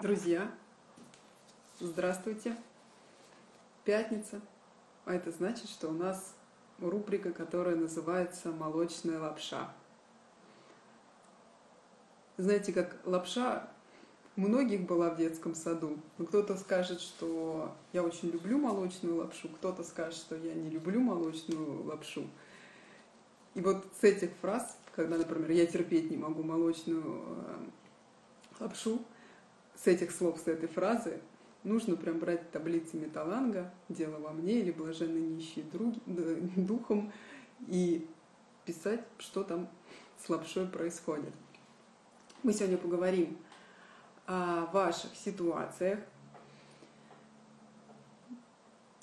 [0.00, 0.48] Друзья,
[1.80, 2.56] здравствуйте.
[3.84, 4.40] Пятница.
[5.04, 6.36] А это значит, что у нас
[6.78, 9.74] рубрика, которая называется «Молочная лапша».
[12.36, 13.68] Знаете, как лапша
[14.36, 15.98] многих была в детском саду.
[16.16, 21.82] Кто-то скажет, что я очень люблю молочную лапшу, кто-то скажет, что я не люблю молочную
[21.82, 22.24] лапшу.
[23.56, 27.56] И вот с этих фраз, когда, например, я терпеть не могу молочную э,
[28.60, 29.02] лапшу,
[29.82, 31.20] с этих слов, с этой фразы
[31.62, 37.12] нужно прям брать таблицы металланга «Дело во мне» или «Блаженный нищий друг, духом»
[37.66, 38.06] и
[38.64, 39.68] писать, что там
[40.18, 41.32] с лапшой происходит.
[42.42, 43.38] Мы сегодня поговорим
[44.26, 46.00] о ваших ситуациях.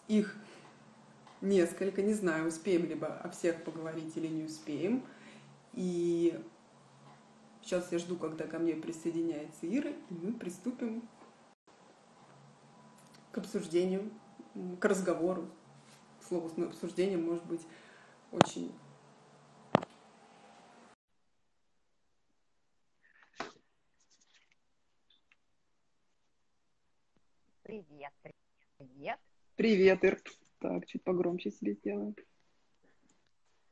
[0.08, 0.36] Их
[1.42, 5.04] несколько, не знаю, успеем либо о всех поговорить или не успеем.
[5.74, 6.40] И
[7.66, 11.02] Сейчас я жду, когда ко мне присоединяется Ира, и мы приступим
[13.32, 14.12] к обсуждению,
[14.80, 15.50] к разговору.
[16.28, 17.62] Слово обсуждение может быть
[18.32, 18.72] очень
[27.64, 28.14] Привет,
[28.78, 29.20] привет.
[29.56, 30.22] Привет, Ир.
[30.60, 32.16] Так, чуть погромче себе сделаем.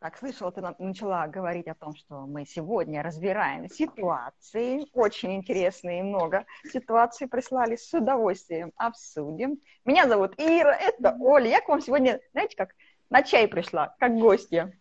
[0.03, 6.03] Так, слышала, ты начала говорить о том, что мы сегодня разбираем ситуации, очень интересные, и
[6.03, 9.61] много ситуаций прислали, с удовольствием обсудим.
[9.85, 12.71] Меня зовут Ира, это Оля, я к вам сегодня, знаете, как
[13.09, 14.77] на чай пришла, как гостья.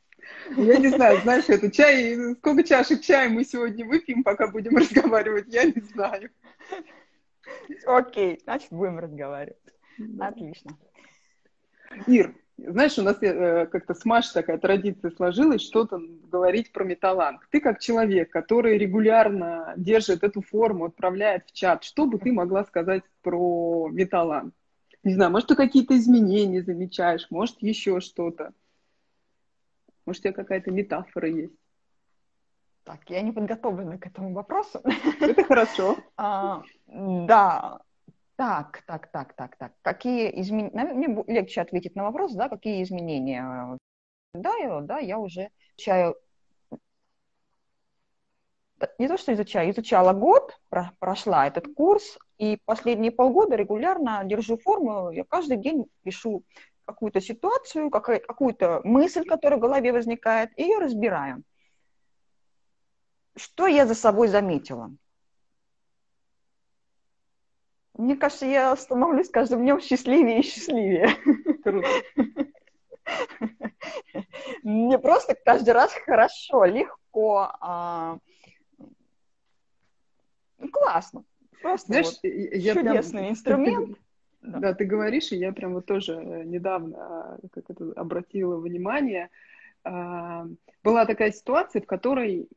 [0.57, 5.47] Я не знаю, знаешь, это чай, сколько чашек чая мы сегодня выпьем, пока будем разговаривать,
[5.47, 6.31] я не знаю.
[7.87, 9.63] Окей, значит, будем разговаривать.
[9.99, 10.27] Да.
[10.27, 10.77] Отлично.
[12.09, 16.01] Ир, знаешь, у нас э, как-то с Машей такая традиция сложилась, что-то
[16.31, 17.47] говорить про металланг.
[17.51, 22.65] Ты как человек, который регулярно держит эту форму, отправляет в чат, что бы ты могла
[22.65, 24.55] сказать про металланг?
[25.03, 28.53] Не знаю, может, ты какие-то изменения замечаешь, может, еще что-то.
[30.07, 31.55] Может, у тебя какая-то метафора есть.
[32.85, 34.81] Так, я не подготовлена к этому вопросу.
[35.21, 35.97] Это хорошо.
[36.17, 37.81] А, да,
[38.37, 39.73] так, так, так, так, так.
[39.83, 40.95] Какие изменения?
[40.95, 43.79] Мне легче ответить на вопрос, да, какие изменения?
[44.35, 46.17] Да, да, я уже изучаю
[48.99, 50.59] не то, что изучаю, изучала год,
[50.99, 56.45] прошла этот курс, и последние полгода регулярно держу форму, я каждый день пишу
[56.85, 61.43] какую-то ситуацию, какую-то мысль, которая в голове возникает, и ее разбираю.
[63.37, 64.91] Что я за собой заметила?
[68.03, 71.11] Мне кажется, я становлюсь каждым днем счастливее и счастливее.
[71.63, 71.87] Круто.
[74.65, 78.19] Мне просто каждый раз хорошо, легко, а...
[80.59, 81.23] Ну, классно.
[81.63, 83.99] Просто Знаешь, вот я чудесный прям, инструмент.
[84.41, 84.59] Да.
[84.59, 89.31] да, ты говоришь, и я прям вот тоже недавно как это обратила внимание,
[89.85, 92.49] была такая ситуация, в которой,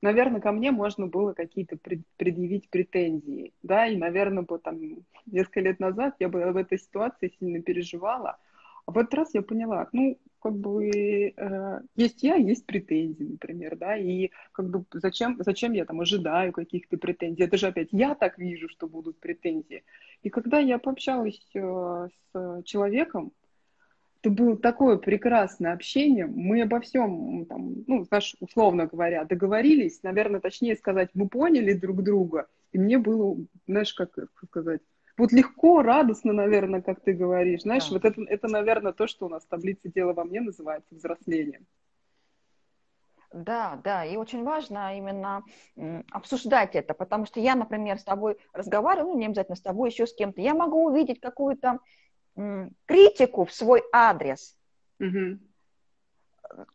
[0.00, 1.76] наверное, ко мне можно было какие-то
[2.16, 4.80] предъявить претензии, да, и, наверное, бы там
[5.26, 8.38] несколько лет назад я бы в этой ситуации сильно переживала,
[8.86, 13.76] а в этот раз я поняла, ну, как бы э, есть я, есть претензии, например,
[13.76, 18.14] да, и как бы зачем, зачем я там ожидаю каких-то претензий, это же опять я
[18.14, 19.84] так вижу, что будут претензии.
[20.22, 23.32] И когда я пообщалась э, с человеком,
[24.24, 26.26] это было такое прекрасное общение.
[26.26, 30.02] Мы обо всем, там, ну, знаешь, условно говоря, договорились.
[30.02, 32.48] Наверное, точнее сказать, мы поняли друг друга.
[32.72, 33.36] И мне было,
[33.66, 34.10] знаешь, как
[34.46, 34.80] сказать,
[35.18, 37.62] вот легко, радостно, наверное, как ты говоришь.
[37.62, 37.94] Знаешь, да.
[37.94, 41.66] вот это, это, наверное, то, что у нас в таблице дела во мне называется взрослением.
[43.30, 45.42] Да, да, и очень важно именно
[46.12, 50.06] обсуждать это, потому что я, например, с тобой разговариваю, ну, не обязательно с тобой, еще
[50.06, 51.80] с кем-то, я могу увидеть какую-то
[52.86, 54.56] критику в свой адрес.
[55.00, 55.38] Угу.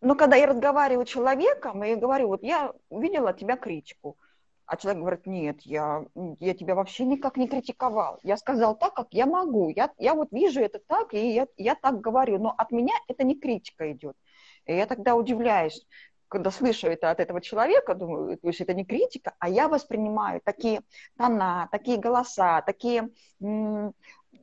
[0.01, 4.17] Но когда я разговариваю с человеком и говорю, вот я увидела от тебя критику,
[4.65, 6.05] а человек говорит, нет, я,
[6.39, 8.19] я тебя вообще никак не критиковал.
[8.21, 9.69] Я сказал так, как я могу.
[9.69, 12.37] Я, я вот вижу это так, и я, я так говорю.
[12.37, 14.15] Но от меня это не критика идет.
[14.65, 15.87] И я тогда удивляюсь,
[16.27, 20.39] когда слышу это от этого человека, думаю, то есть это не критика, а я воспринимаю
[20.43, 20.81] такие
[21.17, 23.09] тона, такие голоса, такие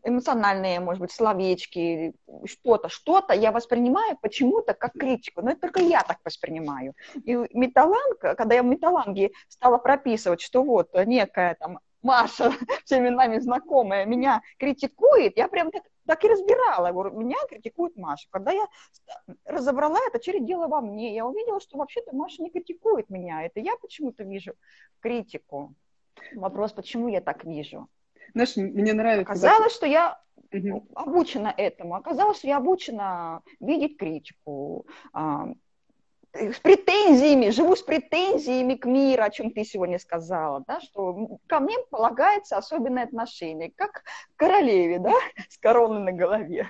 [0.02, 6.02] эмоциональные, может быть, словечки, что-то, что-то я воспринимаю почему-то как критику, но это только я
[6.02, 6.94] так воспринимаю.
[7.24, 12.52] И металланг, когда я в металланге стала прописывать, что вот некая там Маша,
[12.84, 18.28] всеми нами знакомая, меня критикует, я прям так, так и разбирала, говорю, меня критикует Маша.
[18.30, 18.66] Когда я
[19.44, 23.60] разобрала это через дело во мне, я увидела, что вообще-то Маша не критикует меня, это
[23.60, 24.52] я почему-то вижу
[25.00, 25.74] критику.
[26.34, 27.88] Вопрос, почему я так вижу?
[28.36, 29.32] Знаешь, мне нравится...
[29.32, 30.20] Оказалось, что я
[30.52, 30.86] угу.
[30.94, 31.94] обучена этому.
[31.94, 34.86] Оказалось, что я обучена видеть критику,
[36.36, 41.60] с претензиями, живу с претензиями к миру, о чем ты сегодня сказала, да, что ко
[41.60, 44.02] мне полагается особенное отношение, как к
[44.36, 45.12] королеве, да,
[45.48, 46.68] с короной на голове.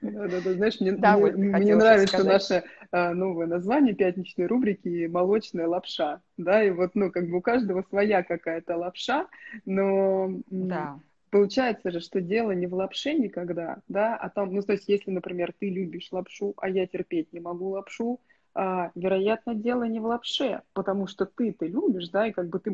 [0.00, 2.32] Да, да, да, знаешь, мне, да, мне, мне нравится сказать.
[2.32, 7.42] наше а, новое название пятничной рубрики «Молочная лапша», да, и вот, ну, как бы у
[7.42, 9.26] каждого своя какая-то лапша,
[9.64, 10.30] но...
[10.46, 10.98] Да.
[11.30, 15.10] Получается же, что дело не в лапше никогда, да, а там, ну, то есть, если,
[15.10, 18.20] например, ты любишь лапшу, а я терпеть не могу лапшу,
[18.56, 22.60] а, вероятно, дело не в лапше, потому что ты ты любишь, да, и как бы
[22.60, 22.72] ты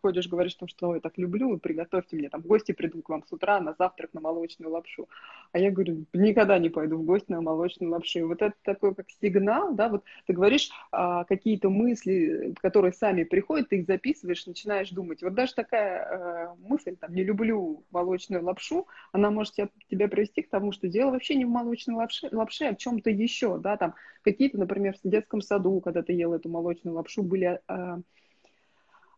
[0.00, 3.32] ходишь, говоришь, что, что я так люблю, приготовьте мне, там, гости придут к вам с
[3.32, 5.08] утра на завтрак на молочную лапшу.
[5.52, 8.18] А я говорю, никогда не пойду в гости на молочную лапшу.
[8.18, 13.24] И вот это такой как сигнал, да, вот ты говоришь а, какие-то мысли, которые сами
[13.24, 15.22] приходят, ты их записываешь, начинаешь думать.
[15.22, 20.42] Вот даже такая а, мысль, там, не люблю молочную лапшу, она может тебя, тебя привести
[20.42, 23.78] к тому, что дело вообще не в молочной лапше, лапше а в чем-то еще, да,
[23.78, 23.94] там,
[24.26, 27.96] какие-то, например, в детском саду, когда ты ел эту молочную лапшу, были э,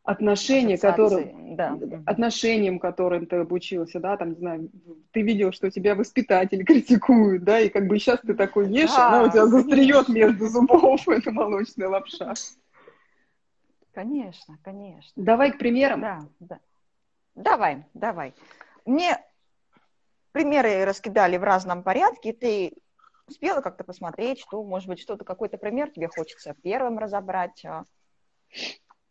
[0.04, 1.78] отношения, которым, да.
[2.04, 4.70] отношениям, которым ты обучился, да, там, не знаю,
[5.10, 9.08] ты видел, что тебя воспитатель критикует, да, и как бы сейчас ты такой ешь, да,
[9.08, 12.34] она у тебя застреет между зубов эта молочная лапша.
[13.92, 15.10] Конечно, конечно.
[15.16, 16.00] Давай к примерам.
[16.02, 16.60] Да, да.
[17.34, 18.34] Давай, давай.
[18.84, 19.18] Мне
[20.32, 22.74] примеры раскидали в разном порядке, ты
[23.28, 27.64] успела как-то посмотреть, что, может быть, что-то, какой-то пример тебе хочется первым разобрать?
[27.64, 27.84] А?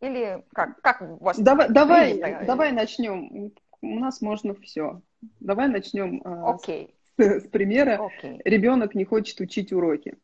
[0.00, 1.38] Или как, как у вас?
[1.38, 3.52] Давай, давай, давай начнем.
[3.80, 5.02] У нас можно все.
[5.40, 6.94] Давай начнем okay.
[7.16, 8.10] с, с примера.
[8.22, 8.40] Okay.
[8.44, 10.16] Ребенок не хочет учить уроки.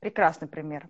[0.00, 0.88] Прекрасный пример.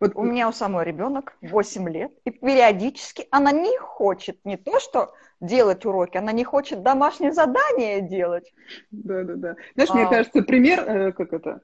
[0.00, 4.78] Вот у меня у самой ребенок 8 лет, и периодически она не хочет не то,
[4.80, 8.52] что делать уроки, она не хочет домашнее задание делать.
[8.90, 9.56] Да, да, да.
[9.74, 9.94] Знаешь, а...
[9.94, 11.60] мне кажется, пример, э, как это,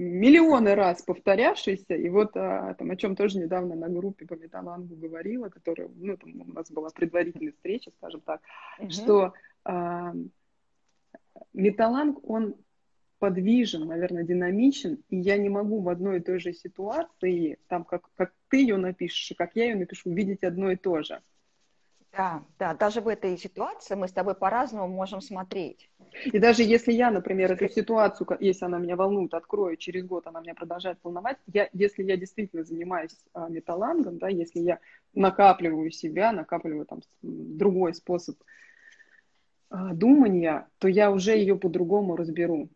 [0.00, 4.96] миллионы раз повторявшийся, и вот а, там, о чем тоже недавно на группе по металлангу
[4.96, 8.40] говорила, которая, ну, там у нас была предварительная встреча, скажем так,
[8.78, 8.90] угу.
[8.90, 9.32] что
[9.64, 10.14] а,
[11.52, 12.54] металланг, он
[13.20, 18.08] подвижен, наверное, динамичен, и я не могу в одной и той же ситуации, там, как,
[18.16, 21.20] как ты ее напишешь, и как я ее напишу, видеть одно и то же.
[22.12, 25.90] Да, да, даже в этой ситуации мы с тобой по-разному можем смотреть.
[26.24, 30.40] И даже если я, например, эту ситуацию, если она меня волнует, открою, через год она
[30.40, 34.80] меня продолжает волновать, я, если я действительно занимаюсь а, металлангом, да, если я
[35.14, 38.36] накапливаю себя, накапливаю там другой способ
[39.68, 42.70] а, думания, то я уже ее по-другому разберу.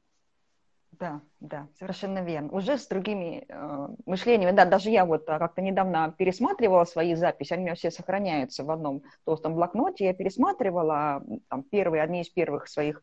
[1.01, 2.53] Да, да, совершенно верно.
[2.53, 7.53] Уже с другими э, мышлениями, да, даже я вот а, как-то недавно пересматривала свои записи,
[7.53, 12.29] они у меня все сохраняются в одном толстом блокноте, я пересматривала там первые, одни из
[12.29, 13.03] первых своих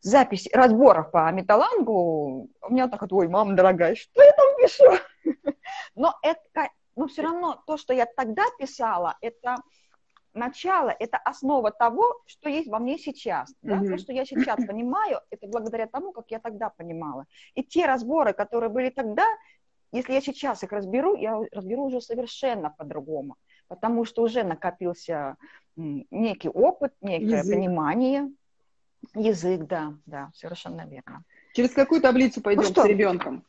[0.00, 5.54] записей, разборов по металлангу, у меня так ой, мама дорогая, что я там пишу?
[5.94, 9.56] Но это, но все равно то, что я тогда писала, это
[10.34, 13.54] начало– это основа того, что есть во мне сейчас.
[13.62, 13.76] Да?
[13.76, 13.88] Mm-hmm.
[13.88, 17.26] То, что я сейчас понимаю, это благодаря тому, как я тогда понимала.
[17.54, 19.24] И те разборы, которые были тогда,
[19.92, 23.36] если я сейчас их разберу, я разберу уже совершенно по-другому,
[23.68, 25.36] потому что уже накопился
[25.76, 27.56] некий опыт, некое язык.
[27.56, 28.30] понимание,
[29.14, 31.24] язык, да, да, совершенно верно.
[31.54, 33.44] Через какую таблицу пойдем ну, с ребенком?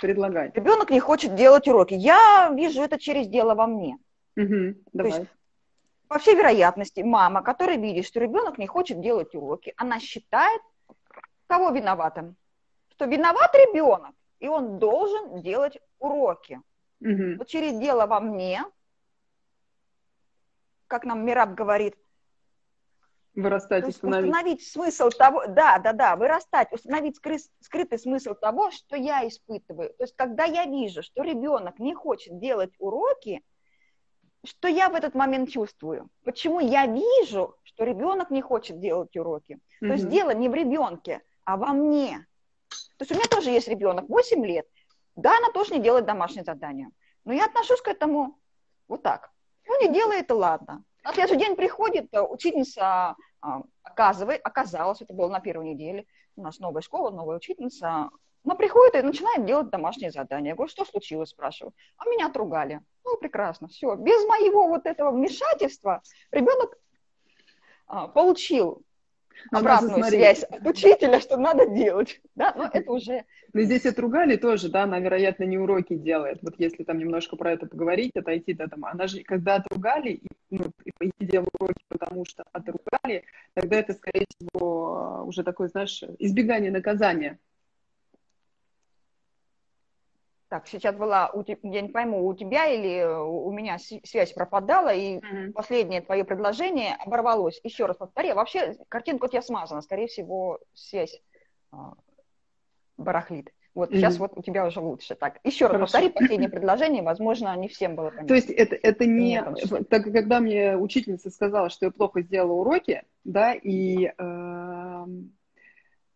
[0.00, 0.52] Предлагай.
[0.54, 1.94] Ребенок не хочет делать уроки.
[1.94, 3.98] Я вижу это через дело во мне.
[4.36, 5.12] Угу, давай.
[5.12, 5.30] То есть
[6.08, 10.62] по всей вероятности, мама, которая видит, что ребенок не хочет делать уроки, она считает
[11.46, 12.36] кого виноватым?
[12.90, 16.60] Что виноват ребенок, и он должен делать уроки.
[17.00, 17.38] Угу.
[17.38, 18.64] Вот через дело во мне,
[20.86, 21.96] как нам Мираб говорит,
[23.34, 24.30] Вырастать, установить.
[24.30, 29.90] установить смысл того, да, да, да, вырастать, установить скры, скрытый смысл того, что я испытываю.
[29.90, 33.44] То есть, когда я вижу, что ребенок не хочет делать уроки,
[34.46, 36.08] что я в этот момент чувствую?
[36.24, 39.54] Почему я вижу, что ребенок не хочет делать уроки?
[39.54, 39.86] Mm-hmm.
[39.88, 42.26] То есть дело не в ребенке, а во мне.
[42.96, 44.66] То есть у меня тоже есть ребенок, 8 лет.
[45.14, 46.88] Да, она тоже не делает домашнее задание.
[47.24, 48.38] Но я отношусь к этому
[48.88, 49.30] вот так.
[49.66, 50.84] Ну, не делает, и ладно.
[51.02, 56.42] На следующий день приходит э, учительница, а, оказывает, оказалось, это было на первой неделе, у
[56.42, 58.10] нас новая школа, новая учительница,
[58.46, 60.50] она приходит и начинает делать домашнее задание.
[60.50, 61.74] Я говорю, что случилось, спрашиваю.
[61.98, 62.80] А меня отругали.
[63.04, 63.96] Ну, прекрасно, все.
[63.96, 66.00] Без моего вот этого вмешательства
[66.30, 66.78] ребенок
[67.88, 68.82] а, получил
[69.50, 72.20] но обратную связь от учителя, что надо делать.
[72.34, 73.24] Да, но это уже...
[73.52, 76.38] Но здесь отругали тоже, да, она, вероятно, не уроки делает.
[76.42, 80.66] Вот если там немножко про это поговорить, отойти, да, там, она же, когда отругали, ну,
[81.00, 83.24] не делал уроки, потому что отругали,
[83.54, 87.38] тогда это, скорее всего, уже такое, знаешь, избегание наказания.
[90.48, 95.52] Так, сейчас была, я не пойму, у тебя или у меня связь пропадала, и mm-hmm.
[95.52, 97.60] последнее твое предложение оборвалось.
[97.64, 98.32] Еще раз повтори.
[98.32, 101.20] Вообще, картинка у тебя смазана, скорее всего, связь
[101.72, 101.94] а,
[102.96, 103.52] барахлит.
[103.74, 103.96] Вот mm-hmm.
[103.96, 105.16] сейчас вот у тебя уже лучше.
[105.16, 108.28] Так, еще раз повтори последнее предложение, возможно, не всем было понятно.
[108.28, 109.42] То есть это, это не...
[109.90, 114.12] Так, когда мне учительница сказала, что я плохо сделала уроки, да, и...
[114.16, 115.06] Э,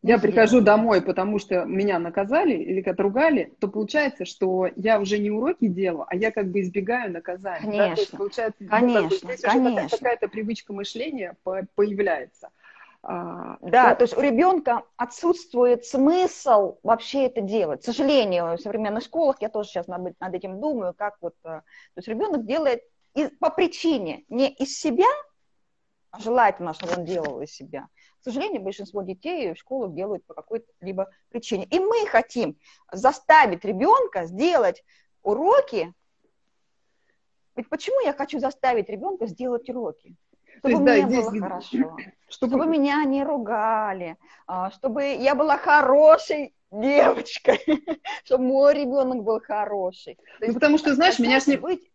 [0.03, 5.31] я прихожу домой, потому что меня наказали или отругали, то получается, что я уже не
[5.31, 7.61] уроки делаю, а я как бы избегаю наказания.
[7.61, 7.95] Конечно, да?
[7.95, 9.85] То есть, получается, конечно, ну, как бы, здесь конечно.
[9.85, 12.51] Уже какая-то привычка мышления появляется.
[13.03, 13.97] А, да, то...
[13.97, 17.83] то есть у ребенка отсутствует смысл вообще это делать.
[17.83, 21.49] К сожалению, в современных школах я тоже сейчас над, над этим думаю, как вот, э,
[21.49, 21.65] то
[21.97, 22.83] есть ребенок делает
[23.15, 25.07] из, по причине не из себя,
[26.11, 27.87] а желательно, чтобы он делал из себя,
[28.21, 31.65] к сожалению, большинство детей в школу делают по какой-либо причине.
[31.65, 32.59] И мы хотим
[32.93, 34.85] заставить ребенка сделать
[35.23, 35.95] уроки.
[37.57, 40.15] Ведь почему я хочу заставить ребенка сделать уроки?
[40.59, 41.43] Чтобы есть, мне да, было здесь...
[41.43, 41.97] хорошо,
[42.29, 42.53] чтобы...
[42.53, 47.61] чтобы меня не ругали, а, чтобы я была хорошей девочкой,
[48.25, 50.19] чтобы мой ребенок был хороший.
[50.41, 51.61] Ну, потому что, знаешь, меня с ним...
[51.63, 51.91] Быть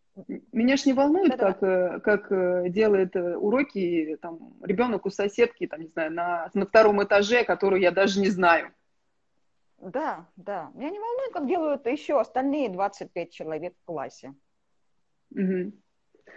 [0.52, 5.66] меня ж не волнует, как, э, как э, делает э, уроки там, ребенок у соседки,
[5.66, 8.72] там, не знаю, на, на втором этаже, которую я даже не знаю.
[9.78, 10.70] Да, да.
[10.74, 14.34] Меня не волнует, как делают еще остальные 25 человек в классе.
[15.32, 15.72] Угу.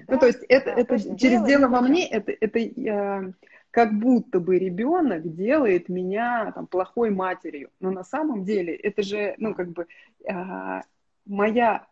[0.08, 3.34] Да, ну, то есть это, да, это есть через дело во мне, это, это э,
[3.72, 7.70] как будто бы ребенок делает меня там, плохой матерью.
[7.80, 9.88] Но на самом деле это же, ну, как бы
[10.26, 10.82] э,
[11.26, 11.88] моя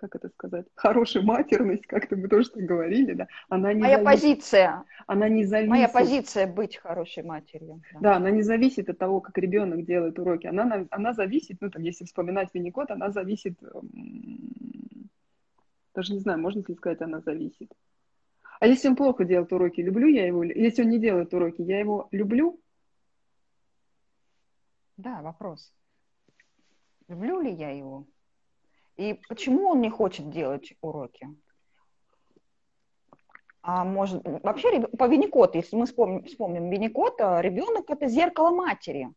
[0.00, 4.22] как это сказать, хорошая матерность, как-то мы тоже так говорили, да, она не Моя зависит,
[4.22, 4.84] позиция.
[5.06, 5.70] Она не зависит.
[5.70, 7.82] Моя позиция быть хорошей матерью.
[7.92, 8.00] Да.
[8.00, 10.46] да, она не зависит от того, как ребенок делает уроки.
[10.46, 13.58] Она, она зависит, ну, там, если вспоминать Винникот, она зависит,
[15.94, 17.70] даже не знаю, можно ли сказать, она зависит.
[18.58, 20.44] А если он плохо делает уроки, люблю я его?
[20.44, 22.58] Если он не делает уроки, я его люблю?
[24.96, 25.74] Да, вопрос.
[27.08, 28.06] Люблю ли я его?
[29.00, 31.26] И почему он не хочет делать уроки?
[33.62, 39.10] А может, вообще по Винникоту, если мы вспомним, вспомним Винникота, ребенок это зеркало матери.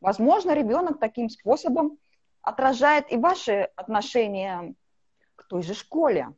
[0.00, 1.98] Возможно, ребенок таким способом
[2.40, 4.74] отражает и ваши отношения
[5.34, 6.28] к той же школе,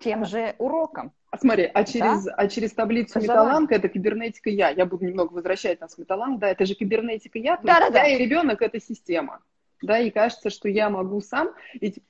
[0.00, 1.12] тем же урокам.
[1.30, 2.34] А смотри, а через, да?
[2.36, 4.70] а через таблицу Металанка это кибернетика я.
[4.70, 6.40] Я буду немного возвращать нас Металанк.
[6.40, 7.56] Да, это же кибернетика я.
[7.58, 8.02] Да, да, да.
[8.02, 9.42] Я и ребенок это система
[9.82, 12.00] да, и кажется, что я могу сам, ведь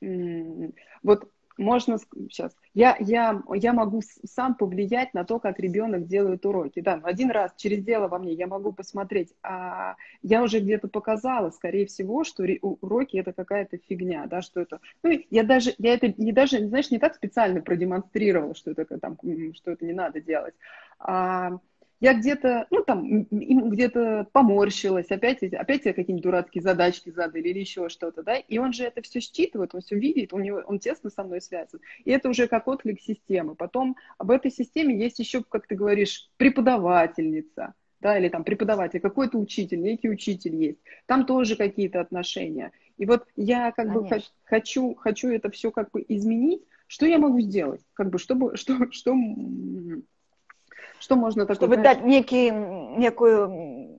[1.02, 1.99] вот можно
[2.30, 6.80] сейчас, я, я, я могу сам повлиять на то, как ребенок делает уроки.
[6.80, 11.50] Да, один раз через дело во мне я могу посмотреть, а я уже где-то показала,
[11.50, 14.80] скорее всего, что уроки это какая-то фигня, да, что это.
[15.02, 19.18] Ну, я даже, я это не даже, знаешь, не так специально продемонстрировала, что это там,
[19.54, 20.54] что это не надо делать.
[20.99, 21.58] А,
[22.00, 27.88] я где-то, ну, там, где-то поморщилась, опять, опять я какие-нибудь дурацкие задачки задали или еще
[27.88, 31.11] что-то, да, и он же это все считывает, он все видит, у него, он тесно
[31.11, 33.55] со мной связан, и это уже как отклик системы.
[33.55, 39.38] Потом об этой системе есть еще, как ты говоришь, преподавательница, да, или там преподаватель, какой-то
[39.38, 42.73] учитель, некий учитель есть, там тоже какие-то отношения.
[42.99, 44.17] И вот я как Конечно.
[44.19, 48.57] бы хочу, хочу это все как бы изменить, что я могу сделать, как бы, чтобы,
[48.57, 49.15] что, что
[50.99, 51.57] что можно такое?
[51.57, 51.99] Чтобы знаешь?
[51.99, 53.97] дать некий, некую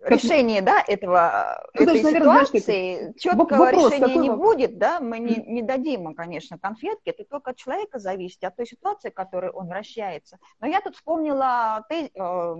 [0.00, 0.12] как...
[0.12, 4.46] решение, да, этого, ну, этой даже, ситуации, наверное, четкого вопрос, решения не вопрос?
[4.46, 8.66] будет, да, мы не, не дадим, конечно, конфетки, это только от человека зависит, от той
[8.66, 10.38] ситуации, в которой он вращается.
[10.60, 12.56] Но я тут вспомнила ты, э,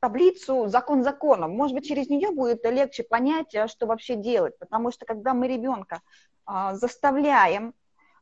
[0.00, 1.52] таблицу «Закон законом».
[1.52, 5.48] Может быть, через нее будет легче понять, а, что вообще делать, потому что когда мы
[5.48, 6.02] ребенка
[6.46, 7.72] э, заставляем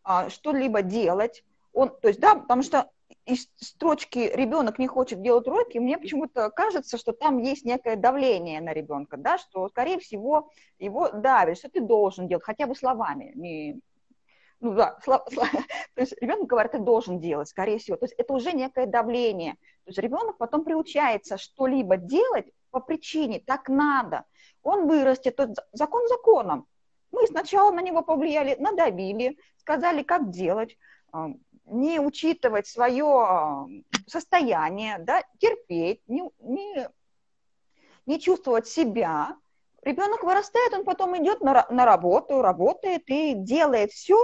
[0.06, 1.42] э, что-либо делать,
[1.72, 2.90] он, то есть, да, потому что
[3.24, 8.60] из строчки «ребенок не хочет делать уроки», мне почему-то кажется, что там есть некое давление
[8.60, 13.32] на ребенка, да, что, скорее всего, его давит, что ты должен делать, хотя бы словами,
[13.34, 13.80] не,
[14.60, 18.14] ну да, слов, слов, то есть ребенок говорит, ты должен делать, скорее всего, то есть
[18.18, 24.24] это уже некое давление, то есть ребенок потом приучается что-либо делать по причине, так надо,
[24.62, 26.66] он вырастет, то есть закон законом,
[27.10, 30.76] мы сначала на него повлияли, надавили, сказали, как делать,
[31.70, 36.88] не учитывать свое состояние, да, терпеть, не, не,
[38.06, 39.36] не чувствовать себя,
[39.82, 44.16] ребенок вырастает, он потом идет на, на работу, работает и делает все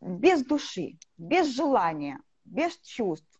[0.00, 3.34] без души, без желания, без чувств,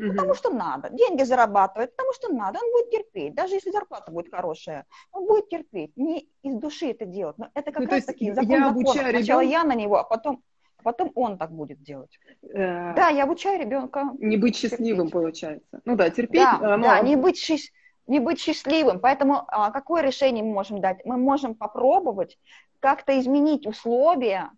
[0.00, 0.12] Угу.
[0.12, 0.88] Потому что надо.
[0.90, 2.58] Деньги зарабатывает, потому что надо.
[2.58, 3.34] Он будет терпеть.
[3.34, 5.94] Даже если зарплата будет хорошая, он будет терпеть.
[5.96, 7.36] Не из души это делать.
[7.36, 9.40] Но это как ну, раз таки закон я Сначала ребенка...
[9.40, 10.42] я на него, а потом,
[10.80, 12.18] а потом он так будет делать.
[12.42, 12.94] Э...
[12.94, 14.10] Да, я обучаю ребенка.
[14.18, 15.12] Не быть счастливым, терпеть.
[15.12, 15.80] получается.
[15.84, 16.40] Ну да, терпеть.
[16.40, 16.82] Да, но...
[16.82, 18.98] да не быть счастливым не быть счастливым.
[18.98, 21.04] Поэтому а, какое решение мы можем дать?
[21.04, 22.38] Мы можем попробовать
[22.80, 24.50] как-то изменить условия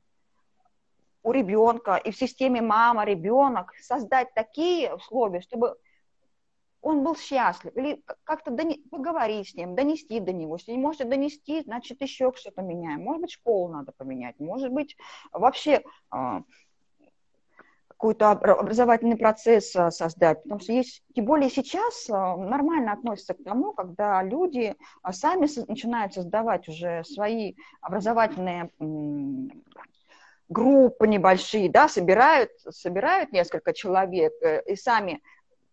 [1.23, 5.77] у ребенка и в системе мама, ребенок, создать такие условия, чтобы
[6.83, 10.57] он был счастлив, или как-то дони- поговорить с ним, донести до него.
[10.57, 13.03] Если не можете донести, значит, еще что-то меняем.
[13.03, 14.97] Может быть, школу надо поменять, может быть,
[15.33, 16.41] вообще э,
[17.87, 20.43] какой-то образовательный процесс э, создать.
[20.43, 24.75] Потому что есть, тем более сейчас э, нормально относятся к тому, когда люди
[25.13, 28.71] сами начинают создавать уже свои образовательные
[30.49, 35.23] группы небольшие, да, собирают, собирают несколько человек э, и сами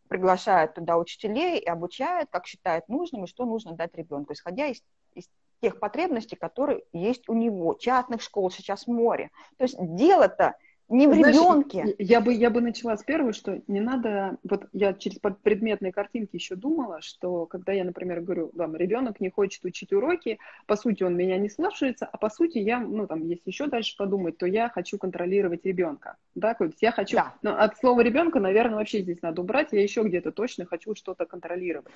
[0.10, 4.84] приглашают туда учителей и обучают, как считают нужным и что нужно дать ребенку, исходя из,
[5.14, 5.30] из
[5.62, 7.76] тех потребностей, которые есть у него.
[7.76, 9.30] Частных школ сейчас море.
[9.58, 10.56] То есть дело-то
[10.90, 11.96] не в Знаешь, ребенке.
[12.00, 14.38] Я бы, я бы начала с первого, что не надо...
[14.44, 19.30] Вот я через предметные картинки еще думала, что когда я, например, говорю, вам, ребенок не
[19.30, 23.28] хочет учить уроки, по сути, он меня не слушается, а по сути я, ну, там,
[23.28, 26.18] если еще дальше подумать, то я хочу контролировать ребенка.
[26.34, 27.18] Да, то есть я хочу...
[27.18, 27.36] Да.
[27.44, 29.70] Но от слова ребенка, наверное, вообще здесь надо убрать.
[29.72, 31.94] Я еще где-то точно хочу что-то контролировать.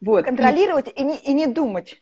[0.00, 0.24] Вот.
[0.24, 2.00] Контролировать и, и, не, и не думать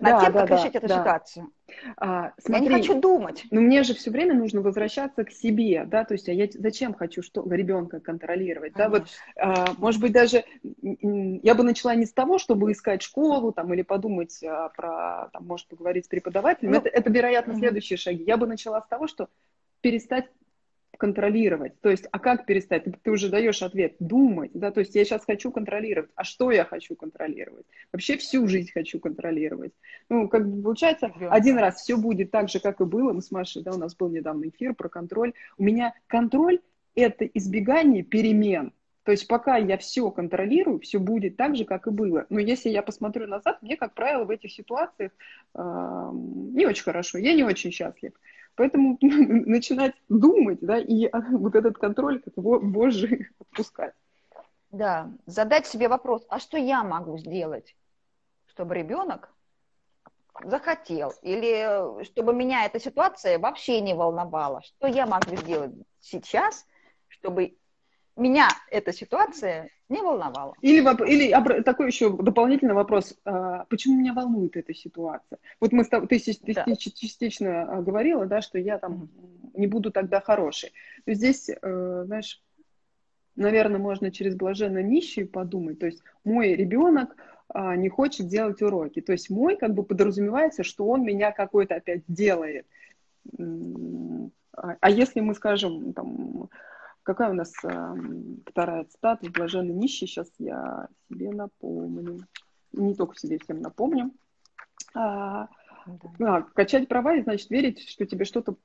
[0.00, 0.98] да, тем, да, как да, решить эту да.
[0.98, 1.50] ситуацию.
[1.96, 3.44] А, смотри, я не хочу думать.
[3.50, 6.94] Но мне же все время нужно возвращаться к себе, да, то есть а я зачем
[6.94, 8.98] хочу что ребенка контролировать, Конечно.
[8.98, 13.52] да, вот, а, может быть, даже я бы начала не с того, чтобы искать школу,
[13.52, 17.60] там, или подумать а, про, там, может, поговорить с преподавателем, ну, это, это, вероятно, угу.
[17.60, 18.24] следующие шаги.
[18.24, 19.28] Я бы начала с того, что
[19.80, 20.26] перестать
[20.98, 21.80] контролировать.
[21.80, 22.84] То есть, а как перестать?
[22.84, 26.10] Ты, ты уже даешь ответ, думать, да, то есть я сейчас хочу контролировать.
[26.14, 27.64] А что я хочу контролировать?
[27.92, 29.72] Вообще всю жизнь хочу контролировать.
[30.10, 33.12] Ну, как бы получается, один раз все будет так же, как и было.
[33.12, 35.32] Мы с Машей, да, у нас был недавно эфир про контроль.
[35.56, 36.60] У меня контроль–
[36.94, 38.72] это избегание перемен.
[39.04, 42.26] То есть пока я все контролирую, все будет так же, как и было.
[42.28, 45.12] Но если я посмотрю назад, мне, как правило, в этих ситуациях
[45.54, 48.12] э, не очень хорошо, я не очень счастлив.
[48.58, 53.94] Поэтому начинать думать, да, и а, вот этот контроль, как боже, отпускать.
[54.72, 57.76] Да, задать себе вопрос, а что я могу сделать,
[58.46, 59.32] чтобы ребенок
[60.42, 66.66] захотел, или чтобы меня эта ситуация вообще не волновала, что я могу сделать сейчас,
[67.06, 67.56] чтобы
[68.16, 70.54] меня эта ситуация не волновала.
[70.60, 73.16] Или, или такой еще дополнительный вопрос.
[73.24, 75.38] А, почему меня волнует эта ситуация?
[75.60, 76.76] Вот мы ты, ты да.
[76.76, 79.08] частично а, говорила, да, что я там
[79.54, 80.72] не буду тогда хорошей.
[81.04, 82.42] То здесь, э, знаешь,
[83.34, 85.78] наверное, можно через блаженно нищие подумать.
[85.78, 87.16] То есть мой ребенок
[87.48, 89.00] а, не хочет делать уроки.
[89.00, 92.66] То есть мой как бы подразумевается, что он меня какой-то опять делает.
[94.52, 96.50] А если мы скажем, там,
[97.08, 97.94] Какая у нас э,
[98.44, 100.06] вторая цитата «Блаженный нищий»?
[100.06, 102.18] Сейчас я себе напомню.
[102.72, 104.12] Не только себе всем напомню.
[104.92, 105.48] А,
[106.18, 106.36] да.
[106.36, 108.56] а, качать права и значит верить, что тебе что-то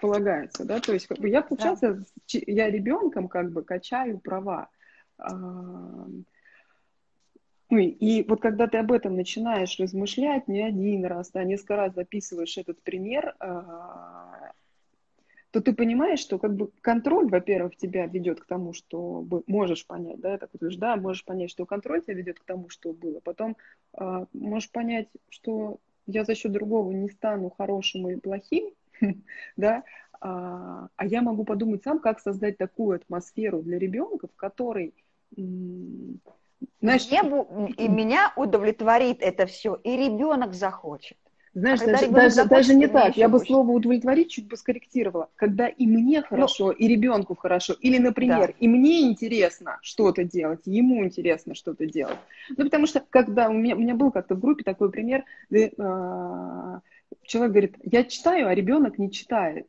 [0.00, 2.04] полагается, да, то есть как бы я получается да.
[2.46, 4.68] я ребенком как бы качаю права,
[5.18, 5.34] а,
[7.70, 11.74] ну и, и вот когда ты об этом начинаешь размышлять не один раз, да, несколько
[11.74, 14.52] раз записываешь этот пример, а,
[15.50, 20.20] то ты понимаешь, что как бы контроль, во-первых, тебя ведет к тому, что можешь понять,
[20.20, 23.20] да, так вот, да, можешь понять, что контроль тебя ведет к тому, что было.
[23.20, 23.56] Потом
[23.98, 28.70] э, можешь понять, что я за счет другого не стану хорошим и плохим,
[29.56, 29.82] да,
[30.20, 34.94] а, а я могу подумать сам, как создать такую атмосферу для ребенка, в которой
[36.80, 41.16] знаешь, Мне, и меня удовлетворит это все, и ребенок захочет.
[41.52, 43.16] Знаешь, а даже, даже, даже не так.
[43.16, 45.28] Я бы слово удовлетворить чуть бы скорректировала.
[45.34, 47.74] Когда и мне ну, хорошо, ну, и ребенку хорошо.
[47.80, 48.54] Или, например, да.
[48.60, 52.18] и мне интересно что-то делать, ему интересно что-то делать.
[52.50, 55.70] Ну, потому что, когда у меня, у меня был как-то в группе такой пример, э,
[57.22, 59.66] человек говорит, я читаю, а ребенок не читает.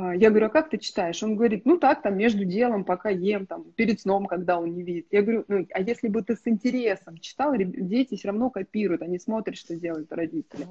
[0.00, 1.20] А, я говорю, а как ты читаешь?
[1.24, 4.84] Он говорит, ну так, там, между делом, пока ем, там, перед сном, когда он не
[4.84, 5.08] видит.
[5.10, 9.18] Я говорю, ну, а если бы ты с интересом читал, дети все равно копируют, они
[9.18, 10.68] смотрят, что делают родители.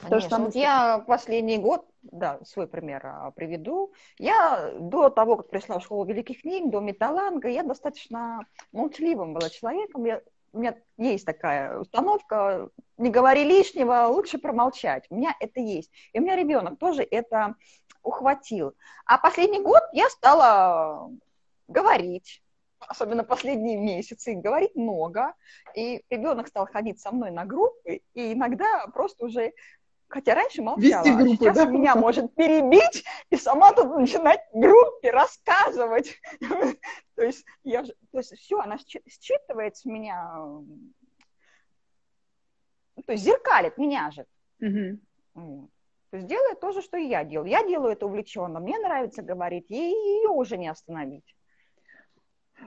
[0.00, 0.30] Конечно.
[0.30, 3.92] То, вот я последний год, да, свой пример а, приведу.
[4.18, 9.50] Я до того, как пришла в школу великих книг, до Металанга, я достаточно молчаливым была
[9.50, 10.06] человеком.
[10.06, 15.06] Я у меня есть такая установка, не говори лишнего, лучше промолчать.
[15.10, 15.90] У меня это есть.
[16.12, 17.56] И у меня ребенок тоже это
[18.02, 18.74] ухватил.
[19.06, 21.10] А последний год я стала
[21.68, 22.42] говорить,
[22.78, 25.34] особенно последние месяцы, говорить много.
[25.74, 29.52] И ребенок стал ходить со мной на группы, и иногда просто уже
[30.12, 31.64] Хотя раньше молчала, Вести группы, а сейчас да?
[31.64, 36.20] меня может перебить и сама тут начинать группе рассказывать.
[37.16, 40.34] то есть я, то есть все, она считывает с меня,
[43.06, 44.26] то есть зеркалит меня же.
[44.60, 45.70] Угу.
[46.10, 47.48] То есть делает то же, что и я делаю.
[47.48, 51.34] Я делаю это увлеченно, мне нравится говорить, и ее уже не остановить.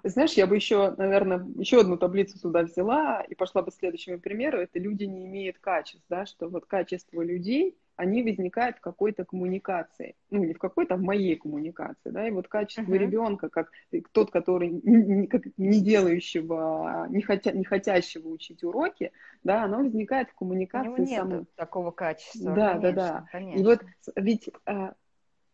[0.03, 4.59] Знаешь, я бы еще, наверное, еще одну таблицу сюда взяла и пошла бы следующему примеру.
[4.59, 10.15] Это люди не имеют качеств, да, что вот качество людей, они возникают в какой-то коммуникации.
[10.29, 12.97] Ну, не в какой-то, а в моей коммуникации, да, и вот качество uh-huh.
[12.97, 13.71] ребенка, как
[14.11, 19.11] тот, который не, как, не делающего, не, хотя, не хотящего учить уроки,
[19.43, 20.89] да, оно возникает в коммуникации.
[20.89, 22.53] У него нет такого качества.
[22.53, 23.27] Да, конечно, да, да.
[23.31, 23.59] Конечно.
[23.59, 24.93] И вот ведь а,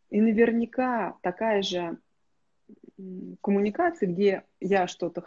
[0.10, 1.97] и наверняка такая же
[3.41, 5.23] коммуникации, где я что-то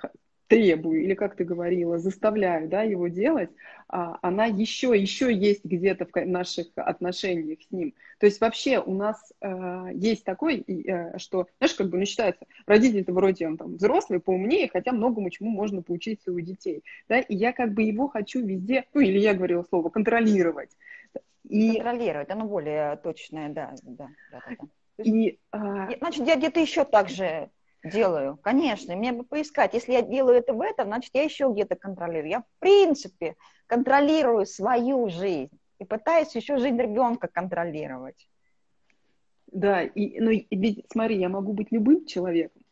[0.47, 3.51] требую, или, как ты говорила, заставляю да, его делать,
[3.89, 7.95] а, она еще, еще есть где-то в наших отношениях с ним.
[8.19, 12.47] То есть вообще у нас э, есть такой, э, что, знаешь, как бы, ну, считается,
[12.67, 17.35] родитель-то вроде он там взрослый, поумнее, хотя многому чему можно поучиться у детей, да, и
[17.35, 20.71] я как бы его хочу везде, ну, или я говорила слово, контролировать.
[21.49, 21.73] И...
[21.75, 24.67] Контролировать, оно более точное, да, да, да, да.
[25.03, 25.91] И, а...
[25.99, 27.51] Значит, я где-то еще так же
[27.85, 28.97] делаю, конечно.
[28.97, 29.75] Мне бы поискать.
[29.75, 32.31] Если я делаю это в этом, значит, я еще где-то контролирую.
[32.31, 38.29] Я, в принципе, контролирую свою жизнь и пытаюсь еще жизнь ребенка контролировать.
[39.47, 42.63] Да, и, ну, ведь, смотри, я могу быть любым человеком.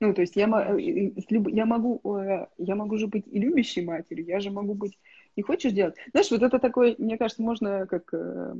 [0.00, 0.44] Ну, то есть я,
[0.76, 4.98] я, могу, э, я могу же быть и любящей матерью, я же могу быть...
[5.36, 5.94] Не хочешь делать?
[6.10, 8.54] Знаешь, вот это такой, мне кажется, можно как э,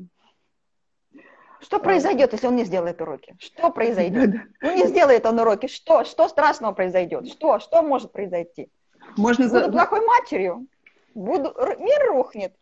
[1.60, 3.36] что произойдет, если он не сделает уроки?
[3.38, 4.34] Что произойдет?
[4.60, 5.66] Ну, не сделает он уроки.
[5.66, 6.04] Что?
[6.04, 7.26] Что страшного произойдет?
[7.28, 7.58] Что?
[7.58, 8.68] Что может произойти?
[9.16, 9.72] Можно Буду за...
[9.72, 10.66] плохой матерью.
[11.14, 11.54] Буду...
[11.78, 12.54] Мир рухнет.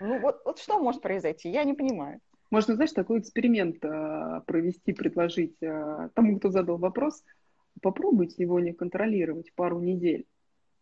[0.00, 1.50] Ну, вот, вот что может произойти?
[1.50, 2.20] Я не понимаю.
[2.50, 7.22] Можно, знаешь, такой эксперимент э, провести, предложить э, тому, кто задал вопрос.
[7.80, 10.26] Попробуйте его не контролировать пару недель.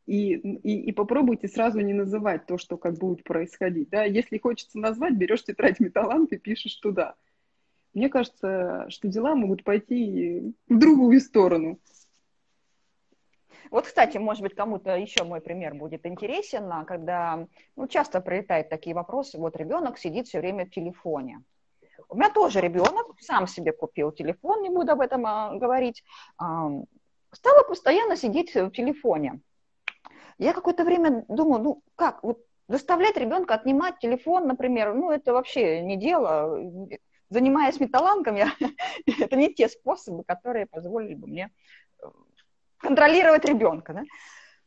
[0.06, 3.90] И, и, и попробуйте сразу не называть то, что как будет происходить.
[3.90, 4.04] Да?
[4.04, 7.14] Если хочется назвать, берешь тетрадь металлант и пишешь туда
[7.98, 11.78] мне кажется, что дела могут пойти в другую сторону.
[13.70, 18.70] Вот, кстати, может быть, кому-то еще мой пример будет интересен, а когда ну, часто прилетают
[18.70, 21.42] такие вопросы, вот ребенок сидит все время в телефоне.
[22.08, 26.02] У меня тоже ребенок сам себе купил телефон, не буду об этом а, говорить,
[26.38, 26.70] а,
[27.32, 29.40] стала постоянно сидеть в телефоне.
[30.38, 35.82] Я какое-то время думаю, ну как, вот заставлять ребенка отнимать телефон, например, ну это вообще
[35.82, 36.58] не дело
[37.30, 38.52] занимаясь металланком, я,
[39.06, 41.50] это не те способы, которые позволили бы мне
[42.02, 42.06] э,
[42.78, 43.92] контролировать ребенка.
[43.92, 44.02] Да?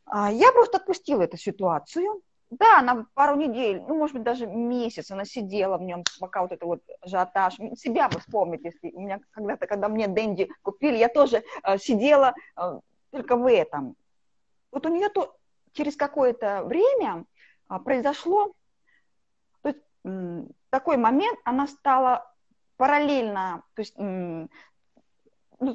[0.06, 2.22] А я просто отпустила эту ситуацию.
[2.50, 6.52] Да, она пару недель, ну, может быть, даже месяц она сидела в нем, пока вот
[6.52, 7.54] это вот ажиотаж.
[7.76, 12.34] Себя бы вспомнить, если у меня когда-то, когда мне Дэнди купили, я тоже э, сидела
[12.56, 13.96] э, только в этом.
[14.70, 15.34] Вот у нее то
[15.72, 17.24] через какое-то время
[17.70, 18.52] э, произошло
[19.62, 19.80] то есть,
[20.68, 22.31] такой момент, она стала
[22.82, 24.48] параллельно, то есть ну,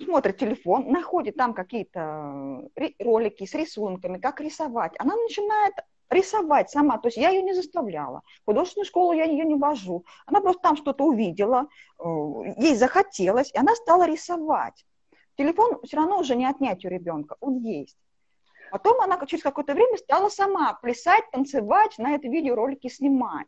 [0.01, 4.91] смотрит телефон, находит там какие-то э, ролики с рисунками, как рисовать.
[4.99, 5.73] Она начинает
[6.09, 8.23] рисовать сама, то есть я ее не заставляла.
[8.41, 10.03] В художественную школу я ее не вожу.
[10.25, 12.03] Она просто там что-то увидела, э,
[12.57, 14.85] ей захотелось, и она стала рисовать.
[15.37, 17.97] Телефон все равно уже не отнять у ребенка, он есть.
[18.69, 23.47] Потом она через какое-то время стала сама плясать, танцевать, на это видеоролики снимать.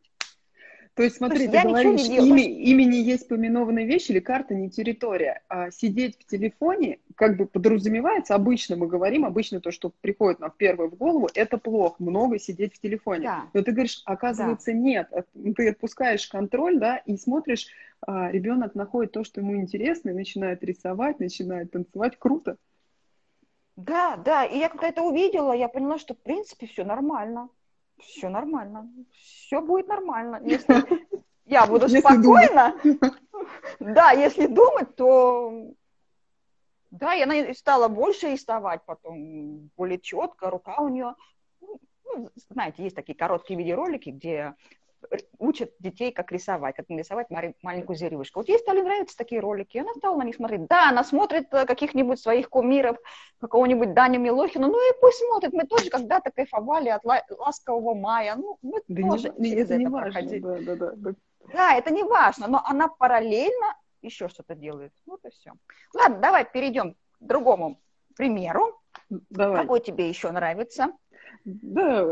[1.00, 5.44] То есть, смотри, есть ты говоришь, имя, имени есть поминованная вещь или карта не территория.
[5.48, 10.52] А сидеть в телефоне, как бы подразумевается, обычно мы говорим, обычно то, что приходит нам
[10.58, 13.22] первое в голову, это плохо, много сидеть в телефоне.
[13.22, 13.46] Да.
[13.54, 14.78] Но ты говоришь, оказывается, да.
[14.78, 15.10] нет.
[15.56, 17.68] Ты отпускаешь контроль, да, и смотришь,
[18.02, 22.20] а, ребенок находит то, что ему интересно, и начинает рисовать, начинает танцевать.
[22.20, 22.58] Круто.
[23.78, 27.48] Да, да, и я когда это увидела, я поняла, что, в принципе, все нормально
[28.02, 30.40] все нормально, все будет нормально.
[30.44, 30.84] Если
[31.46, 32.76] я буду если спокойна,
[33.80, 35.74] да, если думать, то
[36.92, 41.16] да, она стала больше рисовать потом, более четко, рука у нее,
[41.62, 44.56] ну, знаете, есть такие короткие видеоролики, где
[45.38, 48.40] учат детей, как рисовать, как нарисовать маленькую зверюшку.
[48.40, 50.68] Вот ей стали нравиться такие ролики, и она стала на них смотреть.
[50.68, 52.98] Да, она смотрит э, каких-нибудь своих кумиров,
[53.40, 58.58] какого-нибудь Даню Милохина, ну и пусть смотрит, мы тоже когда-то кайфовали от ласкового мая, ну
[58.62, 61.12] мы да тоже не, через это, не важно, да, да, да.
[61.54, 64.94] Да, это не важно, но она параллельно еще что-то делает.
[65.06, 65.54] Вот и все.
[65.94, 67.80] Ладно, давай перейдем к другому
[68.16, 68.80] примеру.
[69.10, 69.62] Давай.
[69.62, 70.94] Какой тебе еще нравится?
[71.62, 72.06] Да,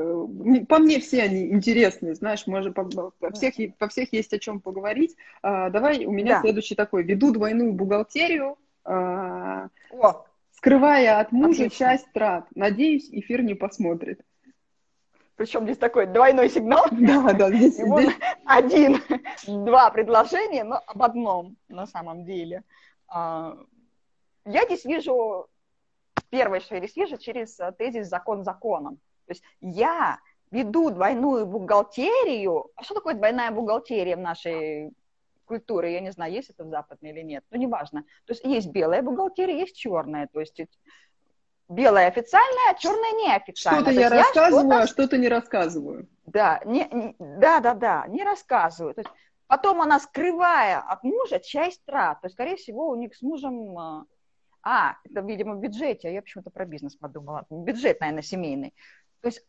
[0.67, 4.59] по мне все они интересные, знаешь, может, по, по, всех, по всех есть о чем
[4.59, 5.15] поговорить.
[5.41, 6.41] А, давай, у меня да.
[6.41, 7.03] следующий такой.
[7.03, 11.85] Веду двойную бухгалтерию, а, О, скрывая от мужа отлично.
[11.85, 12.47] часть трат.
[12.55, 14.21] Надеюсь, эфир не посмотрит.
[15.35, 16.85] Причем здесь такой двойной сигнал.
[16.91, 18.15] Да, да, здесь, здесь...
[18.45, 18.99] один,
[19.65, 22.63] два предложения, но об одном на самом деле.
[23.07, 23.55] А,
[24.45, 25.47] я здесь вижу,
[26.29, 28.99] первое, что я здесь вижу, через э, тезис «закон законом».
[29.27, 30.19] То есть я
[30.51, 32.69] веду двойную бухгалтерию.
[32.75, 34.91] А что такое двойная бухгалтерия в нашей
[35.45, 35.93] культуре?
[35.93, 38.03] Я не знаю, есть это в западной или нет, но неважно.
[38.25, 40.27] То есть есть белая бухгалтерия, есть черная.
[40.31, 40.59] То есть
[41.69, 43.81] белая официальная, а черная неофициальная.
[43.81, 46.07] Что-то я рассказываю, что а что-то не рассказываю.
[46.25, 48.93] Да, не, не, да, да, да, не рассказываю.
[48.93, 49.11] То есть
[49.47, 53.77] потом она, скрывая от мужа часть трат, то есть, скорее всего, у них с мужем...
[53.77, 54.03] А,
[54.63, 57.45] а это, видимо, в бюджете, а я почему-то про бизнес подумала.
[57.49, 58.73] Бюджет, наверное, семейный.
[59.21, 59.45] То есть,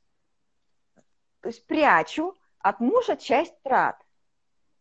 [1.41, 3.97] то есть прячу от мужа часть трат.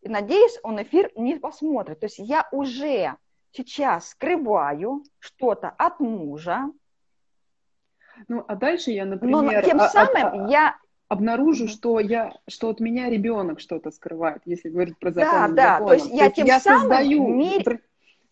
[0.02, 2.00] И надеюсь, он эфир не посмотрит.
[2.00, 3.16] То есть я уже
[3.52, 6.72] сейчас скрываю что-то от мужа.
[8.28, 9.42] Ну, а дальше я, например...
[9.42, 13.92] Но тем а, самым а, а, я обнаружу, что я, что от меня ребенок что-то
[13.92, 15.56] скрывает, если говорить про закон.
[15.56, 17.82] Да, да, то есть я то тем я самым создаю, мир...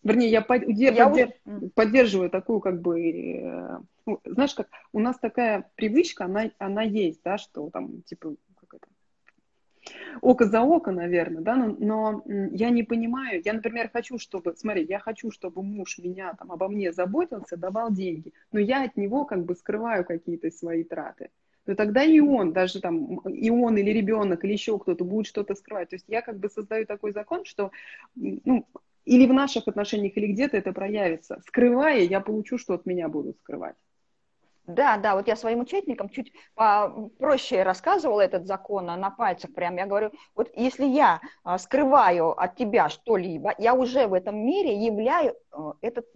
[0.06, 1.68] вернее, я, под, я поддер, уже...
[1.74, 7.20] поддерживаю такую как бы э, ну, знаешь, как у нас такая привычка, она, она есть,
[7.24, 8.86] да, что там, типа, как это,
[10.20, 14.84] око за око, наверное, да, но, но я не понимаю, я, например, хочу, чтобы, смотри,
[14.84, 19.24] я хочу, чтобы муж меня там обо мне заботился, давал деньги, но я от него
[19.24, 21.30] как бы скрываю какие-то свои траты.
[21.64, 25.56] То тогда и он, даже там, и он или ребенок, или еще кто-то будет что-то
[25.56, 25.88] скрывать.
[25.88, 27.72] То есть я как бы создаю такой закон, что,
[28.14, 28.68] ну,
[29.06, 31.40] или в наших отношениях, или где-то это проявится.
[31.46, 33.76] Скрывая, я получу, что от меня будут скрывать.
[34.66, 39.76] Да, да, вот я своим участникам чуть проще рассказывала этот закон на пальцах прям.
[39.76, 44.84] Я говорю, вот если я а, скрываю от тебя что-либо, я уже в этом мире
[44.84, 46.06] являю э, этот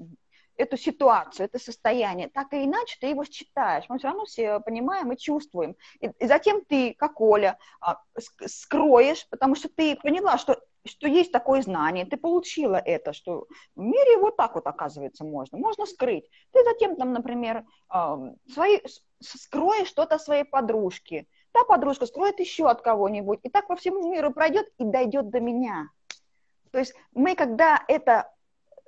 [0.57, 2.29] эту ситуацию, это состояние.
[2.29, 3.87] Так и иначе ты его считаешь.
[3.89, 5.75] Мы все равно все понимаем и чувствуем.
[6.01, 7.97] И, и затем ты, как Оля, а,
[8.47, 13.81] скроешь, потому что ты поняла, что что есть такое знание, ты получила это, что в
[13.81, 16.29] мире вот так вот, оказывается, можно, можно скрыть.
[16.53, 17.65] Ты затем, там, например,
[18.53, 18.81] свои,
[19.21, 24.33] скроешь что-то своей подружке, та подружка скроет еще от кого-нибудь, и так по всему миру
[24.33, 25.89] пройдет и дойдет до меня.
[26.71, 28.33] То есть мы, когда это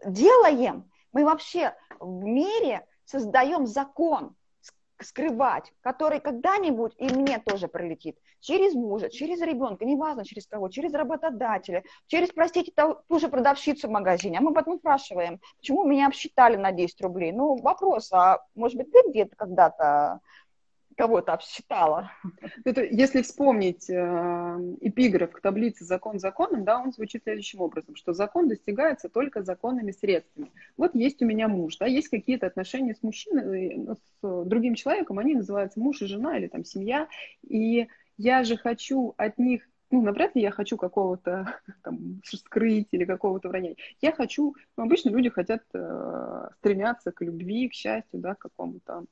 [0.05, 4.35] делаем, мы вообще в мире создаем закон,
[5.03, 8.17] скрывать, который когда-нибудь и мне тоже пролетит.
[8.41, 13.91] Через мужа, через ребенка, неважно через кого, через работодателя, через, простите, ту, же продавщицу в
[13.91, 14.39] магазине.
[14.39, 17.33] А мы потом спрашиваем, почему меня обсчитали на 10 рублей.
[17.33, 20.21] Ну, вопрос, а может быть, ты где-то когда-то
[21.03, 22.13] кого-то обсчитала.
[22.65, 23.95] Это, если вспомнить э,
[24.83, 29.91] эпиграф к таблице «Закон законом», да, он звучит следующим образом, что закон достигается только законными
[29.91, 30.53] средствами.
[30.77, 35.19] Вот есть у меня муж, да, есть какие-то отношения с мужчиной, ну, с другим человеком,
[35.19, 37.09] они называются муж и жена или там семья,
[37.43, 43.05] и я же хочу от них ну, навряд ли я хочу какого-то там скрыть или
[43.05, 43.75] какого-то вранья.
[44.01, 49.05] Я хочу, ну, обычно люди хотят э, стремятся к любви, к счастью, да, к какому-то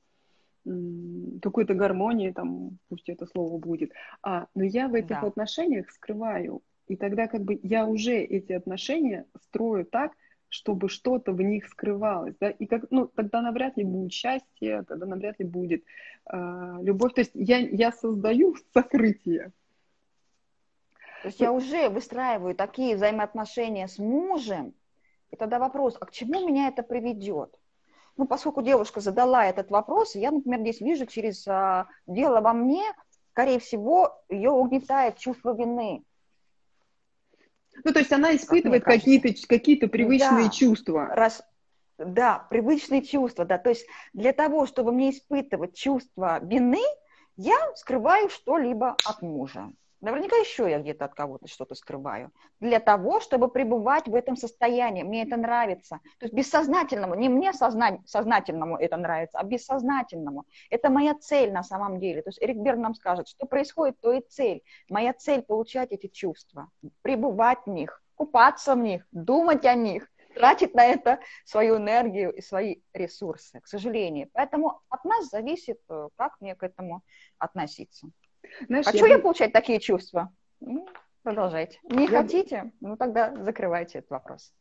[1.43, 3.93] какой-то гармонии, там, пусть это слово будет.
[4.23, 5.27] А, но я в этих да.
[5.27, 6.63] отношениях скрываю.
[6.87, 10.13] И тогда как бы я уже эти отношения строю так,
[10.49, 15.07] чтобы что-то в них скрывалось, да, и как, ну, тогда навряд ли будет счастье, тогда
[15.07, 15.85] навряд ли будет
[16.27, 19.53] э, любовь, то есть я, я создаю сокрытие.
[21.23, 24.75] То есть я уже выстраиваю такие взаимоотношения с мужем,
[25.31, 27.60] и тогда вопрос, а к чему меня это приведет?
[28.17, 32.85] Ну, поскольку девушка задала этот вопрос, я, например, здесь вижу через а, дело во мне,
[33.33, 36.03] скорее всего, ее угнетает чувство вины.
[37.85, 41.07] Ну, то есть она испытывает какие-то какие привычные да, чувства.
[41.07, 41.43] Раз,
[41.99, 43.59] да, привычные чувства, да.
[43.59, 46.83] То есть для того, чтобы мне испытывать чувство вины,
[47.37, 49.71] я скрываю что-либо от мужа.
[50.01, 52.33] Наверняка еще я где-то от кого-то что-то скрываю.
[52.59, 55.03] Для того, чтобы пребывать в этом состоянии.
[55.03, 56.01] Мне это нравится.
[56.19, 57.99] То есть бессознательному, не мне созна...
[58.07, 60.47] сознательному это нравится, а бессознательному.
[60.71, 62.23] Это моя цель на самом деле.
[62.23, 64.63] То есть Эрик Берн нам скажет, что происходит, то и цель.
[64.89, 66.71] Моя цель– получать эти чувства,
[67.03, 72.41] пребывать в них, купаться в них, думать о них, тратить на это свою энергию и
[72.41, 74.31] свои ресурсы, к сожалению.
[74.33, 77.03] Поэтому от нас зависит, э, как мне к этому
[77.39, 78.09] относиться.
[78.67, 80.33] Знаешь, Хочу я, я получать такие чувства?
[80.61, 80.89] Ну,
[81.23, 81.79] продолжайте.
[81.85, 82.23] Не я...
[82.23, 82.73] хотите?
[82.81, 84.53] Ну тогда закрывайте этот вопрос.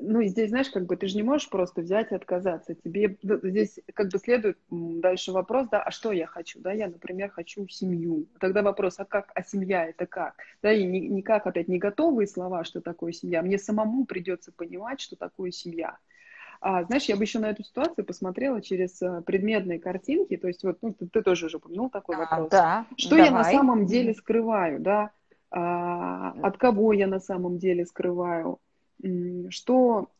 [0.00, 2.74] Ну, и здесь, знаешь, как бы ты же не можешь просто взять и отказаться.
[2.74, 6.60] Тебе здесь как бы следует дальше вопрос, да, а что я хочу?
[6.60, 8.26] Да, я, например, хочу семью.
[8.40, 10.34] Тогда вопрос, а как, а семья это как?
[10.62, 13.42] Да, и никак опять не готовые слова, что такое семья.
[13.42, 15.98] Мне самому придется понимать, что такое семья.
[16.60, 20.62] А, знаешь, я бы еще на эту ситуацию посмотрела через э, предметные картинки, то есть
[20.62, 22.50] вот ну, ты, ты тоже уже упомянул такой а, вопрос.
[22.50, 23.26] Да, что давай.
[23.26, 25.10] я на самом деле скрываю, да?
[25.50, 28.58] А, от кого я на самом деле скрываю?
[29.48, 30.10] Что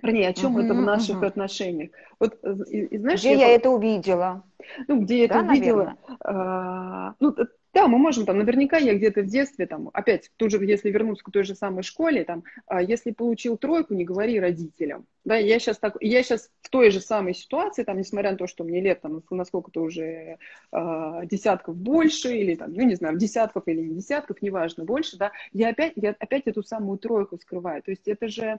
[0.00, 1.26] Вернее, о чем uh-huh, это в наших uh-huh.
[1.26, 1.90] отношениях.
[2.20, 4.44] Вот, э, и, и, знаешь, где я, я это увидела?
[4.86, 5.96] Ну, где я да, это увидела?
[6.20, 7.34] А, ну,
[7.78, 11.22] да, мы можем там, наверняка я где-то в детстве, там, опять, тут же, если вернуться
[11.22, 15.06] к той же самой школе, там, а, если получил тройку, не говори родителям.
[15.24, 18.48] Да, я сейчас так, я сейчас в той же самой ситуации, там, несмотря на то,
[18.48, 20.38] что мне лет, там, насколько-то уже
[20.72, 25.30] э, десятков больше, или там, ну, не знаю, десятков или не десятков, неважно, больше, да,
[25.52, 27.80] я опять, я опять эту самую тройку скрываю.
[27.84, 28.58] То есть это же...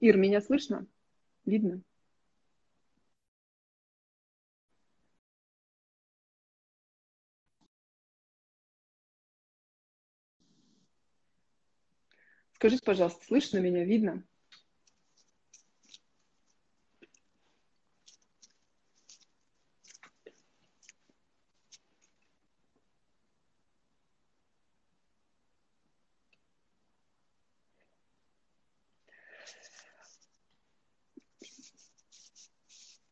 [0.00, 0.86] Ир, меня слышно?
[1.44, 1.80] Видно?
[12.60, 14.22] Скажите, пожалуйста, слышно меня, видно?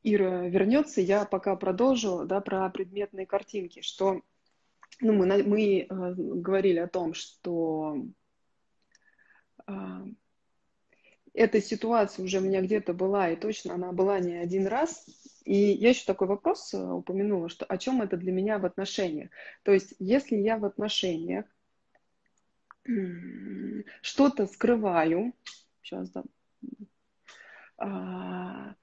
[0.03, 4.21] Ира вернется, я пока продолжу да, про предметные картинки, что
[5.01, 7.97] ну, мы, мы э, говорили о том, что
[11.35, 15.07] эта ситуация уже у меня где-то была, и точно она была не один раз.
[15.45, 19.31] И я еще такой вопрос э, упомянула, что о чем это для меня в отношениях.
[19.63, 21.47] То есть, если я в отношениях
[24.03, 25.33] что-то скрываю,
[25.83, 26.25] сейчас да,
[27.77, 28.75] а,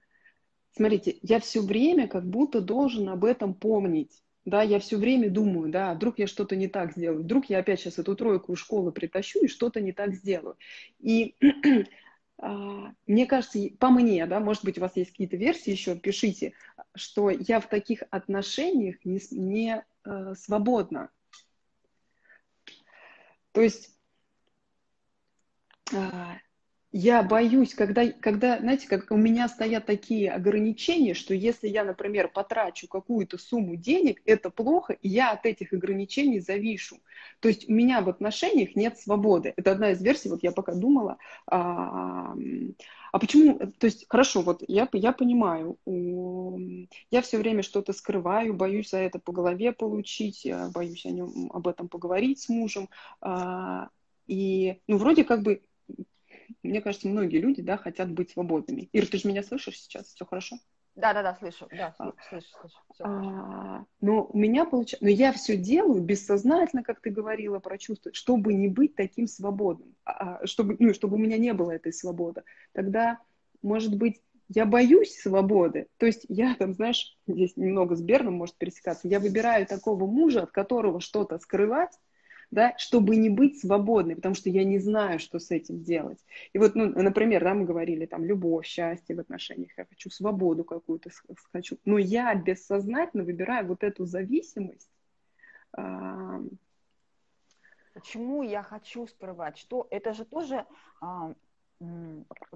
[0.72, 5.72] смотрите, я все время как будто должен об этом помнить да, я все время думаю,
[5.72, 8.92] да, вдруг я что-то не так сделаю, вдруг я опять сейчас эту тройку из школы
[8.92, 10.56] притащу и что-то не так сделаю.
[11.00, 11.36] И
[12.38, 16.54] а, мне кажется, по мне, да, может быть, у вас есть какие-то версии еще, пишите,
[16.94, 21.10] что я в таких отношениях не, не э, свободна.
[23.52, 23.90] То есть
[25.92, 25.98] э,
[26.98, 32.30] я боюсь, когда, когда, знаете, как у меня стоят такие ограничения, что если я, например,
[32.30, 37.02] потрачу какую-то сумму денег, это плохо, и я от этих ограничений завишу.
[37.42, 39.54] То есть у меня в отношениях нет свободы.
[39.58, 42.34] Это одна из версий, вот я пока думала, а,
[43.12, 45.78] а почему, то есть, хорошо, вот я, я понимаю,
[47.12, 51.68] я все время что-то скрываю, боюсь за это по голове получить, боюсь о нем, об
[51.68, 52.88] этом поговорить с мужем,
[53.20, 53.90] а,
[54.28, 55.62] и, ну, вроде как бы
[56.64, 58.90] мне кажется, многие люди, да, хотят быть свободными.
[58.92, 60.14] Ир, ты же меня слышишь сейчас?
[60.14, 60.58] Все хорошо?
[60.96, 62.78] Да, да, да, слышу, да, а, слышу, слышу.
[63.04, 68.14] А, но у меня получается, но я все делаю бессознательно, как ты говорила про чувства,
[68.14, 71.92] чтобы не быть таким свободным, а, а, чтобы, ну, чтобы у меня не было этой
[71.92, 72.44] свободы.
[72.72, 73.20] Тогда,
[73.62, 75.88] может быть, я боюсь свободы.
[75.98, 79.10] То есть я там, знаешь, здесь немного с Берном может пересекаться.
[79.10, 81.92] Я выбираю такого мужа, от которого что-то скрывать,
[82.56, 86.20] да, чтобы не быть свободной, потому что я не знаю, что с этим делать.
[86.54, 90.64] И вот, ну, например, да, мы говорили там любовь, счастье в отношениях, я хочу свободу
[90.64, 91.10] какую-то,
[91.52, 94.90] хочу, но я бессознательно выбираю вот эту зависимость.
[97.94, 99.58] Почему я хочу скрывать?
[99.58, 100.66] Что это же тоже
[101.02, 101.34] а,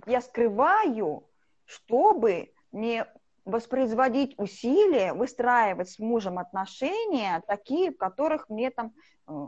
[0.05, 1.25] я скрываю,
[1.65, 3.05] чтобы не
[3.43, 8.93] воспроизводить усилия, выстраивать с мужем отношения такие, в которых мне там
[9.27, 9.47] э,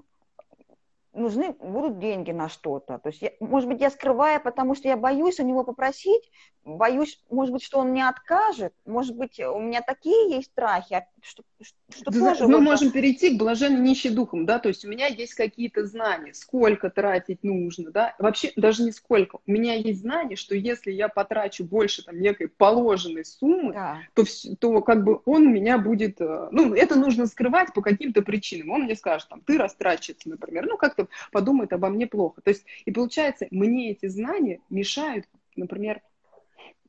[1.14, 2.98] нужны будут деньги на что-то.
[3.00, 6.30] То есть, я, может быть, я скрываю, потому что я боюсь у него попросить,
[6.64, 11.08] боюсь, может быть, что он мне откажет, может быть, у меня такие есть страхи, а
[11.22, 11.44] что,
[11.90, 12.46] что тоже...
[12.46, 15.86] Мы вот можем перейти к блаженной нищей духом, да, то есть у меня есть какие-то
[15.86, 20.92] знания, сколько тратить нужно, да, вообще даже не сколько, у меня есть знания, что если
[20.92, 23.98] я потрачу больше там некой положенной суммы, да.
[24.14, 24.24] то,
[24.60, 28.72] то как бы он у меня будет, э, ну, это нужно скрывать по каким-то причинам,
[28.72, 31.01] он мне скажет, там, ты растрачивается, например, ну, как-то
[31.32, 35.26] подумает обо мне плохо, то есть, и получается, мне эти знания мешают,
[35.56, 36.02] например,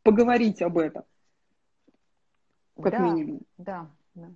[0.02, 1.04] поговорить об этом,
[2.76, 3.40] как да, минимум.
[3.58, 4.30] Да, да.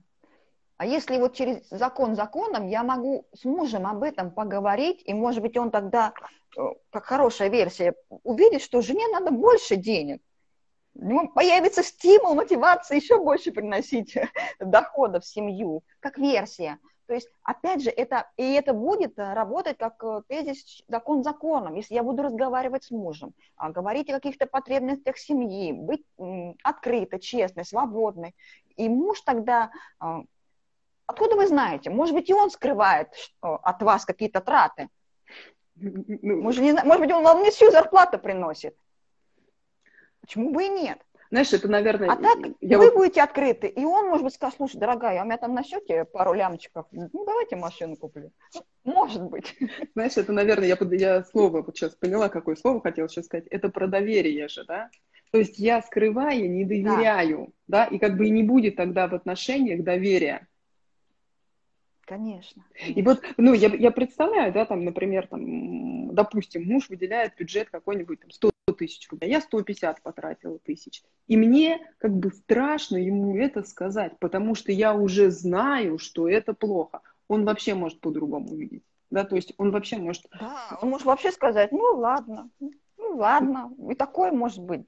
[0.79, 5.41] А если вот через закон законом я могу с мужем об этом поговорить, и, может
[5.41, 6.13] быть, он тогда,
[6.57, 6.61] э,
[6.91, 10.21] как хорошая версия, увидит, что жене надо больше денег,
[10.93, 14.17] ну, появится стимул, мотивация еще больше приносить
[14.61, 16.79] доходов в семью, как версия.
[17.07, 21.75] То есть, опять же, это, и это будет э, работать как э, тезис закон законом.
[21.75, 26.05] Если я буду разговаривать с мужем, а, говорить о каких-то потребностях семьи, быть
[26.65, 28.35] открытой, честной, свободной,
[28.77, 29.71] и муж тогда...
[30.01, 30.23] А,
[31.07, 31.91] откуда вы знаете?
[31.91, 33.09] Может быть, и он скрывает
[33.41, 34.89] от вас какие-то траты.
[35.77, 38.77] Ну, может, не, может быть, он вам не всю зарплату приносит.
[40.21, 40.99] Почему бы и нет?
[41.31, 42.11] Знаешь, это, наверное...
[42.11, 42.95] А так я вы вот...
[42.95, 46.05] будете открыты, и он, может быть, скажет, слушай, дорогая, а у меня там на счете
[46.05, 48.31] пару лямчиков, ну, давайте машину куплю.
[48.85, 49.57] Может быть.
[49.95, 53.47] Знаешь, это, наверное, я, я слово вот сейчас поняла, какое слово хотела сейчас сказать.
[53.49, 54.91] Это про доверие же, да?
[55.33, 57.95] То есть я, скрывая, не доверяю, да, да?
[57.95, 60.47] и как бы и не будет тогда в отношениях доверия.
[62.07, 62.65] Конечно.
[62.87, 68.21] И вот, ну, я, я представляю, да, там, например, там, допустим, муж выделяет бюджет какой-нибудь
[68.21, 71.03] там 100 тысяч рублей, а я 150 потратила тысяч.
[71.27, 76.55] И мне как бы страшно ему это сказать, потому что я уже знаю, что это
[76.55, 77.01] плохо.
[77.29, 78.85] Он вообще может по-другому видеть.
[79.11, 80.25] Да, то есть он вообще может...
[80.39, 82.51] Да, он может вообще сказать, ну ладно,
[82.97, 84.87] ну ладно, и такое может быть.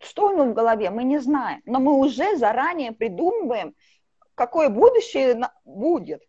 [0.00, 1.62] Что у него в голове, мы не знаем.
[1.66, 3.74] Но мы уже заранее придумываем,
[4.34, 6.22] какое будущее будет.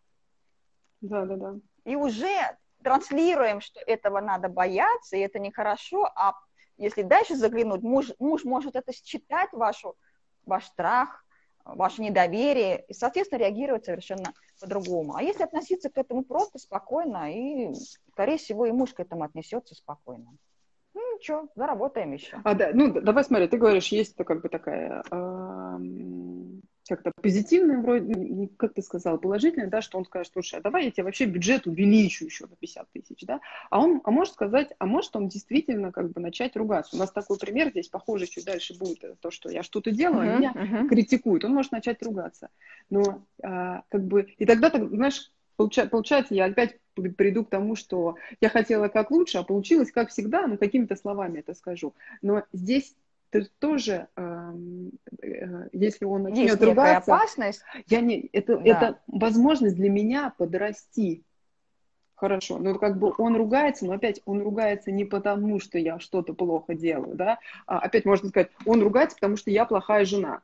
[1.02, 1.56] Да, да, да.
[1.86, 6.34] И уже транслируем, что этого надо бояться, и это нехорошо, а
[6.78, 9.96] если дальше заглянуть, муж, муж может это считать, вашу,
[10.46, 11.26] ваш страх,
[11.66, 15.16] ваше недоверие, и, соответственно, реагировать совершенно по-другому.
[15.16, 17.74] А если относиться к этому просто спокойно, и,
[18.12, 20.38] скорее всего, и муж к этому отнесется спокойно.
[20.94, 22.40] Ну, ничего, заработаем еще.
[22.44, 25.78] А, да, ну, давай смотри, ты говоришь, есть как бы такая э,
[26.88, 30.92] как-то позитивное, вроде, как ты сказал, положительное, да, что он скажет, слушай, а давай я
[30.92, 34.86] тебе вообще бюджет увеличу еще на 50 тысяч, да, а он, а может сказать, а
[34.86, 36.96] может он действительно как бы начать ругаться.
[36.96, 40.36] У нас такой пример здесь, похоже, чуть дальше будет то, что я что-то делаю, uh-huh,
[40.36, 40.88] а меня uh-huh.
[40.88, 42.50] критикуют, он может начать ругаться.
[42.90, 47.76] Но а, как бы, и тогда, так, знаешь, получается, получается, я опять приду к тому,
[47.76, 51.94] что я хотела как лучше, а получилось как всегда, ну, какими-то словами это скажу.
[52.22, 52.96] Но здесь
[53.30, 54.54] ты тоже, э,
[55.74, 57.62] если он начнет Есть ругаться, опасность.
[57.88, 58.64] Я не, это, да.
[58.66, 61.24] это возможность для меня подрасти.
[62.16, 66.34] Хорошо, но как бы он ругается, но опять он ругается не потому, что я что-то
[66.34, 70.42] плохо делаю, да, а опять можно сказать, он ругается, потому что я плохая жена.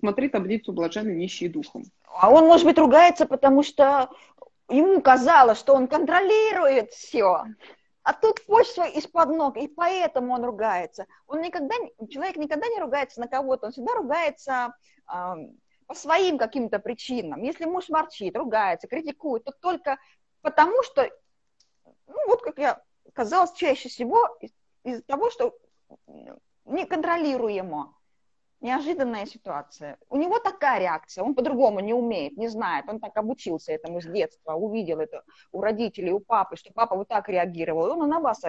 [0.00, 1.84] Смотри таблицу блаженной нищей духом.
[2.20, 4.10] А он, может быть, ругается, потому что
[4.68, 7.44] ему казалось, что он контролирует все.
[8.04, 11.06] А тут почва из-под ног, и поэтому он ругается.
[11.26, 11.74] Он никогда,
[12.10, 14.74] человек никогда не ругается на кого-то, он всегда ругается
[15.12, 15.34] э,
[15.86, 17.42] по своим каким-то причинам.
[17.42, 19.98] Если муж ворчит, ругается, критикует, то только
[20.40, 21.08] потому, что,
[22.06, 22.82] ну вот как я
[23.12, 25.56] казалось, чаще всего из- из-за того, что
[26.64, 27.96] неконтролируемо
[28.62, 29.98] неожиданная ситуация.
[30.08, 34.06] У него такая реакция, он по-другому не умеет, не знает, он так обучился этому с
[34.06, 38.20] детства, увидел это у родителей, у папы, что папа вот так реагировал, и он на
[38.20, 38.40] вас,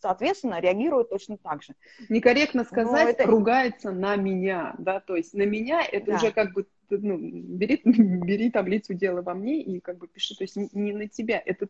[0.00, 1.74] соответственно, реагирует точно так же.
[2.08, 3.26] Некорректно сказать, это...
[3.26, 6.16] ругается на меня, да, то есть на меня это да.
[6.16, 10.44] уже как бы ну, бери, бери таблицу дела во мне и как бы пиши, то
[10.44, 11.68] есть не на тебя, это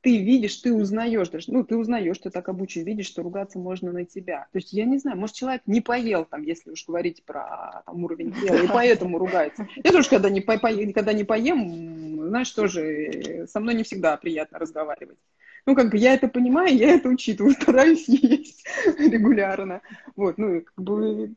[0.00, 3.90] ты видишь, ты узнаешь даже, ну, ты узнаешь, ты так обучен, видишь, что ругаться можно
[3.90, 4.46] на тебя.
[4.52, 8.04] То есть, я не знаю, может, человек не поел, там, если уж говорить про там,
[8.04, 9.66] уровень тела, и поэтому ругается.
[9.82, 14.58] Я тоже, когда не, по, когда не поем, знаешь, тоже со мной не всегда приятно
[14.58, 15.18] разговаривать.
[15.66, 18.66] Ну, как бы я это понимаю, я это учитываю, стараюсь есть
[18.98, 19.80] регулярно.
[20.16, 21.34] Вот, ну, как бы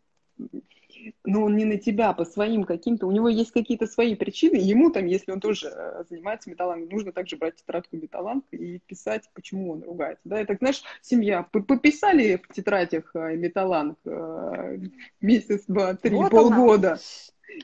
[1.24, 4.92] но он не на тебя, по своим каким-то, у него есть какие-то свои причины, ему
[4.92, 9.72] там, если он тоже э, занимается металлами, нужно также брать тетрадку металланг и писать, почему
[9.72, 10.22] он ругается.
[10.26, 14.80] Да, это, знаешь, семья, пописали в тетрадях э, металланг э,
[15.22, 16.92] месяц, два, три, вот полгода.
[16.92, 17.00] Она.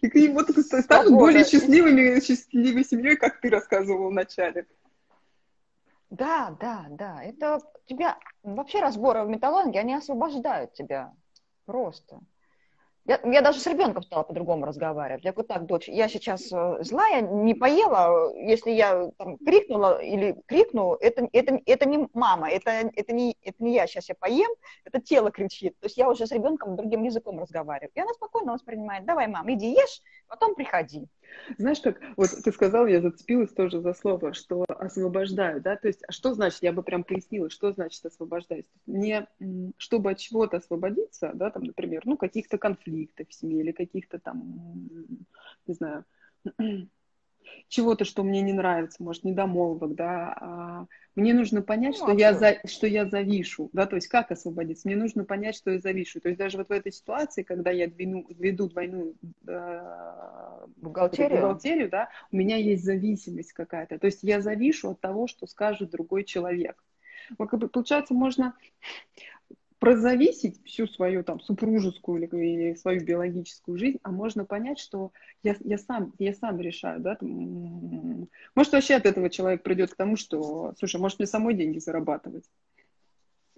[0.01, 4.65] И вот станут более счастливыми, счастливой семьей, как ты рассказывал в начале.
[6.09, 7.23] Да, да, да.
[7.23, 11.13] Это тебя вообще разборы в металлонге, они освобождают тебя
[11.65, 12.19] просто.
[13.05, 15.25] Я, я даже с ребенком стала по-другому разговаривать.
[15.25, 20.37] Я говорю, так, дочь, я сейчас э, злая, не поела, если я там, крикнула или
[20.45, 24.49] крикну, это, это, это не мама, это, это, не, это не я, сейчас я поем,
[24.85, 25.77] это тело кричит.
[25.81, 27.91] То есть я уже с ребенком другим языком разговариваю.
[27.93, 30.01] И она спокойно воспринимает, давай, мам, иди ешь,
[30.33, 31.07] потом приходи.
[31.59, 36.01] Знаешь, как, вот ты сказал, я зацепилась тоже за слово, что освобождаю, да, то есть,
[36.07, 38.65] а что значит, я бы прям пояснила, что значит освобождаюсь?
[38.87, 39.27] Не
[39.77, 44.89] чтобы от чего-то освободиться, да, там, например, ну, каких-то конфликтов в семье или каких-то там,
[45.67, 46.05] не знаю,
[47.67, 50.85] чего-то, что мне не нравится, может, недомолвок, да, а
[51.15, 54.87] мне нужно понять, ну, что, я за, что я завишу, да, то есть как освободиться?
[54.87, 56.19] Мне нужно понять, что я завишу.
[56.19, 59.15] То есть даже вот в этой ситуации, когда я двину, веду двойную
[59.47, 61.41] э, бухгалтерию.
[61.41, 63.99] бухгалтерию, да, у меня есть зависимость какая-то.
[63.99, 66.83] То есть я завишу от того, что скажет другой человек.
[67.37, 68.55] Получается, можно
[69.83, 75.11] прозависить всю свою там супружескую или, или свою биологическую жизнь, а можно понять, что
[75.43, 79.97] я, я, сам, я сам решаю, да, там, может вообще от этого человек придет к
[79.97, 82.45] тому, что, слушай, может мне самой деньги зарабатывать,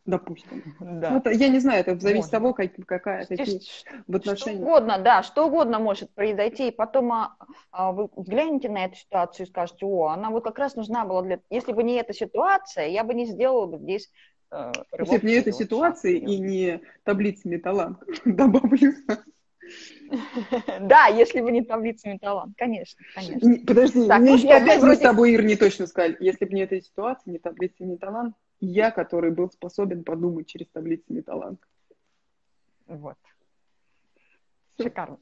[0.07, 0.63] допустим.
[0.79, 1.11] Да.
[1.11, 3.61] Ну, это, я не знаю, это зависит от того, как, какая какие
[4.07, 4.61] в отношениях.
[4.61, 7.35] Что угодно, да, что угодно может произойти, и потом а,
[7.69, 11.21] а, вы взглянете на эту ситуацию и скажете, о, она вот как раз нужна была
[11.21, 11.39] для...
[11.51, 14.09] Если бы не эта ситуация, я бы не сделала бы здесь
[14.51, 18.93] э, Если бы не этой ситуации и не таблицы металланг, добавлю.
[20.81, 23.65] Да, если бы не таблица металланг, конечно, конечно.
[23.65, 26.17] Подожди, так, ну, опять мы с тобой, Ир, не точно сказали.
[26.19, 31.05] Если бы не этой ситуации, не таблица металланг, я, который был способен подумать через таблицу
[31.09, 31.67] металланг.
[32.87, 33.17] Вот.
[34.79, 35.17] Шикарно.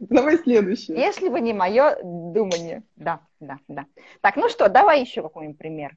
[0.00, 0.96] Давай следующее.
[0.96, 2.82] Если бы не мое думание.
[2.96, 3.86] Да, да, да.
[4.20, 5.96] Так, ну что, давай еще какой-нибудь пример.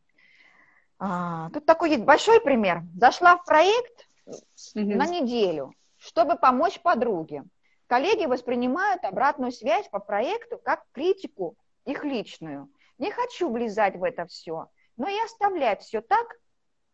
[1.03, 2.83] А, тут такой есть большой пример.
[2.95, 4.35] Зашла в проект угу.
[4.75, 7.43] на неделю, чтобы помочь подруге.
[7.87, 12.69] Коллеги воспринимают обратную связь по проекту как критику их личную.
[12.99, 16.35] Не хочу влезать в это все, но и оставлять все так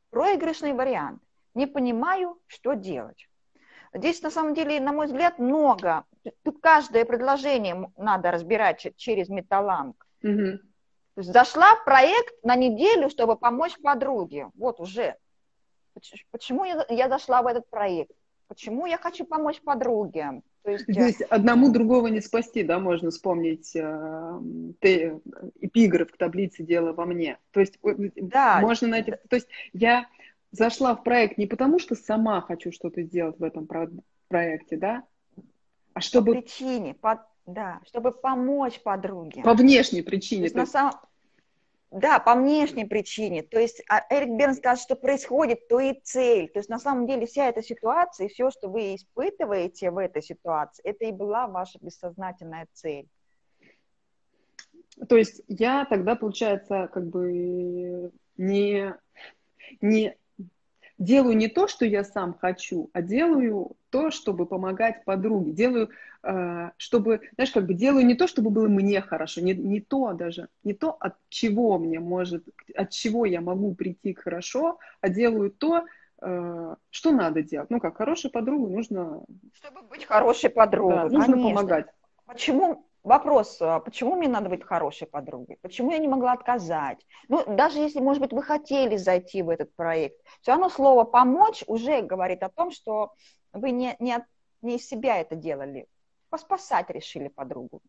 [0.10, 1.22] проигрышный вариант.
[1.53, 3.28] Не понимаю, что делать.
[3.93, 6.05] Здесь, на самом деле, на мой взгляд, много.
[6.43, 10.08] Тут каждое предложение надо разбирать через металланг.
[10.24, 10.60] Угу.
[11.18, 14.51] То есть зашла в проект на неделю, чтобы помочь подруге.
[14.53, 15.15] Вот уже.
[16.30, 18.11] Почему я, зашла в этот проект?
[18.47, 20.43] Почему я хочу помочь подруге?
[20.61, 24.39] То есть, Здесь одному другого не спасти, да, можно вспомнить э,
[24.80, 25.20] ты,
[25.59, 27.39] эпиграф к таблице «Дело во мне».
[27.49, 28.59] То есть да.
[28.61, 29.13] можно найти...
[29.28, 30.05] То есть я
[30.51, 33.89] зашла в проект не потому, что сама хочу что-то сделать в этом про-
[34.28, 35.03] проекте, да,
[35.95, 36.36] а чтобы...
[36.36, 39.41] По причине, по, да, чтобы помочь подруге.
[39.41, 40.41] По внешней причине.
[40.41, 40.74] То есть, то есть...
[40.74, 41.07] На самом...
[41.90, 43.44] Да, по внешней причине.
[43.44, 46.50] То есть а Эрик Берн скажет, что происходит, то и цель.
[46.50, 50.22] То есть на самом деле вся эта ситуация и все, что вы испытываете в этой
[50.22, 53.08] ситуации, это и была ваша бессознательная цель.
[55.08, 58.94] То есть я тогда, получается, как бы не,
[59.80, 60.18] не
[60.98, 65.52] делаю не то, что я сам хочу, а делаю то, чтобы помогать подруге.
[65.52, 65.89] Делаю,
[66.24, 70.14] э, чтобы, знаешь, как бы делаю не то, чтобы было мне хорошо, не, не то
[70.14, 72.43] даже, не то, от чего мне может,
[72.76, 75.86] от чего я могу прийти к хорошо, а делаю то,
[76.22, 77.70] э, что надо делать.
[77.70, 79.24] Ну, как хорошая подруга нужно...
[79.54, 81.50] Чтобы быть хорошей подругой, да, Нужно конечно.
[81.50, 81.88] помогать.
[82.26, 85.58] Почему Вопрос, а почему мне надо быть хорошей подругой?
[85.62, 87.08] Почему я не могла отказать?
[87.30, 91.64] Ну, даже если, может быть, вы хотели зайти в этот проект, все равно слово «помочь»
[91.68, 93.14] уже говорит о том, что
[93.53, 94.24] вы не, не, от,
[94.62, 95.88] не из себя это делали,
[96.30, 97.82] поспасать решили подругу.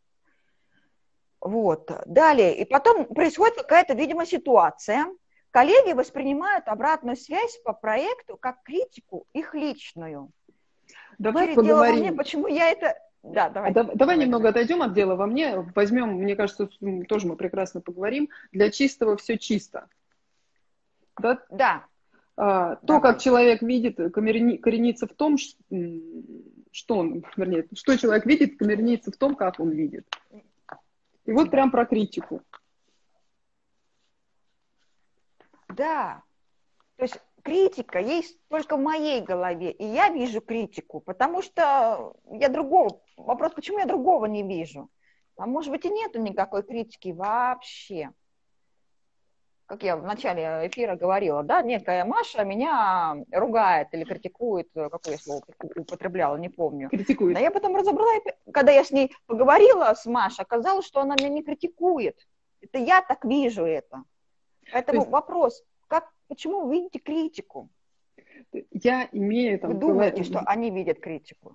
[1.40, 1.90] Вот.
[2.06, 2.56] Далее.
[2.56, 5.06] И потом происходит какая-то, видимо, ситуация.
[5.50, 10.30] Коллеги воспринимают обратную связь по проекту как критику их личную.
[11.18, 11.98] Давай поговорим.
[11.98, 13.70] Мне, почему я это да, давай.
[13.70, 15.60] А давай, давай немного отойдем от дела во мне.
[15.74, 16.68] Возьмем, мне кажется,
[17.08, 18.28] тоже мы прекрасно поговорим.
[18.52, 19.88] Для чистого все чисто.
[21.20, 21.38] Да.
[21.50, 21.84] да.
[22.36, 23.02] А, то, давай.
[23.02, 29.34] как человек видит, коренится в том, что он, вернее, что человек видит, коренится в том,
[29.34, 30.06] как он видит.
[31.24, 32.42] И вот прям про критику.
[35.68, 36.22] Да.
[36.96, 42.48] То есть критика есть только в моей голове, и я вижу критику, потому что я
[42.48, 44.90] другого, вопрос, почему я другого не вижу?
[45.36, 48.10] А может быть и нету никакой критики вообще.
[49.64, 55.18] Как я в начале эфира говорила, да, некая Маша меня ругает или критикует, какое я
[55.18, 55.42] слово
[55.76, 56.90] употребляла, не помню.
[56.90, 57.34] Критикует.
[57.34, 58.12] Но я потом разобрала,
[58.52, 62.18] когда я с ней поговорила, с Машей, оказалось, что она меня не критикует.
[62.60, 64.04] Это я так вижу это.
[64.72, 65.10] Поэтому есть...
[65.10, 65.62] вопрос,
[66.28, 67.68] Почему вы видите критику?
[68.70, 69.72] Я имею там...
[69.72, 71.54] Вы думаете, что они видят критику?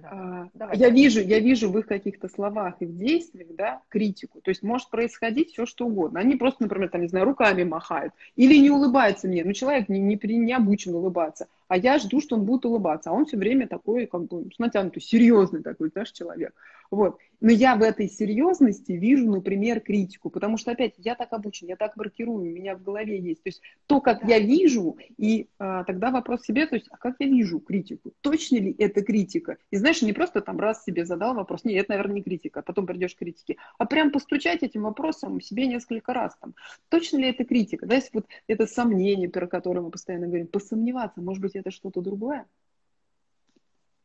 [0.00, 0.48] Да.
[0.60, 4.40] А, я вижу, я вижу в их каких-то словах и в действиях, да, критику.
[4.40, 6.20] То есть может происходить все, что угодно.
[6.20, 9.44] Они просто, например, там, не знаю, руками махают или не улыбаются мне.
[9.44, 13.12] Ну, человек не, не, не обучен улыбаться а я жду, что он будет улыбаться, а
[13.12, 16.54] он все время такой, как бы, с натянутый, серьезный такой, знаешь, человек.
[16.90, 17.18] Вот.
[17.40, 21.76] Но я в этой серьезности вижу, например, критику, потому что, опять, я так обучен, я
[21.76, 23.42] так маркирую, у меня в голове есть.
[23.42, 27.16] То есть то, как я вижу, и а, тогда вопрос себе, то есть, а как
[27.20, 28.12] я вижу критику?
[28.22, 29.58] Точно ли это критика?
[29.70, 32.62] И знаешь, не просто там раз себе задал вопрос, нет, это, наверное, не критика, а
[32.62, 36.54] потом придешь к критике, а прям постучать этим вопросом себе несколько раз там.
[36.88, 37.86] Точно ли это критика?
[37.86, 42.00] Да, если вот это сомнение, про которое мы постоянно говорим, посомневаться, может быть, это что-то
[42.00, 42.48] другое?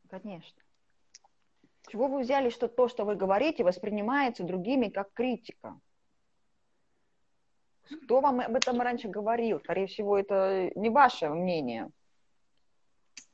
[0.08, 0.62] Конечно.
[1.88, 5.78] Чего вы взяли, что то, что вы говорите, воспринимается другими как критика?
[8.04, 9.60] Кто вам об этом раньше говорил?
[9.60, 11.90] Скорее всего, это не ваше мнение.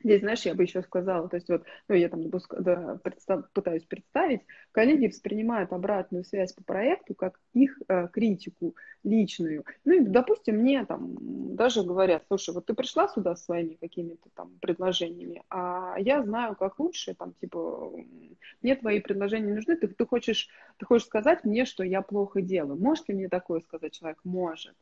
[0.03, 2.23] Здесь, знаешь, я бы еще сказала, то есть вот, ну, я там
[2.59, 4.43] да, представ, пытаюсь представить,
[4.73, 9.65] коллеги воспринимают обратную связь по проекту как их э, критику личную.
[9.85, 11.17] Ну, и, допустим, мне там
[11.57, 16.57] даже говорят, слушай, вот ты пришла сюда с своими какими-то там предложениями, а я знаю,
[16.57, 17.93] как лучше, там, типа,
[18.63, 20.49] мне твои предложения нужны, ты, ты, хочешь,
[20.79, 22.81] ты хочешь сказать мне, что я плохо делаю.
[22.81, 24.19] Может ли мне такое сказать человек?
[24.25, 24.75] Может.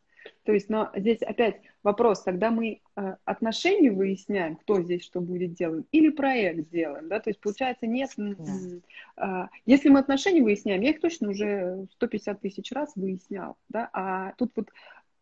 [0.45, 5.55] То есть, но здесь опять вопрос, тогда мы э, отношения выясняем, кто здесь что будет
[5.55, 9.45] делать, или проект делаем, да, то есть получается нет, да.
[9.45, 14.33] э, если мы отношения выясняем, я их точно уже 150 тысяч раз выяснял, да, а
[14.39, 14.71] тут вот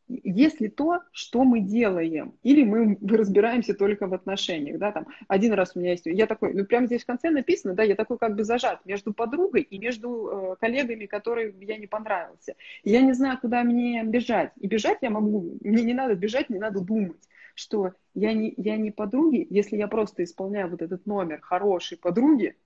[0.08, 5.72] если то, что мы делаем, или мы разбираемся только в отношениях, да, там, один раз
[5.74, 8.36] у меня есть, я такой, ну, прямо здесь в конце написано, да, я такой как
[8.36, 12.54] бы зажат между подругой и между э, коллегами, которые я не понравился.
[12.84, 14.52] И я не знаю, куда мне бежать.
[14.60, 18.76] И бежать я могу, мне не надо бежать, не надо думать, что я не, я
[18.76, 22.56] не подруги, если я просто исполняю вот этот номер хорошей подруги,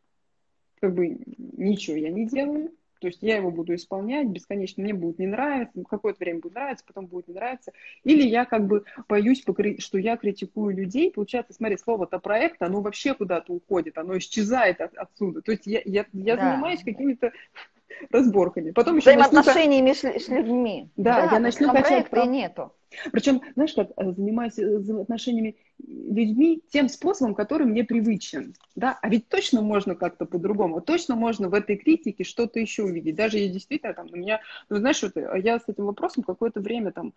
[0.80, 5.18] как бы ничего я не делаю, то есть я его буду исполнять бесконечно, мне будет
[5.18, 7.72] не нравиться, какое-то время будет нравиться, потом будет не нравиться.
[8.04, 9.42] Или я как бы боюсь,
[9.78, 11.10] что я критикую людей.
[11.10, 15.40] Получается, смотри, слово-то проект, оно вообще куда-то уходит, оно исчезает от, отсюда.
[15.40, 16.52] То есть я, я, я да.
[16.52, 17.32] занимаюсь какими-то
[18.10, 18.70] разборками.
[18.70, 20.18] Потом еще Взаимоотношениями начну...
[20.18, 20.90] с, людьми.
[20.96, 22.10] Да, да я начну качать...
[22.10, 22.28] Прав...
[22.28, 22.72] нету.
[23.12, 28.54] Причем, знаешь, как э, занимаюсь э, отношениями людьми тем способом, который мне привычен.
[28.74, 28.98] Да?
[29.00, 30.80] А ведь точно можно как-то по-другому.
[30.80, 33.14] Точно можно в этой критике что-то еще увидеть.
[33.14, 36.60] Даже я действительно там, у меня, ну, знаешь, вот э, я с этим вопросом какое-то
[36.60, 37.14] время там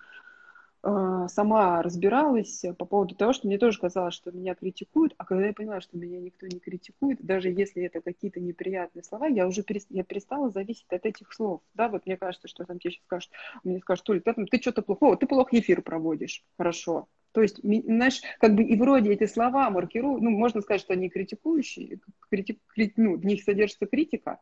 [0.84, 5.54] сама разбиралась по поводу того, что мне тоже казалось, что меня критикуют, а когда я
[5.54, 9.88] поняла, что меня никто не критикует, даже если это какие-то неприятные слова, я уже перест...
[9.90, 11.62] я перестала зависеть от этих слов.
[11.74, 13.32] Да, вот мне кажется, что там тебе сейчас скажут,
[13.64, 16.44] мне скажут, Толь, ты, ты что-то плохого, ты плохо эфир проводишь.
[16.58, 17.08] Хорошо.
[17.32, 21.10] То есть, знаешь, как бы и вроде эти слова маркируют, ну, можно сказать, что они
[21.10, 22.60] критикующие, критик,
[22.96, 24.40] ну, в них содержится критика,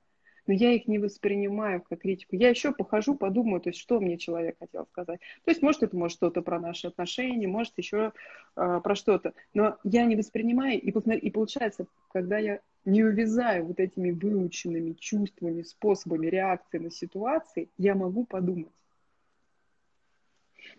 [0.51, 2.35] но я их не воспринимаю как критику.
[2.35, 5.21] Я еще похожу, подумаю, то есть что мне человек хотел сказать.
[5.45, 8.11] То есть, может, это может что-то про наши отношения, может, еще
[8.57, 9.33] э, про что-то.
[9.53, 15.61] Но я не воспринимаю, и, и получается, когда я не увязаю вот этими выученными чувствами,
[15.61, 18.73] способами реакции на ситуации, я могу подумать.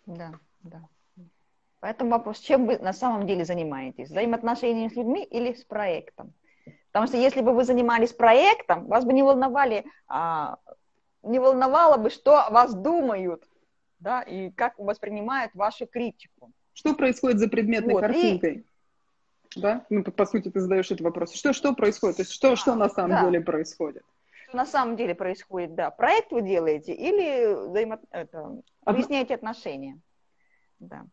[0.04, 0.32] Да,
[0.64, 0.86] да.
[1.80, 4.10] Поэтому вопрос, чем вы на самом деле занимаетесь?
[4.10, 6.34] Взаимоотношениями с людьми или с проектом?
[6.93, 10.59] Потому что если бы вы занимались проектом, вас бы не волновали, а,
[11.22, 13.49] не волновало бы, что о вас думают,
[13.99, 16.53] да, и как воспринимают вашу критику.
[16.74, 18.55] Что происходит за предметной вот, картинкой?
[19.57, 19.61] И...
[19.61, 19.86] Да?
[19.88, 21.32] Ну, по, по сути, ты задаешь этот вопрос.
[21.34, 22.16] Что, что происходит?
[22.16, 23.24] То есть, что, да, что на самом да.
[23.24, 24.03] деле происходит?
[24.49, 25.90] Что на самом деле происходит, да.
[25.90, 28.01] Проект вы делаете или взаимо...
[28.11, 29.99] это, выясняете отношения.
[30.78, 31.07] Да.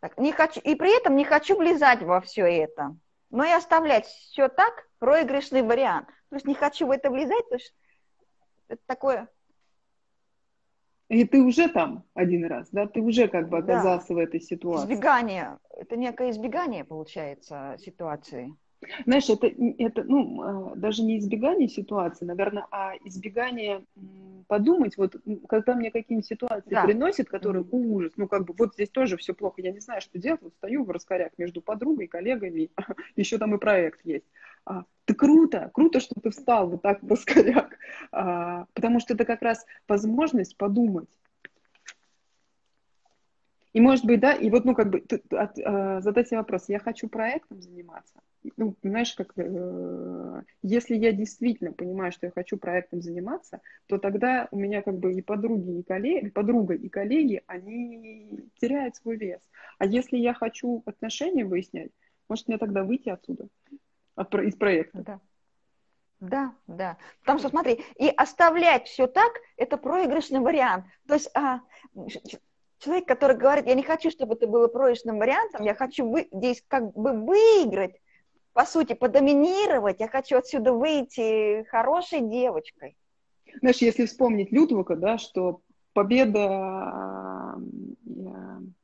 [0.00, 0.60] Так, не хочу...
[0.60, 2.96] И при этом не хочу влезать во все это
[3.30, 6.08] но и оставлять все так, проигрышный вариант.
[6.28, 7.74] То есть не хочу в это влезать, то есть
[8.68, 9.28] это такое...
[11.08, 12.86] И ты уже там один раз, да?
[12.86, 14.14] Ты уже как бы оказался да.
[14.14, 14.84] в этой ситуации.
[14.84, 15.58] Избегание.
[15.70, 18.54] Это некое избегание, получается, ситуации.
[19.04, 23.84] Знаешь, это, это ну, а, даже не избегание ситуации, наверное, а избегание
[24.46, 25.16] подумать, вот
[25.48, 26.84] когда мне какие-нибудь ситуации да.
[26.84, 27.76] приносят, которые mm-hmm.
[27.76, 30.54] ужас, ну как бы вот здесь тоже все плохо, я не знаю, что делать, вот
[30.54, 32.70] стою в раскорях между подругой, коллегами,
[33.16, 34.24] еще там и проект есть.
[34.64, 37.78] А, ты круто, круто, что ты встал вот так в раскоряк,
[38.12, 41.08] а, потому что это как раз возможность подумать,
[43.72, 46.68] И может быть, да, и вот, ну, как бы, тут, от, э, задать себе вопрос,
[46.68, 48.20] я хочу проектом заниматься.
[48.56, 54.48] Ну, понимаешь, как, э, если я действительно понимаю, что я хочу проектом заниматься, то тогда
[54.50, 59.40] у меня как бы и подруги, и коллеги, подруга, и коллеги, они теряют свой вес.
[59.78, 61.90] А если я хочу отношения выяснять,
[62.28, 63.48] может мне тогда выйти отсюда,
[64.14, 65.02] от, из проекта?
[65.02, 65.20] Да.
[66.20, 66.98] Да, да.
[67.20, 70.84] Потому что, смотри, и оставлять все так, это проигрышный вариант.
[71.08, 71.60] То есть а,
[72.78, 76.62] человек, который говорит, я не хочу, чтобы это было проигрышным вариантом, я хочу вы, здесь
[76.68, 77.96] как бы выиграть,
[78.60, 82.94] по сути, подоминировать, я хочу отсюда выйти хорошей девочкой.
[83.60, 85.62] Знаешь, если вспомнить Людвига, да, что
[85.94, 87.54] победа,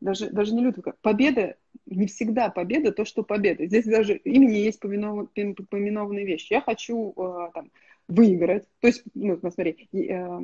[0.00, 3.66] даже, даже не Людвига, победа не всегда победа то, что победа.
[3.66, 6.54] Здесь даже имени есть поминованные вещи.
[6.54, 7.70] Я хочу э, там,
[8.08, 8.64] выиграть.
[8.80, 10.40] То есть, ну, смотри, э,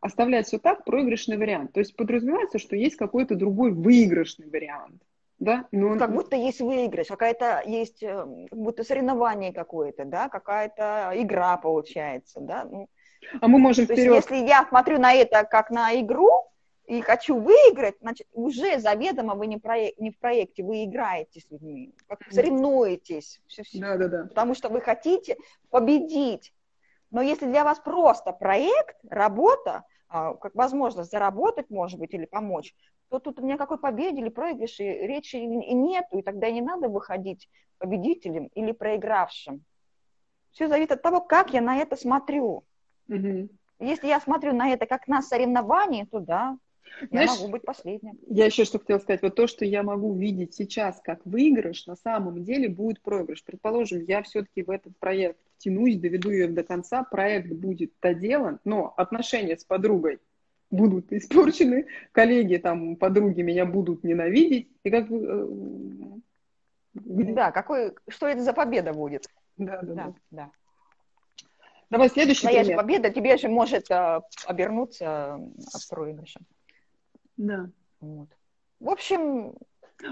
[0.00, 1.74] оставлять все так, проигрышный вариант.
[1.74, 5.02] То есть подразумевается, что есть какой-то другой выигрышный вариант.
[5.38, 5.66] Да?
[5.72, 5.98] Но...
[5.98, 12.40] Как будто есть выигрыш, какая-то есть, э, как будто соревнование какое-то, да, какая-то игра получается,
[12.40, 12.64] да.
[12.64, 12.88] Ну,
[13.40, 14.14] а мы можем То вперед...
[14.14, 16.30] есть, если я смотрю на это как на игру
[16.86, 19.98] и хочу выиграть, значит, уже заведомо вы не, проек...
[19.98, 23.40] не в проекте, вы играете с людьми, как соревнуетесь.
[23.74, 24.24] Да, да, да.
[24.26, 25.36] Потому что вы хотите
[25.70, 26.52] победить.
[27.10, 32.74] Но если для вас просто проект, работа, а, как возможность заработать, может быть, или помочь,
[33.08, 36.88] то тут у меня какой победе или проигрыше речи и нету, и тогда не надо
[36.88, 37.48] выходить
[37.78, 39.64] победителем или проигравшим.
[40.52, 42.64] Все зависит от того, как я на это смотрю.
[43.08, 43.48] Угу.
[43.80, 46.58] Если я смотрю на это как на соревнование, то да,
[47.10, 48.18] знаешь, я могу быть последним.
[48.28, 49.22] Я еще что хотела сказать.
[49.22, 53.42] Вот то, что я могу видеть сейчас как выигрыш, на самом деле будет проигрыш.
[53.44, 58.94] Предположим, я все-таки в этот проект втянусь, доведу ее до конца, проект будет доделан, но
[58.96, 60.20] отношения с подругой
[60.74, 64.68] будут испорчены, коллеги, там, подруги меня будут ненавидеть.
[64.82, 65.48] И как э,
[66.94, 69.26] Да, какой, что это за победа будет?
[69.56, 70.14] Да, да, да.
[70.30, 70.50] да.
[71.90, 72.76] Давай следующий Моя пример.
[72.76, 75.38] победа тебе же может а, обернуться а,
[75.88, 76.42] проигрышем.
[77.36, 77.70] Да.
[78.00, 78.28] Вот.
[78.80, 79.54] В общем,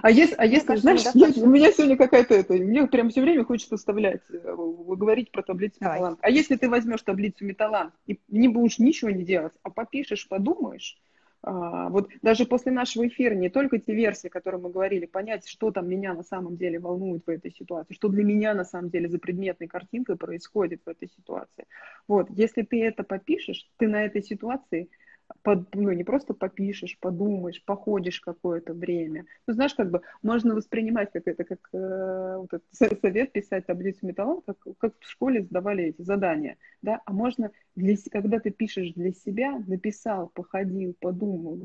[0.01, 3.45] а если, а если знаешь, я, у меня сегодня какая-то это, мне прям все время
[3.45, 5.99] хочется вставлять, э, говорить про таблицу Давай.
[5.99, 6.19] Металлант.
[6.23, 10.99] А если ты возьмешь таблицу Металлант и не будешь ничего не делать, а попишешь, подумаешь,
[11.45, 15.47] а, вот даже после нашего эфира не только те версии, о которых мы говорили, понять,
[15.49, 18.91] что там меня на самом деле волнует в этой ситуации, что для меня на самом
[18.91, 21.67] деле за предметной картинкой происходит в этой ситуации.
[22.07, 24.89] Вот, если ты это попишешь, ты на этой ситуации–
[25.43, 29.27] под, ну, не просто попишешь, подумаешь, походишь какое-то время.
[29.47, 34.07] Ну, знаешь, как бы можно воспринимать как это, как э, вот этот совет писать таблицу
[34.07, 38.93] металлон, как, как в школе сдавали эти задания, да, а можно, для, когда ты пишешь
[38.93, 41.61] для себя, написал, походил, подумал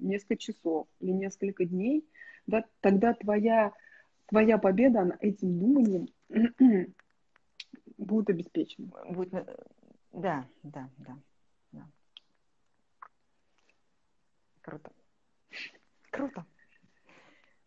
[0.00, 2.04] несколько часов или несколько дней,
[2.46, 3.72] да, тогда твоя,
[4.26, 6.08] твоя победа, она этим думанием
[7.98, 8.88] будет обеспечена.
[9.10, 9.56] Будет, э,
[10.12, 11.16] да, да, да.
[14.64, 14.90] Круто.
[16.10, 16.46] Круто.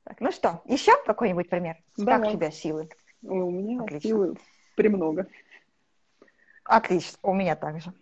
[0.03, 1.77] Так, ну что, еще какой-нибудь пример?
[1.95, 2.21] Давай.
[2.21, 2.89] Как у тебя силы?
[3.21, 4.09] У меня Отлично.
[4.09, 4.37] силы
[4.75, 5.27] премного.
[6.63, 7.93] Отлично, у меня также.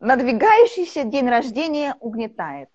[0.00, 2.70] Надвигающийся день рождения угнетает.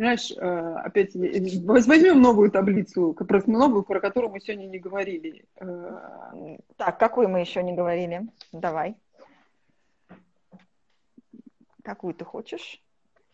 [0.00, 5.44] Знаешь, э, опять возьмем новую таблицу, просто новую, про которую мы сегодня не говорили.
[5.60, 8.26] Э, так, какую мы еще не говорили?
[8.50, 8.96] Давай.
[11.82, 12.82] Какую ты хочешь?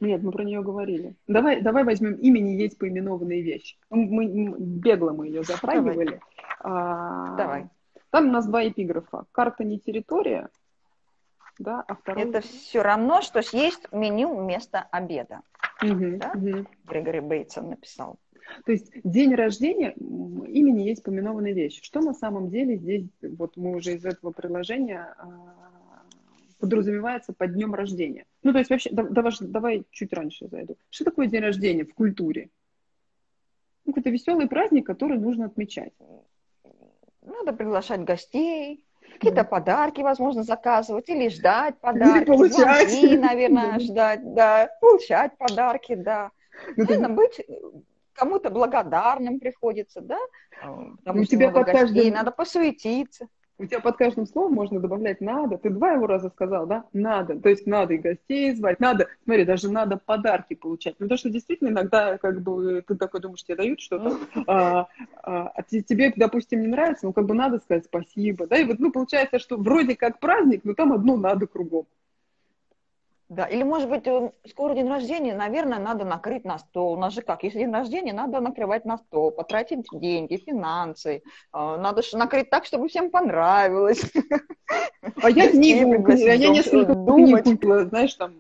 [0.01, 1.14] Нет, мы про нее говорили.
[1.29, 3.77] Давай, давай возьмем имени есть поименованные вещи.
[3.91, 6.21] Мы, бегло мы ее затрагивали.
[6.64, 6.81] Давай.
[6.83, 7.67] А, давай.
[8.11, 9.27] Там у нас два эпиграфа.
[9.31, 10.49] Карта не территория,
[11.59, 12.25] да, а второй...
[12.25, 15.41] Это все равно, что есть меню вместо обеда.
[15.93, 16.32] Угу, да?
[16.34, 16.66] угу.
[16.84, 18.18] Григорий Бейтсон написал.
[18.64, 21.80] То есть день рождения, имени есть поминованная вещь.
[21.82, 26.05] Что на самом деле здесь, вот мы уже из этого приложения а,
[26.59, 28.24] подразумевается под днем рождения.
[28.43, 30.76] Ну, то есть вообще, давай, давай чуть раньше зайду.
[30.91, 32.51] Что такое день рождения в культуре?
[33.84, 35.93] Ну, какой-то веселый праздник, который нужно отмечать.
[37.22, 42.19] Надо приглашать гостей, какие-то подарки, возможно, заказывать или ждать подарки.
[42.19, 42.91] Или получать.
[42.91, 44.71] Звонки, наверное, ждать, да.
[44.81, 46.31] Получать подарки, да.
[46.77, 47.41] Ну, наверное, быть
[48.15, 50.19] кому-то благодарным приходится, да?
[50.61, 52.15] Потому ну, что тебя под каждым...
[52.15, 53.29] надо посуетиться.
[53.59, 55.57] У тебя под каждым словом можно добавлять «надо».
[55.57, 56.85] Ты два его раза сказал, да?
[56.93, 57.41] «Надо».
[57.41, 60.97] То есть надо и гостей звать, надо, смотри, даже надо подарки получать.
[60.99, 64.89] Ну, потому что действительно иногда как бы ты такой думаешь, тебе дают что-то, а,
[65.23, 68.59] а, а тебе, допустим, не нравится, ну, как бы надо сказать спасибо, да?
[68.59, 71.87] И вот, ну, получается, что вроде как праздник, но там одно надо кругом.
[73.29, 74.05] Да, или, может быть,
[74.49, 76.93] скоро день рождения, наверное, надо накрыть на стол.
[76.93, 81.22] У нас же как, если день рождения, надо накрывать на стол, потратить деньги, финансы.
[81.51, 84.01] А, надо же накрыть так, чтобы всем понравилось.
[85.22, 88.33] А я книгу, я несколько книг купила, знаешь, там,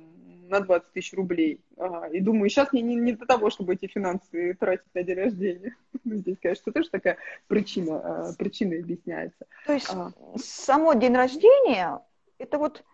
[0.48, 1.60] на 20 тысяч рублей.
[1.76, 5.16] Ага, и думаю, сейчас мне не, не для того, чтобы эти финансы тратить на день
[5.16, 5.76] рождения.
[6.04, 7.16] Ну, здесь, конечно, тоже такая
[7.48, 9.46] причина, а, причина объясняется.
[9.66, 10.12] То есть а.
[10.36, 12.00] само день рождения,
[12.38, 12.84] это вот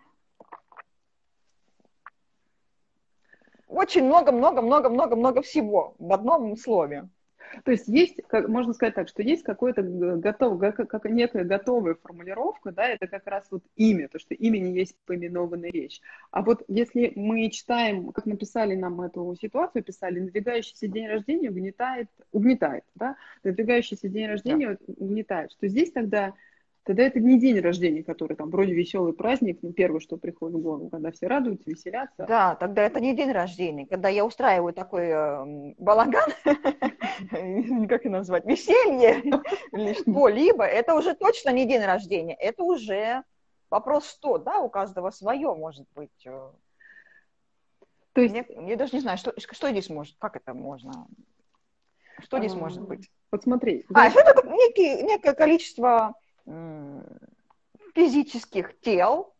[3.73, 7.09] очень много-много-много-много-много всего в одном слове.
[7.64, 11.95] То есть есть, как, можно сказать так, что есть какое-то готов, как, как некая готовая
[11.95, 16.01] формулировка, да, это как раз вот имя, то, что имя не есть поименованная речь.
[16.31, 22.09] А вот если мы читаем, как написали нам эту ситуацию, писали, надвигающийся день рождения угнетает,
[22.33, 24.95] угнетает, да, надвигающийся день рождения да.
[24.97, 26.33] угнетает, что здесь тогда
[26.85, 30.62] тогда это не день рождения, который там вроде веселый праздник, но первое, что приходит в
[30.62, 32.26] голову, когда все радуются, веселятся.
[32.26, 36.30] Да, тогда это не день рождения, когда я устраиваю такой э, балаган,
[37.89, 39.20] как и назвать, веселье
[39.72, 43.22] или что-либо, это уже точно не день рождения, это уже
[43.70, 46.26] вопрос что, да, у каждого свое может быть.
[46.26, 46.51] Э.
[48.12, 48.35] То есть...
[48.35, 51.07] Я, я даже не знаю, что, что здесь может, как это можно,
[52.20, 53.11] что здесь может быть?
[53.30, 53.85] Вот смотри.
[53.95, 56.14] А, это некий, некое количество
[57.95, 59.32] физических тел,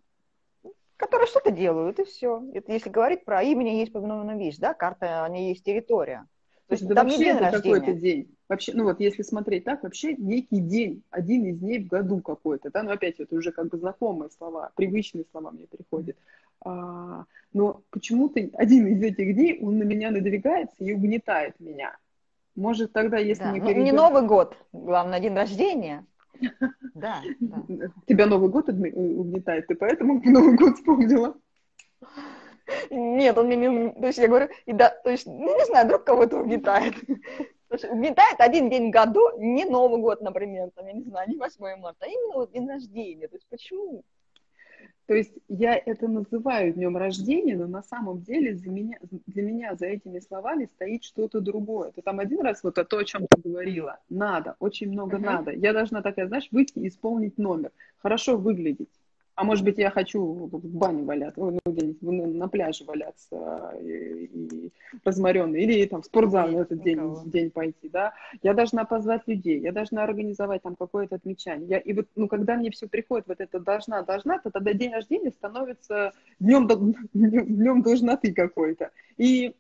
[0.97, 2.43] которые что-то делают, и все.
[2.55, 6.27] Это если говорить про имени есть поименованная вещь, да, карта, они есть территория.
[6.69, 8.35] То есть да там вообще это какой-то день.
[8.49, 12.71] Вообще, ну вот если смотреть так, вообще некий день, один из дней в году какой-то,
[12.71, 16.17] да, но опять это уже как бы знакомые слова, привычные слова мне приходят.
[16.65, 21.97] А, но почему-то один из этих дней, он на меня надвигается и угнетает меня.
[22.55, 23.53] Может, тогда, если да.
[23.53, 23.61] не...
[23.61, 26.07] Ну, не Новый год, главное, день рождения.
[26.95, 27.63] Да, да.
[28.07, 31.37] Тебя Новый год угнетает, ты поэтому Новый год вспомнила?
[32.91, 33.91] Нет, он мне не...
[33.91, 36.95] То есть я говорю, и да, то есть, ну, не знаю, вдруг кого-то угнетает.
[37.91, 41.77] Угнетает один день в году, не Новый год, например, там, я не знаю, не 8
[41.81, 43.29] марта, а именно вот день рождения.
[43.29, 44.05] То есть почему?
[45.07, 49.75] То есть я это называю днем рождения, но на самом деле для меня, для меня
[49.75, 51.89] за этими словами стоит что-то другое.
[51.89, 53.99] Это там один раз вот то, о чем ты говорила.
[54.09, 55.25] Надо, очень много uh-huh.
[55.25, 55.51] надо.
[55.53, 57.73] Я должна такая, знаешь, выйти и исполнить номер.
[57.99, 58.91] Хорошо выглядеть.
[59.35, 64.73] А может быть, я хочу в бане валяться, ну, на пляже валяться и, и
[65.05, 68.13] разморенный, или там в спортзал на этот день, день пойти, да.
[68.43, 71.67] Я должна позвать людей, я должна организовать там какое-то отмечание.
[71.69, 74.93] Я, и вот, ну, когда мне все приходит, вот это должна, должна, то тогда день
[74.93, 76.69] рождения становится днем,
[77.15, 78.91] днем должноты какой-то.
[79.17, 79.55] И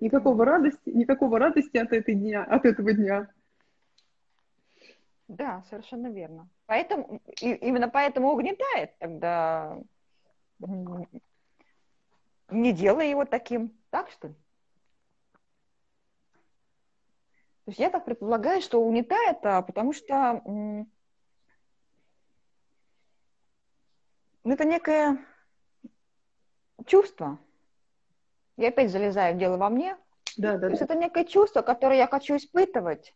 [0.00, 3.28] никакого радости, никакого радости от, этой дня, от этого дня.
[5.28, 6.48] Да, совершенно верно.
[6.66, 9.78] Поэтому, и, именно поэтому угнетает тогда
[12.48, 14.34] не делай его таким, так что ли?
[17.64, 20.86] То есть я так предполагаю, что угнетает, а, потому что ну,
[24.44, 25.18] это некое
[26.86, 27.40] чувство.
[28.56, 29.96] Я опять залезаю в дело во мне.
[30.36, 30.84] Да, да, То есть да.
[30.84, 33.12] это некое чувство, которое я хочу испытывать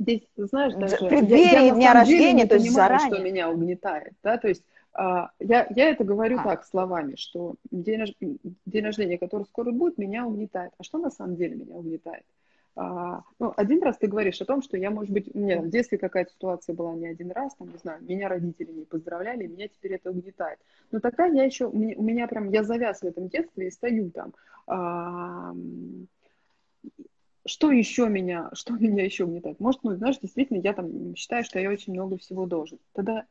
[0.00, 0.96] здесь, знаешь, даже...
[0.96, 3.14] В преддверии я, дня рождения, то есть понимаю, заранее.
[3.14, 6.44] что меня угнетает, да, то есть а, я, я это говорю а.
[6.44, 8.14] так словами, что день,
[8.66, 10.72] день рождения, который скоро будет, меня угнетает.
[10.78, 12.24] А что на самом деле меня угнетает?
[12.76, 15.68] А, ну, один раз ты говоришь о том, что я, может быть, у меня в
[15.68, 19.68] детстве какая-то ситуация была не один раз, там, не знаю, меня родители не поздравляли, меня
[19.68, 20.58] теперь это угнетает.
[20.90, 23.70] Но тогда я еще, у меня, у меня прям, я завяз в этом детстве и
[23.70, 24.32] стою там.
[24.66, 25.52] А,
[27.46, 29.60] что еще меня, что меня еще угнетает?
[29.60, 32.78] Может, ну, знаешь, действительно, я там считаю, что я очень много всего должен.
[32.92, 33.26] Тогда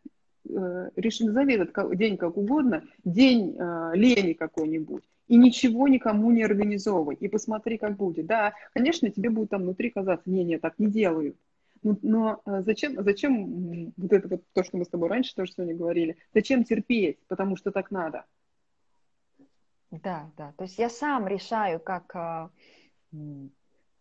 [0.50, 6.44] э, реши, назови этот день как угодно, день э, лени какой-нибудь, и ничего никому не
[6.44, 8.26] организовывай, и посмотри, как будет.
[8.26, 11.36] Да, конечно, тебе будет там внутри казаться, не-не, так не делают.
[11.82, 15.54] Но, но э, зачем, зачем вот это вот то, что мы с тобой раньше тоже
[15.54, 18.26] сегодня говорили, зачем терпеть, потому что так надо?
[19.92, 22.52] Да, да, то есть я сам решаю, как а,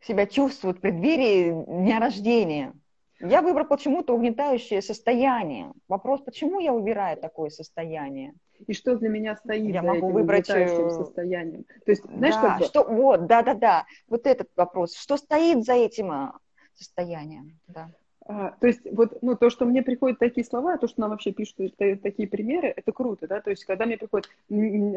[0.01, 2.75] себя чувствуют в преддверии дня рождения.
[3.21, 5.73] Я выбрал почему-то угнетающее состояние.
[5.89, 8.35] Вопрос, почему я выбираю такое состояние?
[8.67, 11.65] И что для меня стоит я за могу этим выбрать угнетающим э, состоянием?
[11.85, 12.65] То есть, знаешь, да, как бы...
[12.67, 14.97] что, вот, да-да-да, вот этот вопрос.
[14.97, 16.33] Что стоит за этим э,
[16.75, 17.59] состоянием?
[17.67, 17.91] Да.
[18.31, 21.33] А, то есть вот ну, то, что мне приходят такие слова, то, что нам вообще
[21.33, 24.29] пишут такие примеры, это круто, да, то есть когда мне приходит,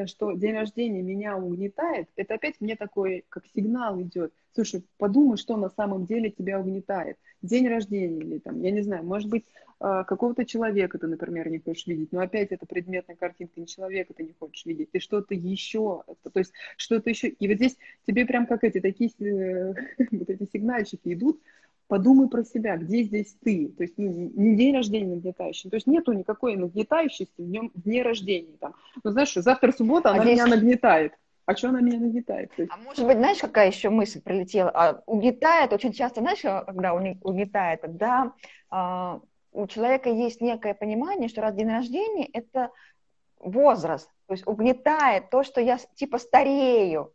[0.10, 5.56] что день рождения меня угнетает, это опять мне такой, как сигнал идет, слушай, подумай, что
[5.56, 9.46] на самом деле тебя угнетает, день рождения или там, я не знаю, может быть,
[9.80, 14.14] а, какого-то человека ты, например, не хочешь видеть, но опять это предметная картинка, не человека
[14.14, 18.26] ты не хочешь видеть, ты что-то еще, то есть что-то еще, и вот здесь тебе
[18.26, 19.74] прям как эти такие э,
[20.12, 21.42] вот эти сигнальчики идут,
[21.92, 23.68] подумай про себя, где здесь ты.
[23.68, 25.70] То есть ну, не день рождения нагнетающий.
[25.70, 28.56] То есть нету никакой нагнетающести в днем в дне рождения.
[28.62, 28.76] Там.
[29.04, 30.40] Ну, знаешь, завтра суббота, она а здесь...
[30.40, 31.12] меня нагнетает.
[31.46, 32.50] А что она меня нагнетает?
[32.70, 34.72] А может быть, знаешь, какая еще мысль прилетела?
[34.74, 38.32] А, угнетает очень часто, знаешь, когда угнетает, когда
[38.70, 39.20] а,
[39.52, 42.70] у человека есть некое понимание, что раз день рождения– это
[43.38, 47.12] возраст, то есть угнетает то, что я типа старею,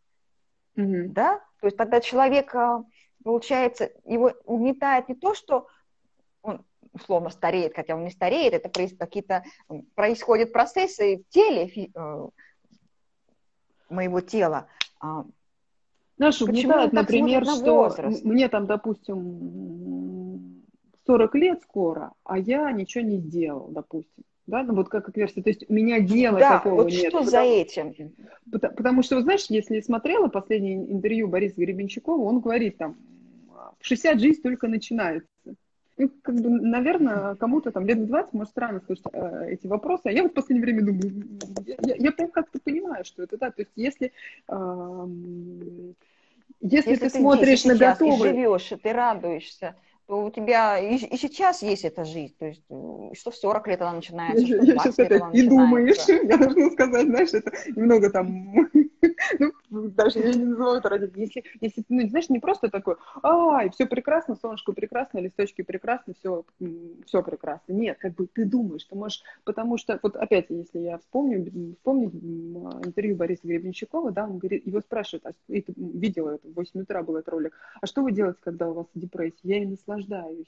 [0.76, 1.40] mm да?
[1.62, 2.84] То есть тогда человек а,
[3.26, 5.66] получается, его угнетает не то, что
[6.42, 9.42] он условно стареет, хотя он не стареет, это какие-то
[9.96, 12.28] происходят процессы в теле э,
[13.90, 14.68] моего тела.
[15.00, 15.24] А
[16.18, 18.22] Знаешь, угнетает, например, что возраст?
[18.22, 20.62] мне там, допустим,
[21.06, 24.22] 40 лет скоро, а я ничего не сделал, допустим.
[24.46, 27.08] Да, ну вот как версия, то есть у меня дела да, такого вот нет.
[27.08, 28.14] что потому, за этим?
[28.52, 32.96] Потому, потому что, знаешь, если смотрела последнее интервью Бориса Гребенщикова, он говорит там,
[33.86, 35.28] 60 жизнь только начинается.
[35.98, 40.02] Ну, как бы, наверное, кому-то там лет в 20, может, странно слышать э, эти вопросы.
[40.04, 41.24] А я вот в последнее время думаю,
[41.64, 43.50] я, я прям как-то понимаю, что это да.
[43.50, 44.12] То есть если,
[44.48, 45.06] э,
[46.60, 48.30] если, если ты, ты смотришь на готовый...
[48.30, 49.74] И живешь, и ты радуешься,
[50.06, 52.62] то у тебя и, и сейчас есть эта жизнь, то есть
[53.14, 55.50] что в 40 лет она начинается, я, что в 20 лет это она и начинается.
[55.50, 58.68] думаешь, я должна сказать, знаешь, это немного там,
[59.70, 63.70] ну, даже я не называю это ради, если, если, ну, знаешь, не просто такое, ай,
[63.70, 66.44] все прекрасно, солнышко прекрасно, листочки прекрасны, все,
[67.06, 70.98] все прекрасно, нет, как бы ты думаешь, ты можешь, потому что, вот опять, если я
[70.98, 72.10] вспомню, вспомню
[72.84, 77.02] интервью Бориса Гребенщикова, да, он говорит, его спрашивают, а, это, видела это, в 8 утра
[77.02, 79.36] был этот ролик, а что вы делаете, когда у вас депрессия?
[79.42, 80.46] Я и наслаждаюсь.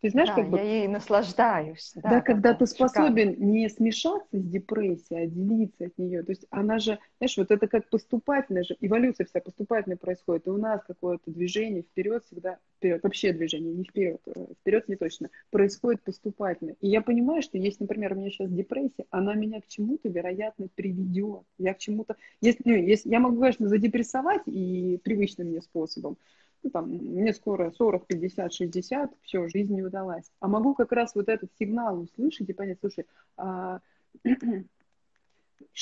[0.00, 0.58] Ты знаешь, да, как бы...
[0.58, 1.92] я ей наслаждаюсь.
[1.96, 3.50] Да, да когда ты способен шикарно.
[3.50, 6.22] не смешаться с депрессией, а делиться от нее.
[6.22, 10.46] То есть она же, знаешь, вот это как поступательная же, эволюция вся поступательная происходит.
[10.46, 14.94] И у нас какое-то движение вперед всегда, вперед, вообще движение, не вперед, э, вперед не
[14.94, 16.76] точно, происходит поступательно.
[16.80, 20.68] И я понимаю, что если, например, у меня сейчас депрессия, она меня к чему-то, вероятно,
[20.74, 21.42] приведет.
[21.58, 22.16] Я к чему-то...
[22.40, 26.18] Если, ну, если, я могу, конечно, задепрессовать и привычным мне способом,
[26.62, 30.24] ну, там, мне скоро 40, 50, 60, все, жизнь не удалась.
[30.40, 33.06] А могу как раз вот этот сигнал услышать и понять, слушай,
[33.36, 33.80] а...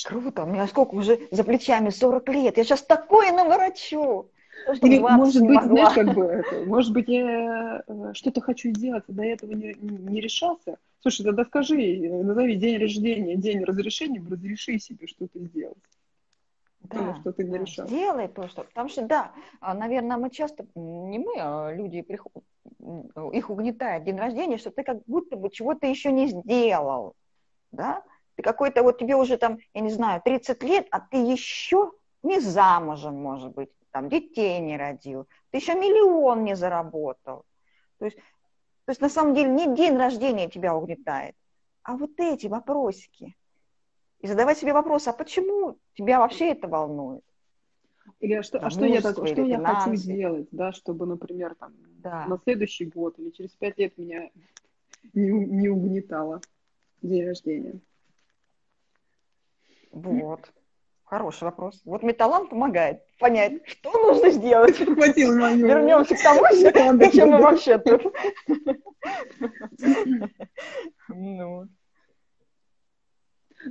[0.04, 4.30] Круто, у меня сколько уже за плечами 40 лет, я сейчас такое наворочу.
[4.82, 5.90] Или, может быть, могла.
[5.90, 9.74] знаешь, как бы это, может быть, я э, что-то хочу сделать, а до этого не,
[9.74, 10.78] не решался.
[11.02, 11.76] Слушай, тогда скажи,
[12.22, 15.76] назови день рождения, день разрешения, разреши себе что-то сделать
[16.90, 17.88] да, что ты не решаешь.
[17.88, 18.64] Сделай то, что...
[18.64, 24.58] Потому что, да, а, наверное, мы часто, не мы, а люди, их угнетает день рождения,
[24.58, 27.14] что ты как будто бы чего-то еще не сделал,
[27.72, 28.02] да?
[28.34, 32.40] Ты какой-то, вот тебе уже там, я не знаю, 30 лет, а ты еще не
[32.40, 37.44] замужем, может быть, там, детей не родил, ты еще миллион не заработал.
[37.98, 41.34] То есть, то есть на самом деле не день рождения тебя угнетает,
[41.82, 43.36] а вот эти вопросики–
[44.20, 47.22] и задавать себе вопрос, а почему тебя вообще это волнует?
[48.20, 51.74] Или а что, а что я, так, что я хочу сделать, да, чтобы, например, там,
[51.98, 52.26] да.
[52.26, 54.30] на следующий год или через пять лет меня
[55.12, 56.40] не, не угнетало
[57.02, 57.80] день рождения.
[59.90, 60.52] Вот.
[61.04, 61.80] Хороший вопрос.
[61.84, 64.76] Вот металлан помогает понять, что нужно сделать.
[64.76, 65.66] Хватило мою.
[65.66, 66.44] Вернемся к тому,
[66.98, 68.02] зачем мы вообще тут.
[71.08, 71.68] Ну.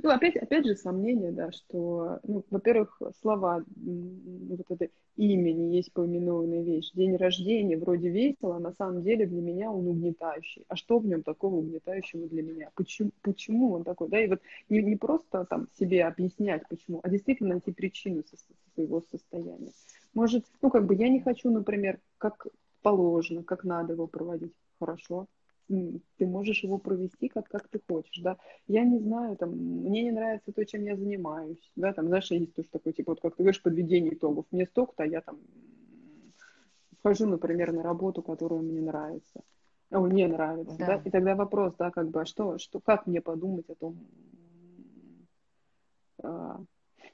[0.02, 5.92] Ну, опять, опять же, сомнение, да, что, ну, во-первых, слова, вот это имя не есть
[5.92, 6.90] поименованная вещь.
[6.92, 10.64] День рождения вроде весело, а на самом деле для меня он угнетающий.
[10.68, 12.70] А что в нем такого угнетающего для меня?
[12.74, 14.08] Почему, почему он такой?
[14.08, 18.36] Да, и вот не, не просто там себе объяснять, почему, а действительно найти причину со,
[18.74, 19.72] своего состояния.
[20.14, 22.46] Может, ну, как бы я не хочу, например, как
[22.82, 24.52] положено, как надо его проводить.
[24.78, 25.26] Хорошо,
[25.68, 28.38] ты можешь его провести как, как ты хочешь, да.
[28.68, 32.54] Я не знаю, там, мне не нравится то, чем я занимаюсь, да, там, знаешь, есть
[32.54, 34.46] тоже такой, типа, вот как ты говоришь, подведение итогов.
[34.50, 35.38] Мне столько-то, а я там
[36.98, 39.42] вхожу, например, на работу, которая мне нравится.
[39.90, 40.86] О, не нравится, да.
[40.86, 43.98] да, и тогда вопрос, да, как бы, а что, что, как мне подумать о том,
[46.22, 46.60] а,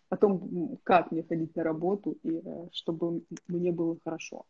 [0.09, 4.45] о том, как мне ходить на работу и э, чтобы мне было хорошо.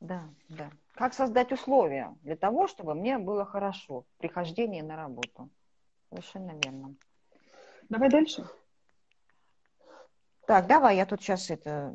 [0.00, 0.70] Да, да.
[0.94, 5.48] Как создать условия для того, чтобы мне было хорошо при хождении на работу?
[6.08, 6.94] Совершенно верно.
[7.88, 8.48] Давай дальше.
[10.46, 11.94] Так, давай, я тут сейчас это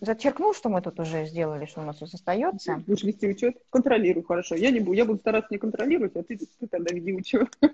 [0.00, 2.82] зачеркну, что мы тут уже сделали, что у нас тут остается.
[2.86, 3.56] Будешь вести учет?
[3.70, 4.54] Контролируй, хорошо.
[4.54, 7.48] Я не буду, я буду стараться не контролировать, а ты, ты тогда веди учет.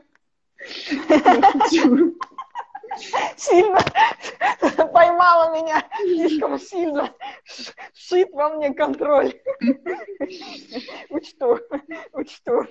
[3.37, 3.81] Сильно
[4.93, 7.15] поймала меня, слишком сильно
[7.95, 9.35] шит во мне контроль.
[11.11, 11.59] Учту,
[12.13, 12.67] учту.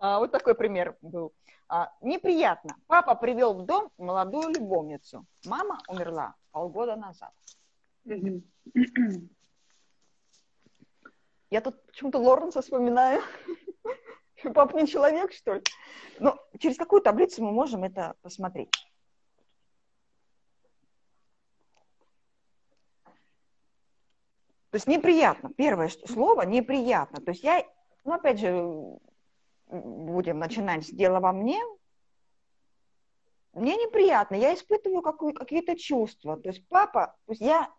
[0.00, 1.32] А, вот такой пример был.
[1.68, 2.76] А, неприятно.
[2.86, 5.24] Папа привел в дом молодую любовницу.
[5.46, 7.32] Мама умерла полгода назад.
[11.50, 13.22] Я тут почему-то Лоренса вспоминаю.
[14.54, 15.62] Папа не человек, что ли?
[16.18, 18.70] Но ну, через какую таблицу мы можем это посмотреть?
[24.70, 25.50] То есть неприятно.
[25.56, 27.20] Первое слово неприятно.
[27.20, 27.62] То есть я,
[28.04, 28.98] ну опять же,
[29.66, 31.60] будем начинать с дела во мне,
[33.52, 36.38] мне неприятно, я испытываю какие-то чувства.
[36.38, 37.70] То есть папа, то есть я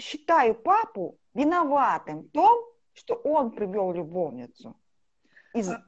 [0.00, 4.74] считаю папу виноватым в том, что он привел любовницу.
[5.54, 5.68] Из...
[5.68, 5.84] А,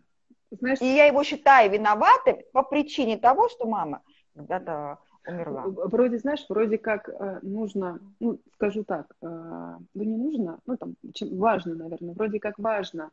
[0.51, 4.03] знаешь, и я его считаю виноватым по причине того, что мама
[4.35, 5.65] когда-то умерла.
[5.67, 10.95] Вроде, знаешь, вроде как э, нужно, ну, скажу так, э, ну, не нужно, ну, там,
[11.13, 13.11] чем, важно, наверное, вроде как важно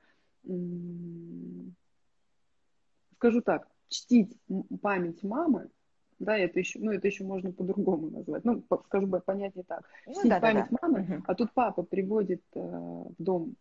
[3.16, 4.38] скажу так, чтить
[4.82, 5.70] память мамы,
[6.20, 8.46] да, это еще, ну, это еще можно по-другому назвать.
[8.46, 9.84] Ну, скажу бы, понятнее так.
[10.06, 10.88] Ну чтить да, память да, да.
[10.88, 11.24] мамы, угу.
[11.28, 13.56] а тут папа приводит э, в дом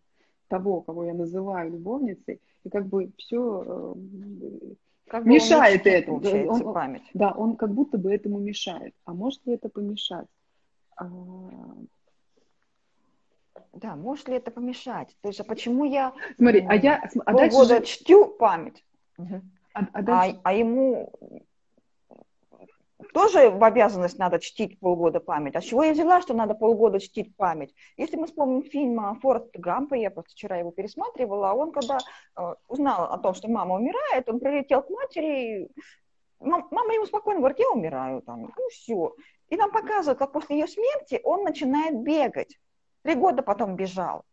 [0.48, 4.74] того, кого я называю любовницей, и как бы все э,
[5.08, 6.22] как мешает этому.
[6.48, 7.02] Он, память.
[7.14, 8.94] Да, он как будто бы этому мешает.
[9.04, 10.26] А может ли это помешать?
[10.96, 11.08] А...
[13.72, 15.16] Да, может ли это помешать?
[15.20, 17.98] То есть, а почему я Смотри, а я а полгода дальше...
[17.98, 18.84] чтю память?
[19.18, 19.40] Угу.
[19.74, 21.12] А, а, а, а ему
[23.12, 25.56] тоже в обязанность надо чтить полгода память.
[25.56, 27.74] А с чего я взяла, что надо полгода чтить память?
[27.96, 31.98] Если мы вспомним фильм Форд Гампа, я просто вчера его пересматривала, он когда
[32.36, 35.68] э, узнал о том, что мама умирает, он прилетел к матери,
[36.40, 39.14] мама ему спокойно говорит, я умираю, там, ну все.
[39.48, 42.58] И нам показывают, как после ее смерти он начинает бегать.
[43.02, 44.24] Три года потом бежал.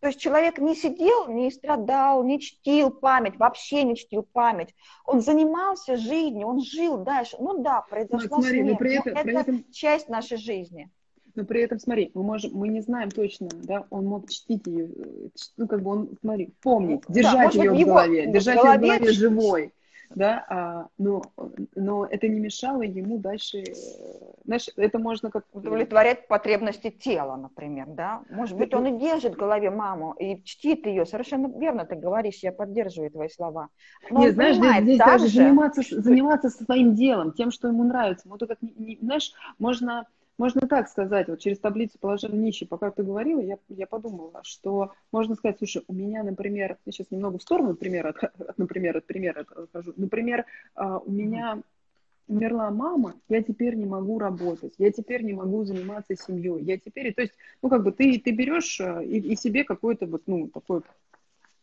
[0.00, 4.74] То есть человек не сидел, не страдал, не чтил память, вообще не чтил память.
[5.04, 7.36] Он занимался жизнью, он жил дальше.
[7.38, 9.64] Ну да, произошла смотри, смерть, но при этом, но при это этом...
[9.72, 10.90] часть нашей жизни.
[11.34, 14.86] Но при этом, смотри, мы можем, мы не знаем точно, да, он мог чтить ее,
[14.88, 15.28] э,
[15.58, 18.94] ну как бы он, смотри, помнить, держать да, ее в голове, держать в голове ее
[18.94, 19.74] в голове живой
[20.14, 21.22] да, а, но,
[21.76, 23.64] но это не мешало ему дальше,
[24.44, 25.44] знаешь, это можно как...
[25.52, 28.22] Удовлетворять потребности тела, например, да?
[28.28, 32.38] Может быть, он и держит в голове маму, и чтит ее, совершенно верно ты говоришь,
[32.42, 33.68] я поддерживаю твои слова.
[34.10, 38.40] Но Нет, знаешь, здесь, здесь даже заниматься, заниматься своим делом, тем, что ему нравится, вот
[38.40, 38.58] как,
[39.00, 40.06] знаешь, можно
[40.40, 44.92] можно так сказать, вот через таблицу положения нищий, пока ты говорила, я, я подумала, что
[45.12, 48.96] можно сказать, слушай, у меня, например, я сейчас немного в сторону, например, от, от, например,
[48.96, 51.60] от примера отхожу, например, а, у меня
[52.26, 57.12] умерла мама, я теперь не могу работать, я теперь не могу заниматься семьей, я теперь,
[57.12, 60.48] то есть, ну, как бы ты, ты берешь а, и, и себе какой-то вот, ну,
[60.48, 60.80] такой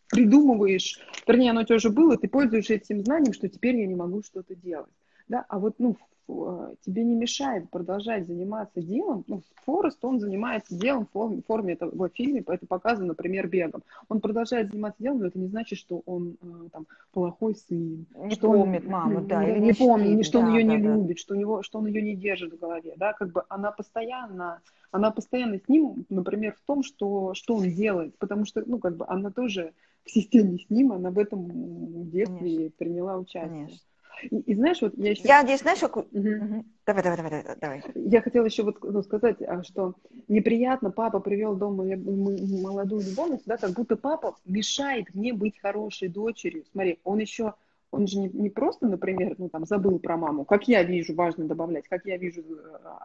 [0.10, 3.96] придумываешь, вернее, оно у тебя уже было, ты пользуешься этим знанием, что теперь я не
[3.96, 4.94] могу что-то делать,
[5.28, 10.76] да, а вот, ну, Э, тебе не мешает продолжать заниматься делом, ну, Форест, он занимается
[10.76, 13.84] делом в форме, в форме этого фильме, это показано, например, бегом.
[14.10, 18.06] Он продолжает заниматься делом, но это не значит, что он э, там плохой сын.
[18.16, 20.76] Не что помнит он, маму, да, или не, не помнит, что да, он ее да,
[20.76, 20.94] не да.
[20.96, 23.72] любит, что, у него, что он ее не держит в голове, да, как бы она
[23.72, 24.62] постоянно,
[24.92, 28.98] она постоянно с ним, например, в том, что, что он делает, потому что, ну, как
[28.98, 29.74] бы она тоже
[30.06, 32.72] в системе с ним, она в этом детстве Конечно.
[32.78, 33.50] приняла участие.
[33.50, 33.78] Конечно.
[34.24, 35.22] И, и знаешь, вот я еще...
[35.24, 35.98] Я здесь, знаешь, как...
[35.98, 36.08] Угу.
[36.12, 36.66] Угу.
[36.86, 37.84] Давай, давай, давай, давай.
[37.96, 39.96] Я хотела еще вот ну, сказать, а, что
[40.28, 46.66] неприятно, папа привел дома молодую любовницу, да, как будто папа мешает мне быть хорошей дочерью.
[46.72, 47.54] Смотри, он еще,
[47.92, 51.46] он же не, не просто, например, ну там забыл про маму, как я вижу, важно
[51.46, 52.44] добавлять, как я вижу,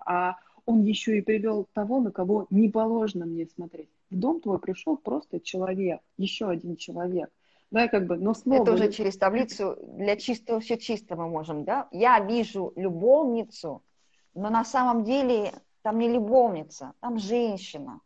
[0.07, 3.89] а он еще и привел того, на кого не положено мне смотреть.
[4.11, 7.31] В дом твой пришел просто человек, еще один человек
[7.73, 8.63] да, как бы, но слово...
[8.63, 11.89] Это уже через таблицу для чистого все чисто мы можем, да?
[11.91, 13.83] Я вижу любовницу,
[14.35, 18.01] но на самом деле там не любовница, там женщина.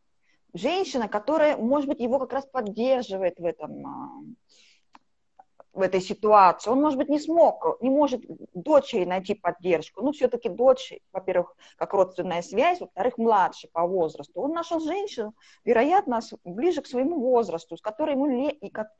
[0.55, 4.11] Женщина, которая, может быть, его как раз поддерживает в этом, а,
[5.77, 6.71] в этой ситуации.
[6.71, 8.23] Он, может быть, не смог, не может
[8.55, 10.03] дочери найти поддержку.
[10.03, 14.41] Ну, все-таки дочь, во-первых, как родственная связь, во-вторых, младше по возрасту.
[14.41, 15.35] Он нашел женщину,
[15.65, 18.27] вероятно, ближе к своему возрасту, с которой ему,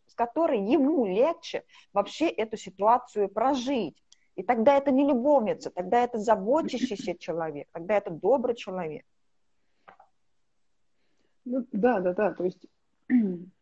[0.07, 3.97] с которой ему легче вообще эту ситуацию прожить.
[4.35, 9.07] И тогда это не любовница, тогда это заботящийся человек, тогда это добрый человек.
[11.47, 12.67] Ну, да, да, да, то есть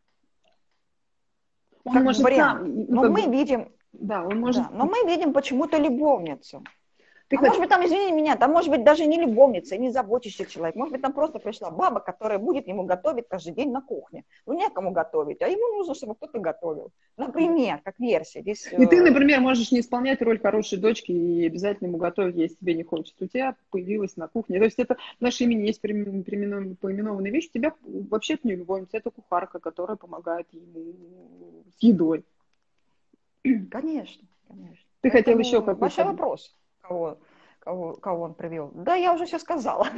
[1.84, 2.60] он как может вариант.
[2.60, 4.62] Сам, ну, но мы видим, да, он может...
[4.62, 6.62] Да, но мы видим почему-то любовницу.
[7.28, 7.58] Ты а хочешь...
[7.58, 10.76] может быть, там, извини меня, там может быть даже не любовница, не заботящийся человек.
[10.76, 14.24] Может быть, там просто пришла баба, которая будет ему готовить каждый день на кухне.
[14.46, 16.90] Ну, некому готовить, а ему нужно, чтобы кто-то готовил.
[17.16, 18.42] Например, как версия.
[18.42, 22.36] Здесь, и ты, э, например, можешь не исполнять роль хорошей дочки и обязательно ему готовить,
[22.36, 23.24] если тебе не хочется.
[23.24, 24.58] У тебя появилась на кухне.
[24.58, 27.48] То есть это в нашем имени есть поименованная вещь.
[27.48, 30.92] У тебя вообще-то не любовница, это кухарка, которая помогает ему
[31.70, 32.24] с едой.
[33.70, 34.86] Конечно, конечно.
[35.00, 35.80] Ты хотел еще какой-то...
[35.80, 36.54] Большой вопрос
[36.86, 37.18] кого,
[37.58, 38.70] кого, кого он привел.
[38.74, 39.88] Да, я уже все сказала.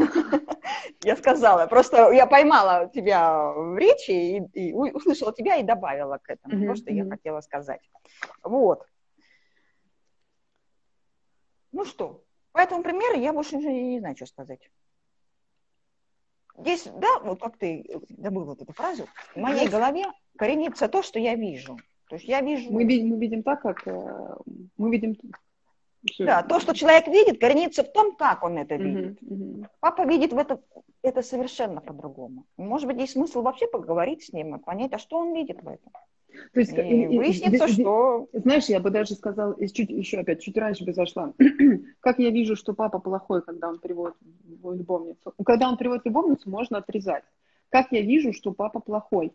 [1.05, 1.66] я сказала.
[1.66, 6.93] Просто я поймала тебя в речи и, услышала тебя и добавила к этому то, что
[6.93, 7.80] я хотела сказать.
[8.43, 8.86] Вот.
[11.72, 14.70] Ну что, по этому примеру я больше не, не знаю, что сказать.
[16.56, 17.84] Здесь, да, вот как ты
[18.16, 20.06] забыл вот эту фразу, в моей голове
[20.36, 21.78] коренится то, что я вижу.
[22.08, 22.70] То есть я вижу...
[22.70, 23.86] Мы, мы видим так, как...
[23.86, 24.36] Э,
[24.76, 25.16] мы видим
[26.18, 29.20] да, то, что человек видит, коренится в том, как он это видит.
[29.22, 29.66] Uh-huh, uh-huh.
[29.80, 30.60] Папа видит в это,
[31.02, 32.46] это совершенно по-другому.
[32.56, 35.68] Может быть, есть смысл вообще поговорить с ним и понять, а что он видит в
[35.68, 35.92] этом.
[36.52, 38.28] То есть, и, и выяснится, и, что...
[38.32, 41.32] Знаешь, я бы даже сказала, чуть, еще опять, чуть раньше бы зашла.
[42.00, 44.16] как я вижу, что папа плохой, когда он приводит
[44.62, 45.32] любовницу?
[45.44, 47.24] Когда он приводит любовницу, можно отрезать.
[47.70, 49.32] Как я вижу, что папа плохой?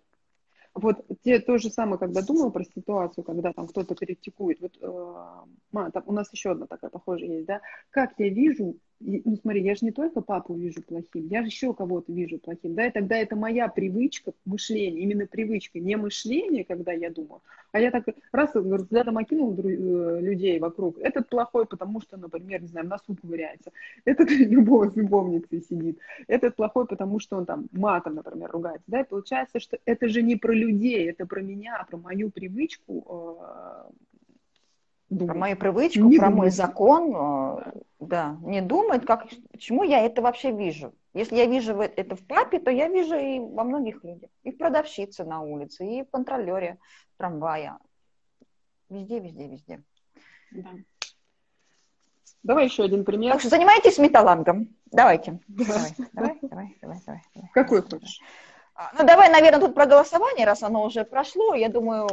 [0.74, 5.90] Вот те, то же самое, когда думаю про ситуацию, когда там кто-то критикует, вот э,
[5.92, 9.76] там у нас еще одна такая похожая есть, да, как я вижу ну смотри, я
[9.76, 13.18] же не только папу вижу плохим, я же еще кого-то вижу плохим, да, и тогда
[13.18, 17.42] это моя привычка мышления, именно привычка, не мышление, когда я думаю,
[17.72, 22.68] а я так раз взглядом окинул э, людей вокруг, этот плохой, потому что, например, не
[22.68, 23.72] знаю, в носу ковыряется,
[24.06, 29.02] этот любовь с любовницей сидит, этот плохой, потому что он там матом, например, ругается, да,
[29.02, 33.06] и получается, что это же не про людей, это про меня, а про мою привычку
[33.08, 33.92] э,
[35.12, 35.34] думать.
[35.34, 36.38] Про мою привычку, не про думать.
[36.38, 40.94] мой закон, э, да, не думает, как, почему я это вообще вижу.
[41.14, 44.30] Если я вижу это в папе, то я вижу и во многих людях.
[44.44, 46.78] И в продавщице на улице, и в контролере
[47.18, 47.78] трамвая.
[48.90, 49.84] Везде, везде, везде.
[50.52, 50.70] Да.
[52.44, 53.34] Давай еще один пример.
[53.34, 54.70] Так что занимайтесь металлангом.
[54.86, 55.40] Давайте.
[55.48, 57.22] Давай, давай, давай, давай, давай.
[57.54, 58.20] Какой хочешь?
[58.74, 61.54] А, ну, давай, наверное, тут про голосование, раз оно уже прошло.
[61.54, 62.08] Я думаю,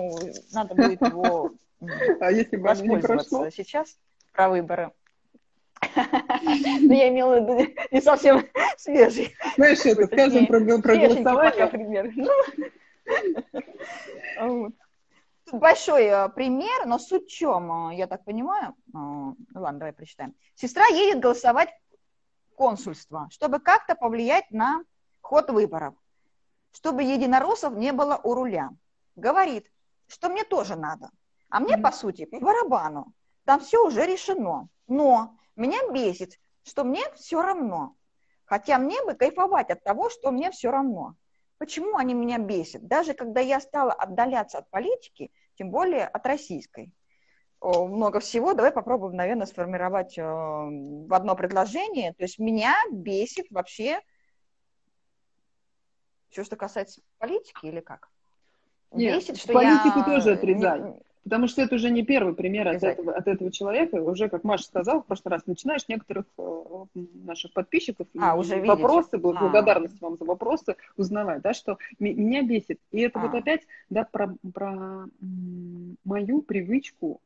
[0.53, 1.53] надо будет его
[2.21, 3.51] а если бы оно не прошло?
[3.51, 3.99] сейчас
[4.33, 4.93] про выборы.
[5.97, 8.45] Но я имела в виду не совсем
[8.77, 9.35] свежий.
[9.57, 12.13] Знаешь, это скажем про, голосование.
[14.41, 14.73] Ну,
[15.53, 19.93] большой э, пример, но суть в чем, э, я так понимаю, э, ну ладно, давай
[19.93, 20.35] прочитаем.
[20.55, 21.71] Сестра едет голосовать
[22.51, 24.83] в консульство, чтобы как-то повлиять на
[25.21, 25.95] ход выборов,
[26.73, 28.71] чтобы единороссов не было у руля.
[29.17, 29.71] Говорит,
[30.07, 31.11] что мне тоже надо.
[31.51, 33.13] А мне, по сути, по барабану.
[33.45, 34.69] Там все уже решено.
[34.87, 37.95] Но меня бесит, что мне все равно.
[38.45, 41.15] Хотя мне бы кайфовать от того, что мне все равно.
[41.59, 42.87] Почему они меня бесят?
[42.87, 46.93] Даже когда я стала отдаляться от политики, тем более от российской.
[47.61, 48.55] Много всего.
[48.55, 52.13] Давай попробуем, наверное, сформировать э, в одно предложение.
[52.15, 54.01] То есть меня бесит вообще
[56.31, 58.09] все, что касается политики или как?
[58.93, 60.05] Нет, бесит, что политику я...
[60.05, 61.03] тоже отрезать.
[61.29, 63.97] Потому что это уже не первый пример от этого, от этого человека.
[63.97, 69.19] Уже, как Маша сказала в прошлый раз, начинаешь некоторых э, наших подписчиков а, уже вопросы,
[69.19, 69.39] видите.
[69.39, 70.07] благодарность а.
[70.07, 72.81] вам за вопросы узнавать, да, что меня бесит.
[72.93, 73.27] И это а.
[73.27, 73.61] вот опять,
[73.91, 75.05] да, про, про
[76.05, 77.21] мою привычку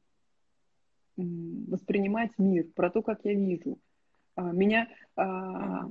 [1.16, 3.78] воспринимать мир, про то, как я вижу.
[4.34, 5.88] А, меня, а,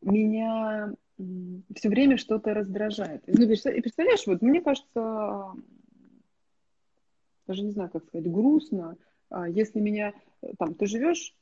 [0.00, 3.24] меня все время что-то раздражает.
[3.26, 5.52] Ну, представляешь, вот мне кажется,
[7.46, 8.96] даже не знаю, как сказать, грустно,
[9.30, 10.12] а, если меня,
[10.42, 11.34] э, там, ты живешь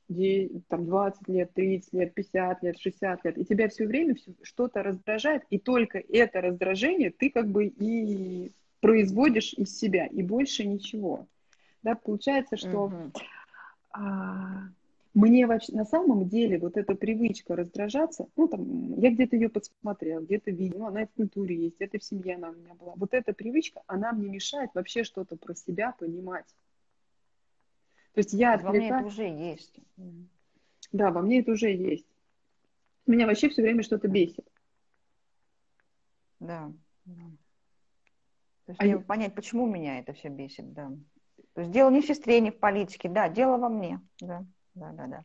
[0.69, 5.43] там, 20 лет, 30 лет, 50 лет, 60 лет, и тебя все время что-то раздражает,
[5.51, 11.27] и только это раздражение ты как бы и производишь из себя, и больше ничего.
[11.83, 12.93] Да, получается, что...
[12.93, 13.23] Uh-huh.
[13.95, 14.69] А,
[15.15, 20.51] мне на самом деле вот эта привычка раздражаться, ну там, я где-то ее подсмотрела, где-то
[20.51, 22.95] видела, ну, она и в культуре есть, это в семье она у меня была.
[22.97, 26.47] Вот эта привычка, она мне мешает вообще что-то про себя понимать.
[28.15, 28.91] То есть я отвлекаюсь...
[28.91, 29.77] Во мне это уже есть.
[30.93, 32.07] Да, во мне это уже есть.
[33.07, 34.51] Меня вообще все время что-то бесит.
[36.41, 36.73] Да.
[37.05, 37.25] да.
[38.65, 38.99] То есть а я...
[38.99, 40.91] понять, почему меня это все бесит, да.
[41.53, 44.93] То есть дело не в сестре, не в политике, да, дело во мне, да да,
[44.93, 45.25] да, да.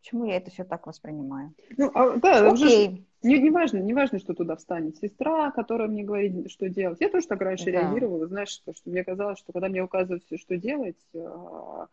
[0.00, 1.52] Почему я это все так воспринимаю?
[1.76, 2.88] Ну, а, да, Окей.
[2.88, 7.00] Уже, не, не важно, не важно, что туда встанет сестра, которая мне говорит, что делать.
[7.00, 7.72] Я тоже так раньше да.
[7.72, 11.88] реагировала, знаешь, что, что мне казалось, что когда мне указывают все, что делать, а,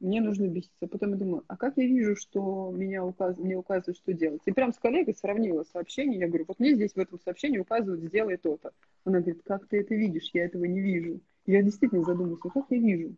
[0.00, 0.86] мне нужно беситься.
[0.86, 3.36] Потом я думаю, а как я вижу, что меня указ...
[3.36, 4.40] мне указывают, что делать?
[4.46, 8.02] И прям с коллегой сравнила сообщение, я говорю, вот мне здесь в этом сообщении указывают,
[8.02, 8.72] сделай то-то.
[9.04, 10.30] Она говорит, как ты это видишь?
[10.32, 11.20] Я этого не вижу.
[11.46, 13.14] Я действительно задумалась, а как я вижу?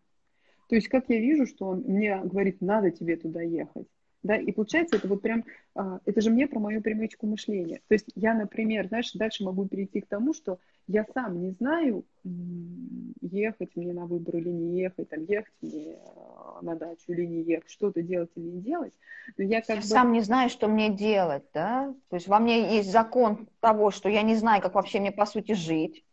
[0.71, 3.87] То есть как я вижу, что он мне говорит, надо тебе туда ехать.
[4.23, 5.43] Да, и получается, это вот прям,
[5.75, 7.81] а, это же мне про мою привычку мышления.
[7.89, 12.05] То есть я, например, знаешь, дальше могу перейти к тому, что я сам не знаю,
[12.23, 17.41] ехать мне на выбор или не ехать, там, ехать мне а, на дачу или не
[17.41, 18.93] ехать, что-то делать или не делать.
[19.37, 19.81] Но я как я бы...
[19.81, 21.93] сам не знаю, что мне делать, да?
[22.09, 25.25] То есть во мне есть закон того, что я не знаю, как вообще мне, по
[25.25, 26.05] сути, жить.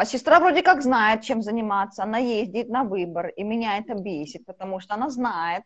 [0.00, 4.46] А сестра вроде как знает, чем заниматься, она ездит на выбор, и меня это бесит,
[4.46, 5.62] потому что она знает,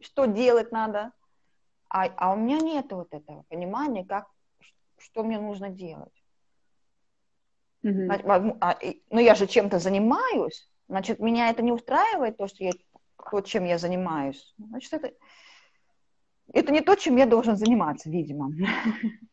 [0.00, 1.12] что делать надо.
[1.90, 4.24] А, а у меня нет вот этого понимания, как,
[4.96, 6.24] что мне нужно делать.
[7.84, 8.56] Mm-hmm.
[8.62, 8.78] А,
[9.10, 12.72] ну, я же чем-то занимаюсь, значит, меня это не устраивает, то, что я,
[13.30, 14.54] то, чем я занимаюсь.
[14.56, 15.12] Значит, это,
[16.54, 18.52] это не то, чем я должен заниматься, видимо.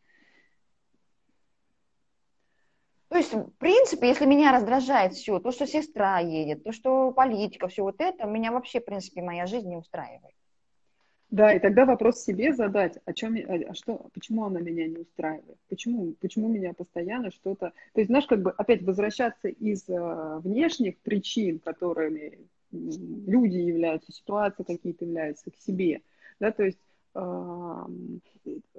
[3.08, 7.68] То есть, в принципе, если меня раздражает все, то, что сестра едет, то, что политика,
[7.68, 10.34] все вот это, меня вообще, в принципе, моя жизнь не устраивает.
[11.30, 15.58] Да, и тогда вопрос себе задать, о чем, а что, почему она меня не устраивает,
[15.68, 20.98] почему, почему меня постоянно что-то, то есть, знаешь, как бы опять возвращаться из э, внешних
[21.00, 22.38] причин, которыми
[22.70, 26.00] люди являются, ситуации какие-то являются к себе,
[26.40, 26.78] да, то есть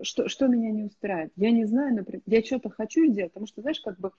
[0.01, 1.33] что, что меня не устраивает.
[1.35, 4.11] Я не знаю, например, я что-то хочу сделать, потому что, знаешь, как бы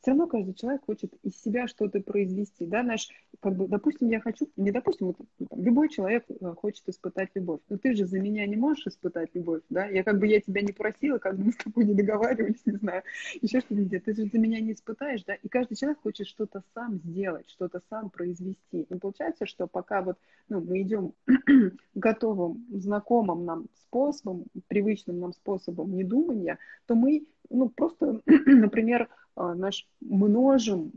[0.00, 3.08] все равно каждый человек хочет из себя что-то произвести, да, знаешь,
[3.40, 7.60] как бы, допустим, я хочу, не допустим, вот, там, любой человек э, хочет испытать любовь,
[7.68, 10.62] но ты же за меня не можешь испытать любовь, да, я как бы, я тебя
[10.62, 13.02] не просила, как бы мы с тобой не договаривались, не знаю,
[13.40, 16.98] еще что-то ты же за меня не испытаешь, да, и каждый человек хочет что-то сам
[16.98, 20.18] сделать, что-то сам произвести, и получается, что пока вот,
[20.48, 21.14] ну, мы идем
[21.94, 29.86] готовым, знакомым нам способом, привычным нам способом недумания, то мы, ну, просто, например, а, наш
[30.00, 30.92] множим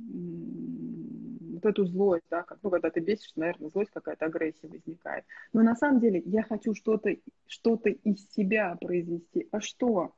[1.53, 5.25] вот эту злость, да, как, ну, когда ты бесишь, наверное, злость какая-то, агрессия возникает.
[5.53, 7.15] Но на самом деле я хочу что-то
[7.45, 9.47] что из себя произвести.
[9.51, 10.13] А что?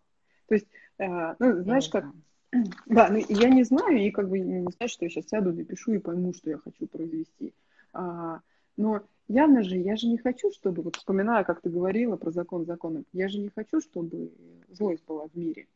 [0.47, 0.67] То есть,
[0.99, 2.05] э, ну, знаешь, как...
[2.85, 5.93] Да, ну, я не знаю, и как бы не знаю, что я сейчас сяду, напишу
[5.93, 7.51] и пойму, что я хочу произвести.
[7.93, 8.41] А,
[8.77, 12.65] но явно же, я же не хочу, чтобы, вот вспоминая, как ты говорила про закон
[12.65, 14.31] закона, я же не хочу, чтобы
[14.69, 15.67] злость была в мире.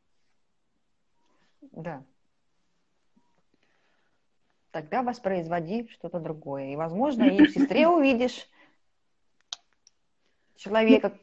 [1.72, 2.04] Да,
[4.72, 6.74] тогда воспроизводи что-то другое.
[6.74, 8.48] И, возможно, и в сестре увидишь
[10.56, 11.18] человека,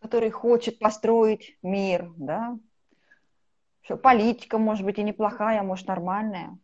[0.00, 2.58] который хочет построить мир, да,
[3.82, 6.58] что политика может быть и неплохая, а может нормальная.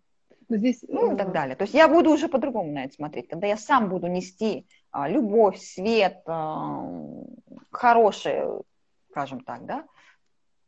[0.49, 1.57] Но здесь, ну и так э, далее.
[1.57, 5.09] То есть я буду уже по-другому на это смотреть, когда я сам буду нести а,
[5.09, 6.83] любовь, свет, а,
[7.71, 8.63] хорошее,
[9.11, 9.85] скажем так, да,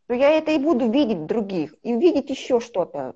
[0.08, 3.14] то я это и буду видеть других, и видеть еще что-то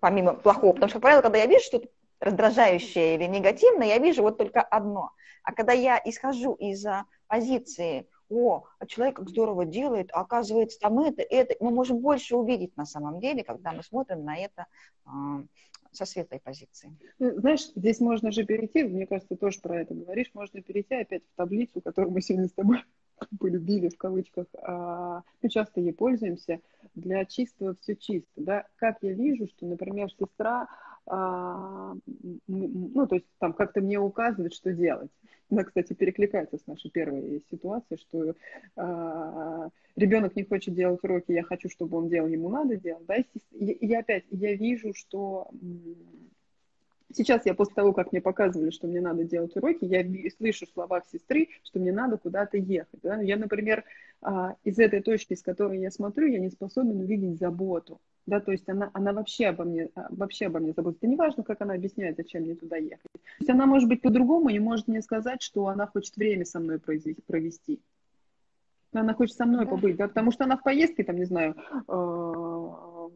[0.00, 0.72] помимо плохого.
[0.72, 1.88] Потому что, как правило, когда я вижу что-то
[2.18, 5.10] раздражающее или негативное, я вижу вот только одно.
[5.42, 6.84] А когда я исхожу из
[7.26, 12.36] позиции, о, а человек как здорово делает, а оказывается там это, это, мы можем больше
[12.36, 14.66] увидеть на самом деле, когда мы смотрим на это
[15.04, 15.10] э,
[15.92, 16.96] со светлой позиции.
[17.18, 21.22] Ну, знаешь, здесь можно же перейти, мне кажется, тоже про это говоришь, можно перейти опять
[21.22, 22.82] в таблицу, которую мы сегодня с тобой
[23.38, 26.60] полюбили в кавычках, а, мы часто ей пользуемся,
[26.94, 30.68] для чистого все чисто, да, как я вижу, что, например, сестра,
[31.06, 31.94] а,
[32.48, 35.10] ну, то есть там как-то мне указывает, что делать.
[35.48, 38.34] Она, кстати, перекликается с нашей первой ситуацией, что
[38.76, 43.16] а, ребенок не хочет делать уроки, я хочу, чтобы он делал, ему надо делать, да,
[43.16, 45.48] и я опять, я вижу, что
[47.14, 50.70] Сейчас я после того, как мне показывали, что мне надо делать уроки, я слышу в
[50.70, 53.00] словах сестры, что мне надо куда-то ехать.
[53.02, 53.20] Да?
[53.20, 53.84] Я, например,
[54.22, 58.00] а, из этой точки, с которой я смотрю, я не способен увидеть заботу.
[58.26, 61.06] да, то есть она, она вообще обо мне, а, вообще обо мне заботится.
[61.06, 63.12] Неважно, как она объясняет, зачем мне туда ехать.
[63.12, 66.58] То есть она может быть по-другому и может мне сказать, что она хочет время со
[66.58, 67.80] мной провести.
[68.92, 71.54] Она хочет со мной побыть, да, потому что она в поездке, там, не знаю,
[71.86, 73.08] э,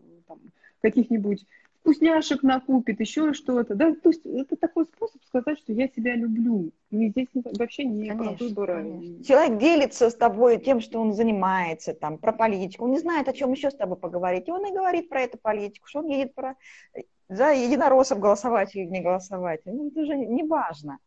[0.81, 1.47] каких-нибудь
[1.81, 3.75] вкусняшек накупит, еще что-то.
[3.75, 3.95] Да?
[3.95, 6.71] То есть это такой способ сказать, что я тебя люблю.
[6.91, 8.75] И здесь вообще не конечно, про выбора.
[8.83, 9.25] Конечно.
[9.25, 12.85] Человек делится с тобой тем, что он занимается, там, про политику.
[12.85, 14.49] Он не знает, о чем еще с тобой поговорить.
[14.49, 16.57] И он и говорит про эту политику, что он едет про
[17.29, 19.61] за единороссов голосовать или не голосовать.
[19.65, 20.99] Ну, это же не важно.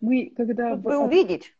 [0.00, 0.74] Мы, когда...
[0.74, 1.54] Вы увидеть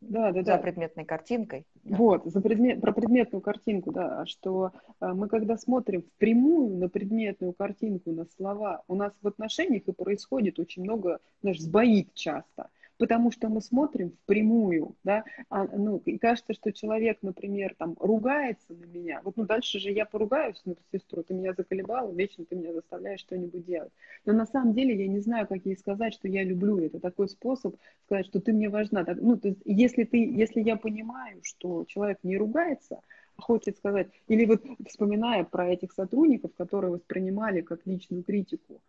[0.00, 0.58] да, да, за да.
[0.58, 1.66] предметной картинкой.
[1.84, 7.52] Вот, за предмет, про предметную картинку, да, что а, мы когда смотрим впрямую на предметную
[7.52, 12.68] картинку, на слова, у нас в отношениях и происходит очень много, знаешь, сбоит часто
[12.98, 18.72] потому что мы смотрим впрямую, да, а, ну, и кажется, что человек, например, там, ругается
[18.72, 22.56] на меня, вот, ну, дальше же я поругаюсь на сестру, ты меня заколебала, вечно ты
[22.56, 23.92] меня заставляешь что-нибудь делать,
[24.24, 27.00] но на самом деле я не знаю, как ей сказать, что я люблю, это.
[27.00, 31.40] Такой способ сказать, что ты мне важна, ну, то есть, если ты, если я понимаю,
[31.42, 33.00] что человек не ругается,
[33.36, 38.80] а хочет сказать, или вот вспоминая про этих сотрудников, которые воспринимали как личную критику,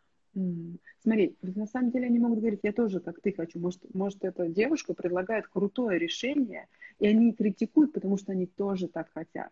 [1.02, 3.60] Смотри, на самом деле они могут говорить, я тоже как ты хочу.
[3.60, 6.68] Может, может, эта девушка предлагает крутое решение,
[7.00, 9.52] и они критикуют, потому что они тоже так хотят.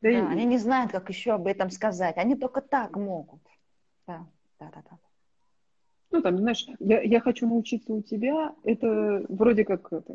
[0.00, 0.14] Да, да и...
[0.14, 2.16] они не знают, как еще об этом сказать.
[2.18, 3.40] Они только так могут.
[4.06, 4.26] Да,
[4.60, 4.98] да, да, да.
[6.10, 10.14] Ну, там, знаешь, я, я хочу научиться у тебя, это вроде как это,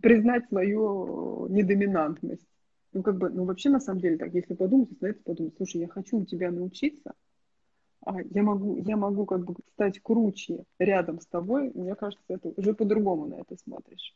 [0.00, 2.46] признать свою недоминантность.
[2.92, 5.54] Ну, как бы, ну, вообще, на самом деле, так, если подумать, если на это подумать,
[5.56, 7.14] слушай, я хочу у тебя научиться,
[8.30, 12.74] я могу, я могу как бы стать круче рядом с тобой, мне кажется, это уже
[12.74, 14.14] по-другому на это смотришь.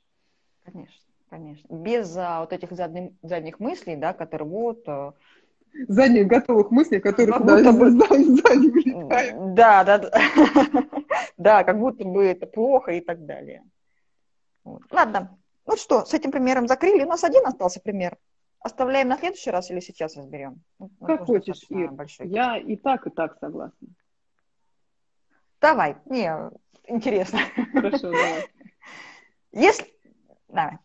[0.64, 1.74] Конечно, конечно.
[1.74, 4.82] Без а, вот этих задних, задних мыслей, да, которые вот...
[4.88, 5.14] А...
[5.88, 7.90] Задних готовых мыслей, которые как туда бы...
[7.90, 9.54] сзади улетают.
[9.54, 10.10] Да, да, да.
[11.36, 13.62] да, как будто бы это плохо и так далее.
[14.64, 14.82] Вот.
[14.90, 17.04] Ладно, ну что, с этим примером закрыли.
[17.04, 18.16] У нас один остался пример.
[18.60, 20.62] Оставляем на следующий раз или сейчас разберем?
[20.78, 21.90] Ну, как хочешь, Ир.
[21.92, 22.28] Большой.
[22.28, 23.88] Я и так, и так согласна.
[25.60, 26.30] Давай, не,
[26.86, 27.40] интересно.
[27.72, 28.46] Хорошо, давай.
[29.52, 29.86] Если,
[30.48, 30.78] давай.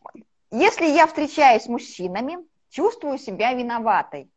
[0.51, 2.37] Если я встречаюсь с мужчинами,
[2.69, 4.31] чувствую себя виноватой.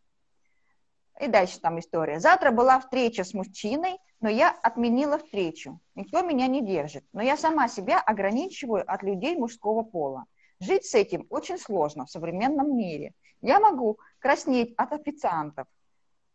[1.21, 2.19] И дальше там история.
[2.19, 5.81] Завтра была встреча с мужчиной, но я отменила встречу.
[5.95, 7.05] Никто меня не держит.
[7.13, 10.25] Но я сама себя ограничиваю от людей мужского пола.
[10.61, 13.13] Жить с этим очень сложно в современном мире.
[13.43, 15.67] Я могу краснеть от официантов,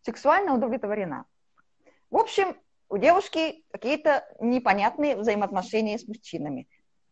[0.02, 1.26] сексуально удовлетворена.
[2.12, 2.56] В общем,
[2.90, 6.68] у девушки какие-то непонятные взаимоотношения с мужчинами.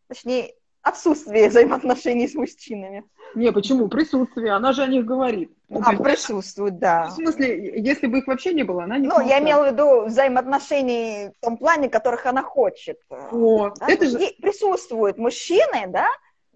[0.08, 3.04] Точнее, отсутствие взаимоотношений с мужчинами.
[3.36, 3.88] Не, почему?
[3.88, 4.54] Присутствие.
[4.54, 5.52] Она же о них говорит.
[5.70, 7.08] Ну, а, присутствует, да.
[7.08, 10.06] В смысле, если бы их вообще не было, она не Ну, я имела в виду
[10.06, 13.00] взаимоотношений в том плане, которых она хочет.
[13.10, 13.88] О, да?
[13.88, 14.18] это же...
[14.42, 16.08] Присутствуют мужчины, да,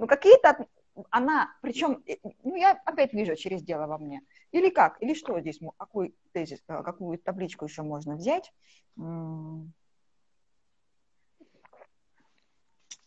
[0.02, 0.68] ну какие-то
[1.12, 2.04] она, причем,
[2.44, 4.22] ну, я опять вижу через дело во мне.
[4.52, 5.02] Или как?
[5.02, 5.60] Или что здесь?
[5.78, 8.52] Какой тезис, э, какую табличку еще можно взять?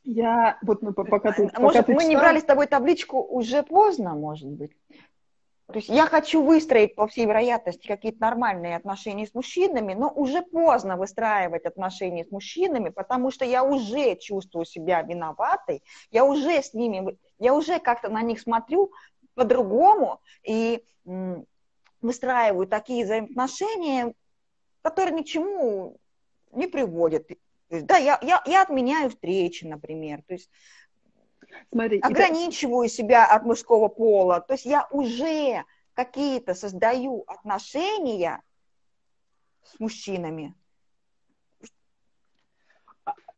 [0.05, 2.11] Я вот ну, пока ты, пока Может, ты мы читала...
[2.11, 4.73] не брали с тобой табличку уже поздно, может быть?
[5.67, 10.43] То есть я хочу выстроить, по всей вероятности, какие-то нормальные отношения с мужчинами, но уже
[10.43, 16.75] поздно выстраивать отношения с мужчинами, потому что я уже чувствую себя виноватой, я уже с
[16.75, 18.93] ними, я уже как-то на них смотрю
[19.35, 20.85] по-другому и
[22.03, 24.15] выстраиваю такие взаимоотношения,
[24.83, 25.99] которые ни к чему
[26.53, 27.27] не приводят.
[27.27, 30.23] То есть, да, я, я, я отменяю встречи, например.
[30.29, 30.51] То есть
[31.73, 32.95] Смотри, ограничиваю это...
[32.95, 34.41] себя от мужского пола.
[34.41, 35.65] То есть я уже
[35.95, 38.43] какие-то создаю отношения
[39.63, 40.55] с мужчинами.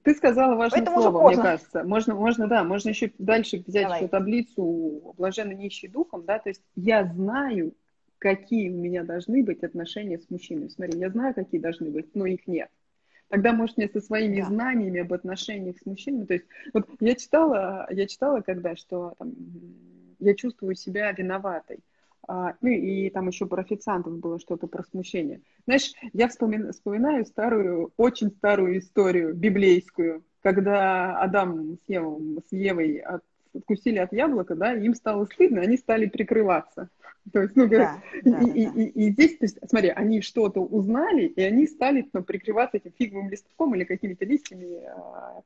[0.03, 1.83] Ты сказала важное Поэтому слово, мне кажется.
[1.83, 4.01] Можно, можно, да, можно еще дальше взять Давай.
[4.01, 7.75] эту таблицу блаженно нищий духом, да, то есть я знаю,
[8.19, 10.71] какие у меня должны быть отношения с мужчиной.
[10.71, 12.71] Смотри, я знаю, какие должны быть, но их нет
[13.29, 14.47] тогда, может, мне со своими да.
[14.47, 19.33] знаниями об отношениях с мужчинами, то есть, вот я читала, я читала когда, что там,
[20.19, 21.81] я чувствую себя виноватой.
[22.29, 25.43] А, ну и там еще про официантов было что-то про смущение.
[25.65, 32.99] Знаешь, я вспоминаю, вспоминаю старую, очень старую историю, библейскую, когда Адам с, Евом, с Евой
[32.99, 33.23] от,
[33.55, 36.89] откусили от яблока, да, им стало стыдно, они стали прикрываться.
[37.33, 38.81] То есть, ну, да, и, да, и, да.
[38.81, 42.93] И, и, здесь, то есть, смотри, они что-то узнали, и они стали ну, прикрываться этим
[42.97, 44.85] фиговым листком или какими-то листьями.
[44.87, 45.43] А,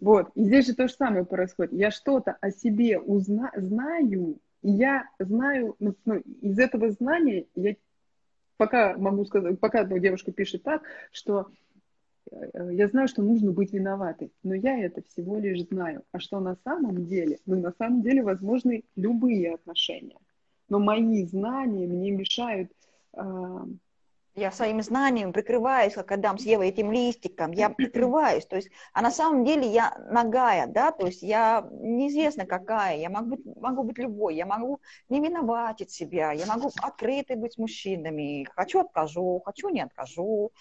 [0.00, 0.30] вот.
[0.34, 1.72] И здесь же то же самое происходит.
[1.72, 7.76] Я что-то о себе узна знаю, и я знаю, ну, ну, из этого знания я
[8.56, 10.82] пока могу сказать, пока девушка пишет так,
[11.12, 11.48] что
[12.30, 16.02] э, я знаю, что нужно быть виноватой, но я это всего лишь знаю.
[16.12, 17.38] А что на самом деле?
[17.46, 20.16] Ну, на самом деле возможны любые отношения.
[20.68, 22.70] Но мои знания мне мешают
[23.14, 23.60] э,
[24.38, 29.02] я своим знанием прикрываюсь, как Адам с Евой, этим листиком, я прикрываюсь, то есть, а
[29.02, 33.82] на самом деле я нагая, да, то есть я неизвестно какая, я могу быть, могу
[33.82, 39.42] быть любой, я могу не виноватить себя, я могу открытой быть с мужчинами, хочу откажу,
[39.44, 40.52] хочу не откажу,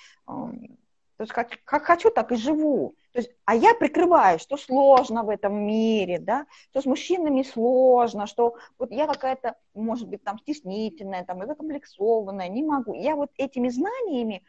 [1.18, 2.96] то есть как, как хочу, так и живу.
[3.12, 8.28] То есть, а я прикрываю, что сложно в этом мире, да, что с мужчинами сложно,
[8.28, 12.94] что вот я какая-то, может быть, там стеснительная, там, и закомплексованная, не могу.
[12.94, 14.44] Я вот этими знаниями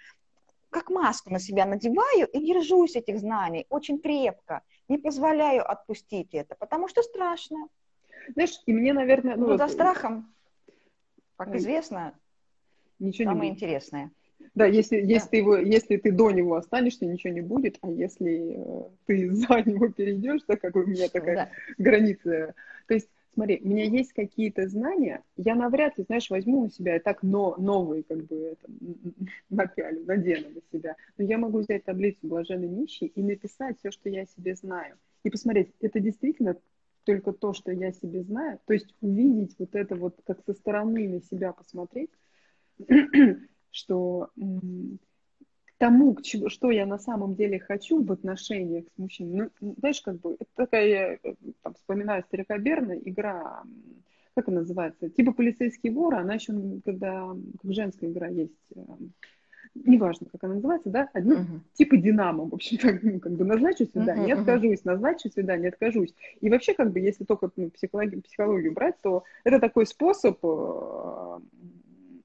[0.68, 6.54] как маску на себя надеваю и держусь этих знаний очень крепко, не позволяю отпустить это,
[6.56, 7.68] потому что страшно.
[8.34, 9.36] Знаешь, и мне, наверное...
[9.36, 9.58] Ну, ну вот...
[9.58, 10.34] за страхом,
[11.36, 12.12] как известно,
[12.98, 14.10] Ничего самое не интересное.
[14.54, 15.06] Да, если, да.
[15.06, 19.30] если, ты его, если ты до него останешься, ничего не будет, а если э, ты
[19.32, 21.50] за него перейдешь, так как у меня такая да.
[21.78, 22.54] граница.
[22.86, 26.96] То есть, смотри, у меня есть какие-то знания, я навряд ли, знаешь, возьму на себя
[26.96, 28.72] и так но, новые, как бы, это,
[29.50, 30.96] напялю, надену на себя.
[31.16, 34.96] Но я могу взять таблицу блаженной нищей и написать все, что я себе знаю.
[35.24, 36.56] И посмотреть, это действительно
[37.04, 41.08] только то, что я себе знаю, то есть увидеть вот это вот, как со стороны
[41.08, 42.10] на себя посмотреть,
[43.78, 49.50] что к тому, к чему, что я на самом деле хочу в отношениях с мужчиной,
[49.60, 53.62] ну, знаешь, как бы, это такая, э, там, вспоминаю старика Берна, игра,
[54.34, 56.52] как она называется, типа полицейский вор, она еще,
[56.84, 57.28] когда,
[57.62, 58.80] как женская игра есть, э,
[59.74, 61.60] неважно, как она называется, да, ну, uh-huh.
[61.74, 66.14] типа Динамо, в общем, так, ну, как бы назначу свидание, uh-huh, откажусь, назначу свидание, откажусь.
[66.40, 71.38] И вообще, как бы, если только ну, психологию, психологию брать, то это такой способ э,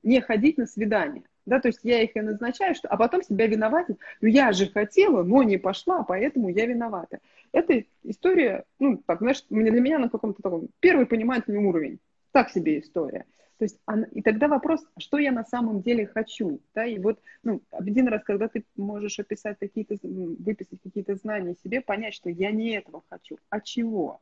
[0.02, 1.24] не ходить на свидание.
[1.46, 3.98] Да, то есть я их и назначаю, что, а потом себя виноватить.
[4.22, 7.20] Ну, я же хотела, но не пошла, поэтому я виновата.
[7.52, 12.00] Это история, ну, так, знаешь, для меня на каком-то таком первый понимательный уровень.
[12.32, 13.26] Так себе история.
[13.58, 13.80] То есть,
[14.14, 18.08] и тогда вопрос, а что я на самом деле хочу, да, и вот, ну, один
[18.08, 23.04] раз, когда ты можешь описать какие-то, выписать какие-то знания себе, понять, что я не этого
[23.10, 24.22] хочу, а чего,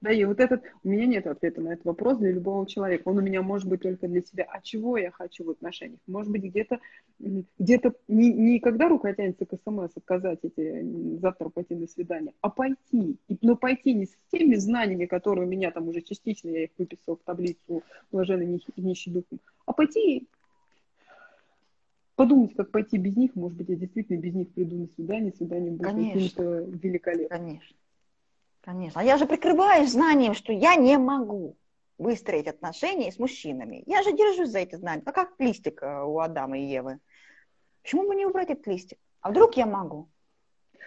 [0.00, 3.08] да, и вот этот, у меня нет ответа на этот вопрос для любого человека.
[3.08, 4.46] Он у меня может быть только для себя.
[4.50, 6.00] А чего я хочу в отношениях?
[6.06, 6.80] Может быть, где-то,
[7.18, 12.50] где-то не, не когда рука тянется к СМС отказать эти, завтра пойти на свидание, а
[12.50, 13.16] пойти.
[13.28, 16.70] И, но пойти не с теми знаниями, которые у меня там уже частично, я их
[16.76, 17.82] выписал в таблицу
[18.12, 20.28] блаженный нищий духом, а пойти
[22.16, 23.34] подумать, как пойти без них.
[23.34, 26.42] Может быть, я действительно без них приду на свидание, свидание будет каким-то
[26.82, 27.28] великолепным.
[27.28, 27.76] Конечно.
[28.66, 29.00] Конечно.
[29.00, 31.56] А я же прикрываюсь знанием, что я не могу
[31.98, 33.84] выстроить отношения с мужчинами.
[33.86, 35.02] Я же держусь за эти знания.
[35.06, 36.98] А как листик э, у Адама и Евы?
[37.82, 38.98] Почему бы не убрать этот листик?
[39.20, 40.08] А вдруг я могу?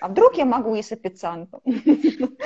[0.01, 1.61] А вдруг я могу и с официантом?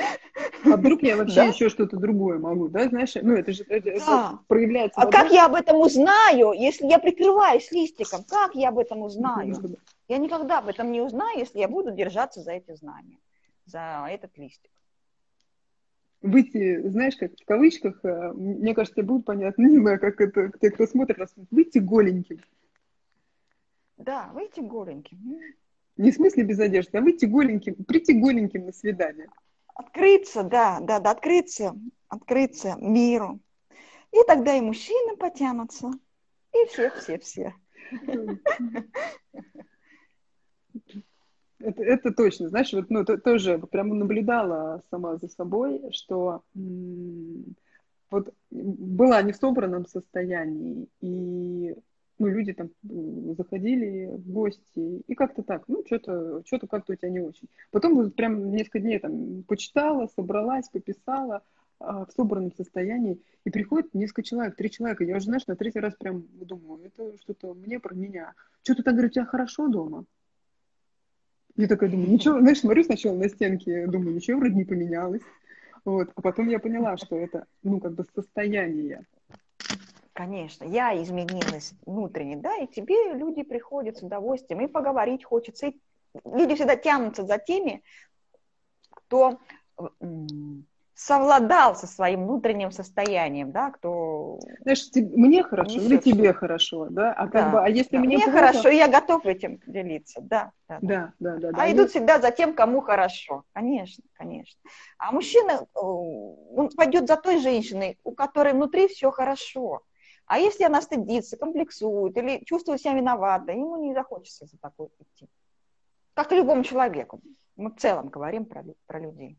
[0.64, 1.44] А вдруг я вообще да?
[1.44, 3.14] еще что-то другое могу, да, знаешь?
[3.20, 4.38] Ну, это же это, да.
[4.48, 4.98] проявляется.
[4.98, 8.24] А как я об этом узнаю, если я прикрываюсь листиком?
[8.24, 9.54] Как я об этом узнаю?
[10.08, 13.18] Я никогда об этом не узнаю, если я буду держаться за эти знания,
[13.66, 14.70] за этот листик
[16.24, 20.70] выйти, знаешь, как в кавычках, э, мне кажется, будет понятно, не знаю, как это, те,
[20.70, 22.40] кто смотрит нас, выйти голеньким.
[23.96, 25.18] Да, выйти голеньким.
[25.96, 29.28] Не в смысле без одежды, а выйти голеньким, прийти голеньким на свидание.
[29.74, 31.76] Открыться, да, да, да, открыться,
[32.08, 33.38] открыться миру.
[34.12, 35.90] И тогда и мужчины потянутся,
[36.52, 37.54] и все-все-все.
[41.64, 46.42] Это, это точно, знаешь, вот, ну, то, тоже прямо наблюдала сама за собой, что
[48.10, 51.74] вот была не в собранном состоянии, и
[52.18, 52.70] ну, люди там
[53.36, 57.48] заходили в гости, и как-то так, ну, что-то что как-то у тебя не очень.
[57.70, 61.42] Потом вот прям несколько дней там почитала, собралась, пописала
[61.80, 65.80] а, в собранном состоянии, и приходит несколько человек, три человека, я уже, знаешь, на третий
[65.80, 68.34] раз прям думаю, это что-то мне про меня.
[68.62, 70.04] Что-то так, говорю, у тебя хорошо дома?
[71.56, 75.22] Я такая думаю, ничего, знаешь, смотрю сначала на стенки, думаю, ничего вроде не поменялось.
[75.84, 76.10] Вот.
[76.14, 79.06] А потом я поняла, что это, ну, как бы состояние.
[80.12, 85.76] Конечно, я изменилась внутренне, да, и тебе люди приходят с удовольствием, и поговорить хочется, и
[86.24, 87.82] люди всегда тянутся за теми,
[88.90, 89.40] кто
[90.94, 94.38] совладал со своим внутренним состоянием, да, кто...
[94.60, 97.12] Знаешь, мне хорошо или тебе хорошо, да?
[97.12, 97.98] А, как бы, а если да.
[97.98, 98.38] мне, мне плохо...
[98.38, 100.52] хорошо, я готов этим делиться, да.
[100.68, 101.36] Да, да, да.
[101.36, 104.58] да, а да идут всегда за тем, кому хорошо, конечно, конечно.
[104.98, 109.82] А мужчина, э, он пойдет за той женщиной, у которой внутри все хорошо.
[110.26, 115.28] А если она стыдится, комплексует или чувствует себя виноватой, ему не захочется за такой идти.
[116.14, 117.20] Как и любому человеку.
[117.56, 119.36] Мы в целом говорим про, про людей.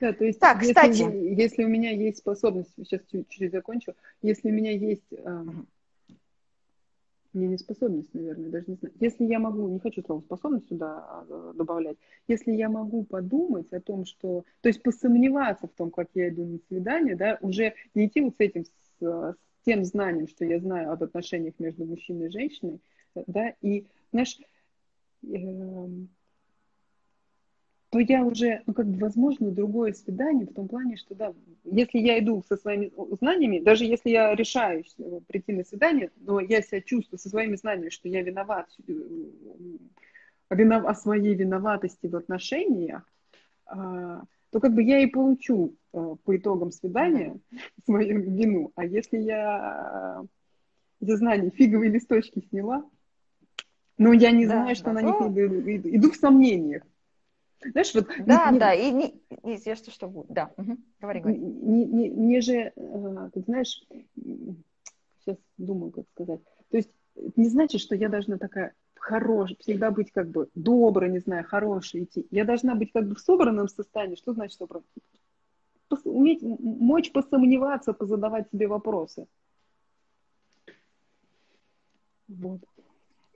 [0.00, 1.02] Да, то есть, так, если, кстати,
[1.40, 5.44] если у меня есть способность, сейчас чуть-чуть закончу, если у меня есть, э,
[7.32, 11.24] мне не способность, наверное, даже не знаю, если я могу, не хочу слово способность сюда
[11.28, 11.96] э, добавлять,
[12.28, 16.44] если я могу подумать о том, что, то есть посомневаться в том, как я иду
[16.44, 18.70] на свидание, да, уже не идти вот с этим, с,
[19.00, 22.80] с тем знанием, что я знаю об отношениях между мужчиной и женщиной,
[23.26, 24.38] да, и, знаешь,
[25.24, 25.88] э,
[27.90, 31.32] то я уже, ну, как бы, возможно, другое свидание в том плане, что, да,
[31.64, 36.38] если я иду со своими знаниями, даже если я решаюсь э, прийти на свидание, но
[36.40, 38.92] я себя чувствую со своими знаниями, что я виноват, э,
[40.50, 43.02] винов, о своей виноватости в отношениях,
[43.66, 47.38] а, то как бы я и получу э, по итогам свидания
[47.84, 48.72] свою вину.
[48.74, 50.24] А если я
[51.00, 52.84] эти знания фиговые листочки сняла,
[53.96, 54.92] но я не знаю, да, что да.
[54.92, 56.82] на них иду, иду в сомнениях.
[57.60, 58.06] Знаешь, вот...
[58.24, 60.28] Да, не, да, и не, неизвестно, что будет.
[60.28, 60.76] Да, угу.
[61.00, 61.38] говори, говори.
[61.38, 66.40] Не, не, мне же, ты знаешь, сейчас думаю, как сказать.
[66.70, 66.90] То есть
[67.36, 72.04] не значит, что я должна такая хорошая, всегда быть как бы доброй, не знаю, хорошей
[72.04, 72.26] идти.
[72.30, 74.16] Я должна быть как бы в собранном состоянии.
[74.16, 74.84] Что значит собран?
[76.04, 79.26] Уметь, мочь посомневаться, позадавать себе вопросы.
[82.28, 82.60] Вот.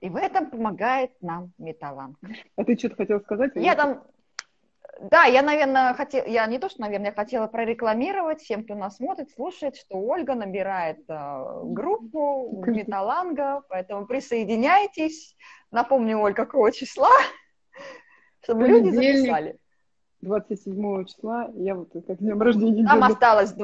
[0.03, 2.17] И в этом помогает нам металланг.
[2.57, 3.51] А ты что-то хотел сказать?
[3.55, 4.03] Я там,
[4.99, 8.97] да, я, наверное, хотела, я не то, что, наверное, я хотела прорекламировать всем, кто нас
[8.97, 15.37] смотрит, слушает, что Ольга набирает э, группу металланга, поэтому присоединяйтесь.
[15.71, 17.11] Напомню, Ольга, какого числа,
[18.41, 19.57] чтобы люди записали.
[20.19, 22.83] 27 числа, я вот как днем рождения.
[22.83, 23.55] Нам осталось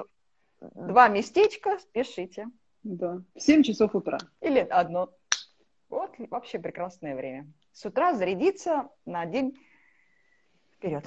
[0.61, 2.47] два местечка, спешите.
[2.83, 4.19] Да, в 7 часов утра.
[4.39, 5.09] Или одно.
[5.89, 7.47] Вот вообще прекрасное время.
[7.71, 9.59] С утра зарядиться на день
[10.75, 11.03] вперед.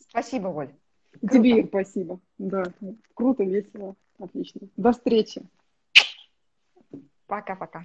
[0.00, 0.74] Спасибо, Оль.
[1.20, 1.34] Круто.
[1.34, 2.20] Тебе спасибо.
[2.38, 2.64] Да,
[3.14, 4.68] круто, весело, отлично.
[4.76, 5.42] До встречи.
[7.26, 7.84] Пока-пока.